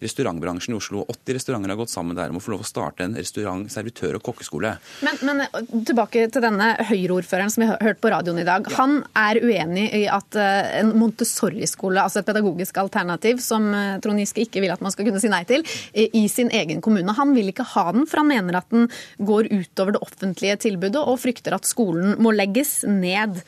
[0.00, 3.06] restaurantbransjen i Oslo, 80 restauranter har gått sammen der om å få lov å starte
[3.06, 4.74] en restaurant-, servitør- og kokkeskole.
[5.06, 5.44] Men, men
[5.88, 8.68] tilbake til denne Høyre-ordføreren som vi har hørt på radioen i dag.
[8.78, 14.20] Han er uenig i at eh, en Montessori-skole, altså et pedagogisk alternativ som eh, Trond
[14.20, 15.64] Giske ikke vil at man skal kunne si nei til,
[15.94, 17.16] i sin egen kommune kommune.
[17.16, 21.00] Han vil ikke ha den, for han mener at den går utover det offentlige tilbudet,
[21.00, 23.40] og frykter at skolen må legges ned.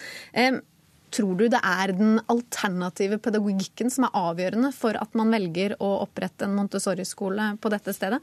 [1.12, 5.98] Tror du det er den alternative pedagogikken som er avgjørende for at man velger å
[6.06, 8.22] opprette en Montessori-skole på dette stedet?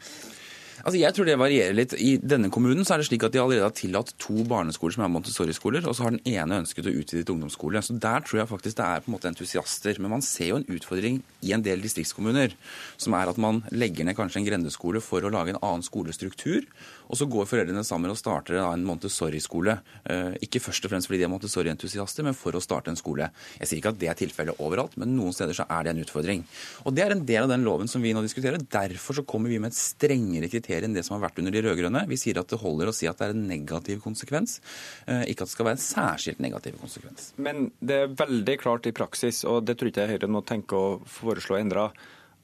[0.84, 1.95] Altså jeg tror det varierer litt.
[1.99, 5.06] I denne kommunen så er det slik at de allerede har tillatt to barneskoler som
[5.06, 7.81] er Montessori-skoler, og så har den ene ønsket å utvide til ungdomsskole.
[7.85, 9.99] Så der tror jeg faktisk det er på en måte entusiaster.
[9.99, 12.56] Men man ser jo en utfordring i en del distriktskommuner,
[12.97, 16.68] som er at man legger ned kanskje en grendeskole for å lage en annen skolestruktur.
[17.10, 19.76] Og så går foreldrene sammen og starter en Montessori-skole.
[20.06, 23.31] Eh, ikke først og fremst fordi de er Montessori-entusiaster, men for å starte en skole.
[23.57, 26.03] Jeg sier ikke at det er tilfellet overalt, men noen steder så er det en
[26.03, 26.45] utfordring.
[26.86, 28.61] Og det er en del av den loven som vi nå diskuterer.
[28.61, 31.64] Derfor så kommer vi med et strengere kriterium enn det som har vært under de
[31.65, 32.06] rød-grønne.
[32.10, 34.60] Vi sier at det holder å si at det er en negativ konsekvens,
[35.07, 37.31] eh, ikke at det skal være en særskilt negativ konsekvens.
[37.38, 40.77] Men det er veldig klart i praksis, og det tror ikke jeg Høyre må tenke
[40.77, 41.90] å foreslå endra,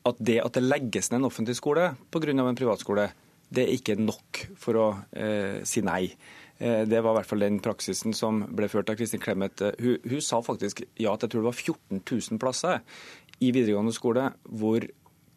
[0.06, 2.30] at det at det legges ned en offentlig skole pga.
[2.30, 3.10] en privatskole,
[3.54, 6.10] det er ikke nok for å eh, si nei.
[6.58, 9.62] Eh, det var i hvert fall den praksisen som ble ført av Kristin Clemet.
[9.62, 13.02] Eh, hun, hun, sa faktisk ja til jeg tror det var 14 000 plasser
[13.44, 14.88] i videregående skole hvor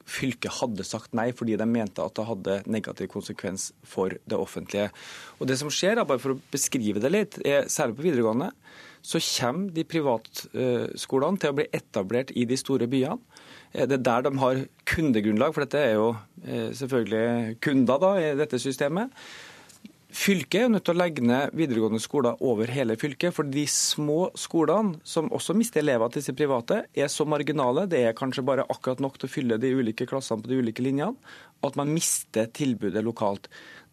[0.09, 4.89] fylket hadde sagt nei fordi de mente at det hadde negativ konsekvens for det offentlige.
[5.39, 8.52] Og det som skjer, bare for å beskrive det litt, er særlig på videregående,
[9.05, 13.20] så kommer de privatskolene til å bli etablert i de store byene.
[13.74, 16.08] Eh, det er der de har kundegrunnlag, for dette er jo
[16.44, 19.14] eh, selvfølgelig kunder da, i dette systemet.
[20.08, 23.34] Fylket er nødt til å legge ned videregående skoler over hele fylket.
[23.36, 28.00] For de små skolene, som også mister elever til disse private, er så marginale, det
[28.06, 31.12] er kanskje bare akkurat nok til å fylle de ulike klassene på de ulike linjene,
[31.60, 33.50] at man mister tilbudet lokalt.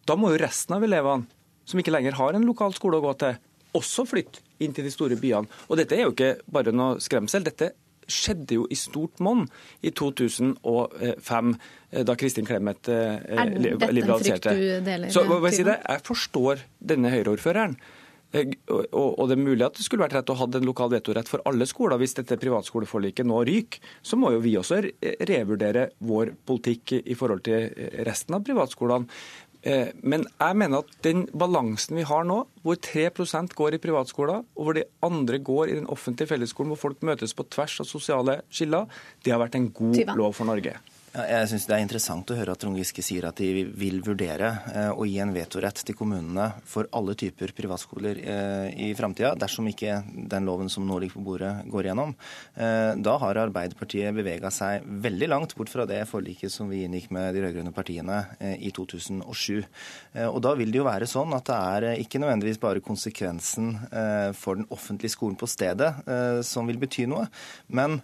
[0.07, 1.27] Da må jo resten av elevene,
[1.67, 3.35] som ikke lenger har en lokal skole å gå til,
[3.75, 5.51] også flytte inn til de store byene.
[5.67, 7.43] Og dette er jo ikke bare noe skremsel.
[7.43, 7.73] Dette
[8.11, 9.45] skjedde jo i stort monn
[9.81, 11.51] i 2005,
[11.91, 13.75] eh, da Kristin Clemet eh, liberaliserte.
[13.81, 15.13] Er dette en frykt du deler?
[15.13, 15.79] Så hva jeg, si det?
[15.83, 17.77] jeg forstår denne Høyre-ordføreren.
[18.35, 21.29] Eh, og det er mulig at det skulle vært rett å ha en lokal vetorett
[21.31, 23.83] for alle skoler hvis dette privatskoleforliket nå ryker.
[24.05, 24.81] Så må jo vi også
[25.29, 27.69] revurdere vår politikk i forhold til
[28.07, 29.09] resten av privatskolene.
[29.65, 34.43] Eh, men jeg mener at den balansen vi har nå, hvor 3% går i privatskoler,
[34.53, 37.89] og hvor de andre går i den offentlige fellesskolen, hvor folk møtes på tvers av
[37.89, 38.85] sosiale skiller,
[39.25, 40.77] det har vært en god lov for Norge.
[41.15, 44.49] Jeg synes Det er interessant å høre at Trond Giske sier at de vil vurdere
[44.73, 49.69] eh, å gi en vetorett til kommunene for alle typer privatskoler eh, i framtida, dersom
[49.71, 52.11] ikke den loven som nå ligger på bordet, går igjennom.
[52.59, 57.07] Eh, da har Arbeiderpartiet bevega seg veldig langt bort fra det forliket som vi inngikk
[57.15, 58.19] med de rød-grønne partiene
[58.59, 59.63] i 2007.
[60.25, 63.71] Og Da vil det jo være sånn at det er ikke nødvendigvis bare konsekvensen
[64.37, 65.91] for den offentlige skolen på stedet
[66.45, 67.27] som vil bety noe,
[67.67, 67.99] men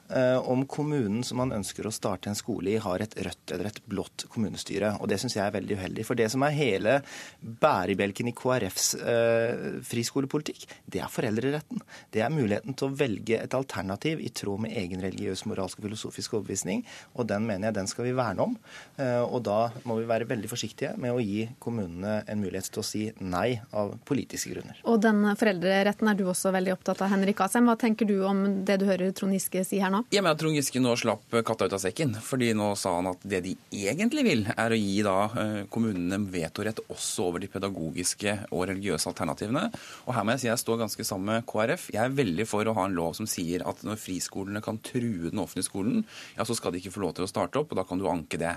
[0.48, 3.82] om kommunen som man ønsker å starte en skole i, har et rødt eller et
[3.90, 4.96] blått kommunestyre.
[5.02, 6.06] Og Det syns jeg er veldig uheldig.
[6.08, 6.98] For det som er hele
[7.42, 11.82] bærebjelken i KrFs eh, friskolepolitikk, det er foreldreretten.
[12.14, 15.90] Det er muligheten til å velge et alternativ i tråd med egen religiøs, moralsk og
[15.90, 16.86] filosofisk overbevisning.
[17.18, 18.58] Og den mener jeg den skal vi verne om.
[18.98, 22.84] Eh, og da må vi være veldig forsiktige med å gi kommunene en mulighet til
[22.84, 24.82] å si nei av politiske grunner.
[24.88, 27.68] Og den foreldreretten er du også veldig opptatt av, Henrik Asheim.
[27.70, 30.04] Hva tenker du om det du hører Trond Giske si her nå?
[30.14, 32.16] Jeg mener at Trond Giske nå slapp katta ut av sekken.
[32.22, 36.20] fordi nå sa han at det de egentlig vil, er å gi da eh, kommunene
[36.32, 39.68] vetorett også over de pedagogiske og religiøse alternativene.
[40.08, 41.90] Og her må jeg si jeg står ganske sammen med KrF.
[41.96, 45.32] Jeg er veldig for å ha en lov som sier at når friskolene kan true
[45.32, 46.02] den offentlige skolen,
[46.38, 48.08] ja, så skal de ikke få lov til å starte opp, og da kan du
[48.12, 48.54] anke det.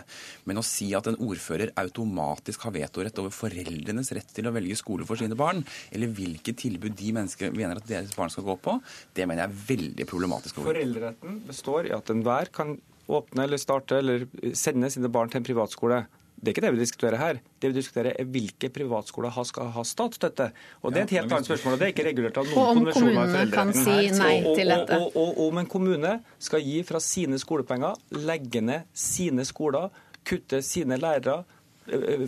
[0.48, 4.78] Men å si at en ordfører automatisk har vetorett over foreldrenes rett til å velge
[4.81, 5.62] skole for sine barn,
[5.94, 8.78] eller hvilke tilbud de mennesker mener at deres barn skal gå på,
[9.15, 10.62] det mener jeg er veldig problematisk.
[10.65, 14.26] Foreldreretten består i at enhver kan åpne eller starte eller
[14.56, 16.05] sende sine barn til en privatskole.
[16.35, 17.39] Det er ikke det vi diskuterer her.
[17.62, 20.51] Det vi diskuterer er hvilke privatskoler skal ha statsstøtte.
[20.82, 21.72] Og Det er et helt annet spørsmål.
[21.72, 23.12] og Det er ikke regulert av noen konvensjoner.
[23.12, 24.98] Og om kommunene kan si nei til dette.
[24.98, 29.89] Og, og, og, om en kommune skal gi fra sine skolepenger, legge ned sine skoler,
[30.24, 31.44] kutte sine lærere,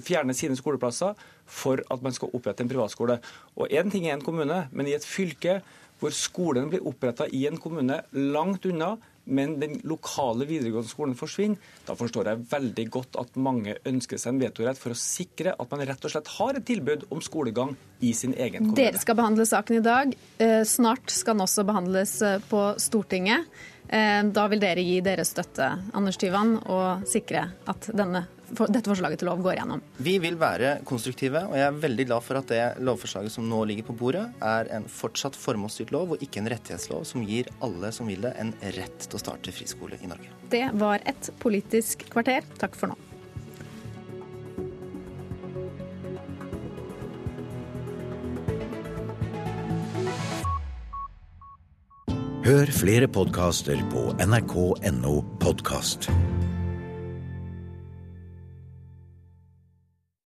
[0.05, 1.17] fjerne sine skoleplasser
[1.47, 3.19] for at man skal opprette en privatskole.
[3.57, 5.61] Og Én ting er en kommune, men i et fylke
[6.01, 8.97] hvor skolen blir oppretta i en kommune langt unna,
[9.27, 14.35] men den lokale videregående skolen forsvinner, da forstår jeg veldig godt at mange ønsker seg
[14.35, 17.75] en vetorett for å sikre at man rett og slett har et tilbud om skolegang
[18.01, 18.79] i sin egen kommune.
[18.79, 20.15] Dere skal behandle saken i dag.
[20.39, 23.51] Eh, snart skal den også behandles eh, på Stortinget.
[23.89, 29.21] Eh, da vil dere gi deres støtte, Anders Tyvand, og sikre at denne dette forslaget
[29.21, 29.83] til lov går gjennom?
[30.03, 33.63] Vi vil være konstruktive, og jeg er veldig glad for at det lovforslaget som nå
[33.71, 37.93] ligger på bordet, er en fortsatt formålsstyrt lov og ikke en rettighetslov som gir alle
[37.95, 40.31] som vil det, en rett til å starte friskole i Norge.
[40.53, 42.47] Det var et politisk kvarter.
[42.61, 43.01] Takk for nå.
[52.47, 56.07] Hør flere podkaster på nrk.no podkast.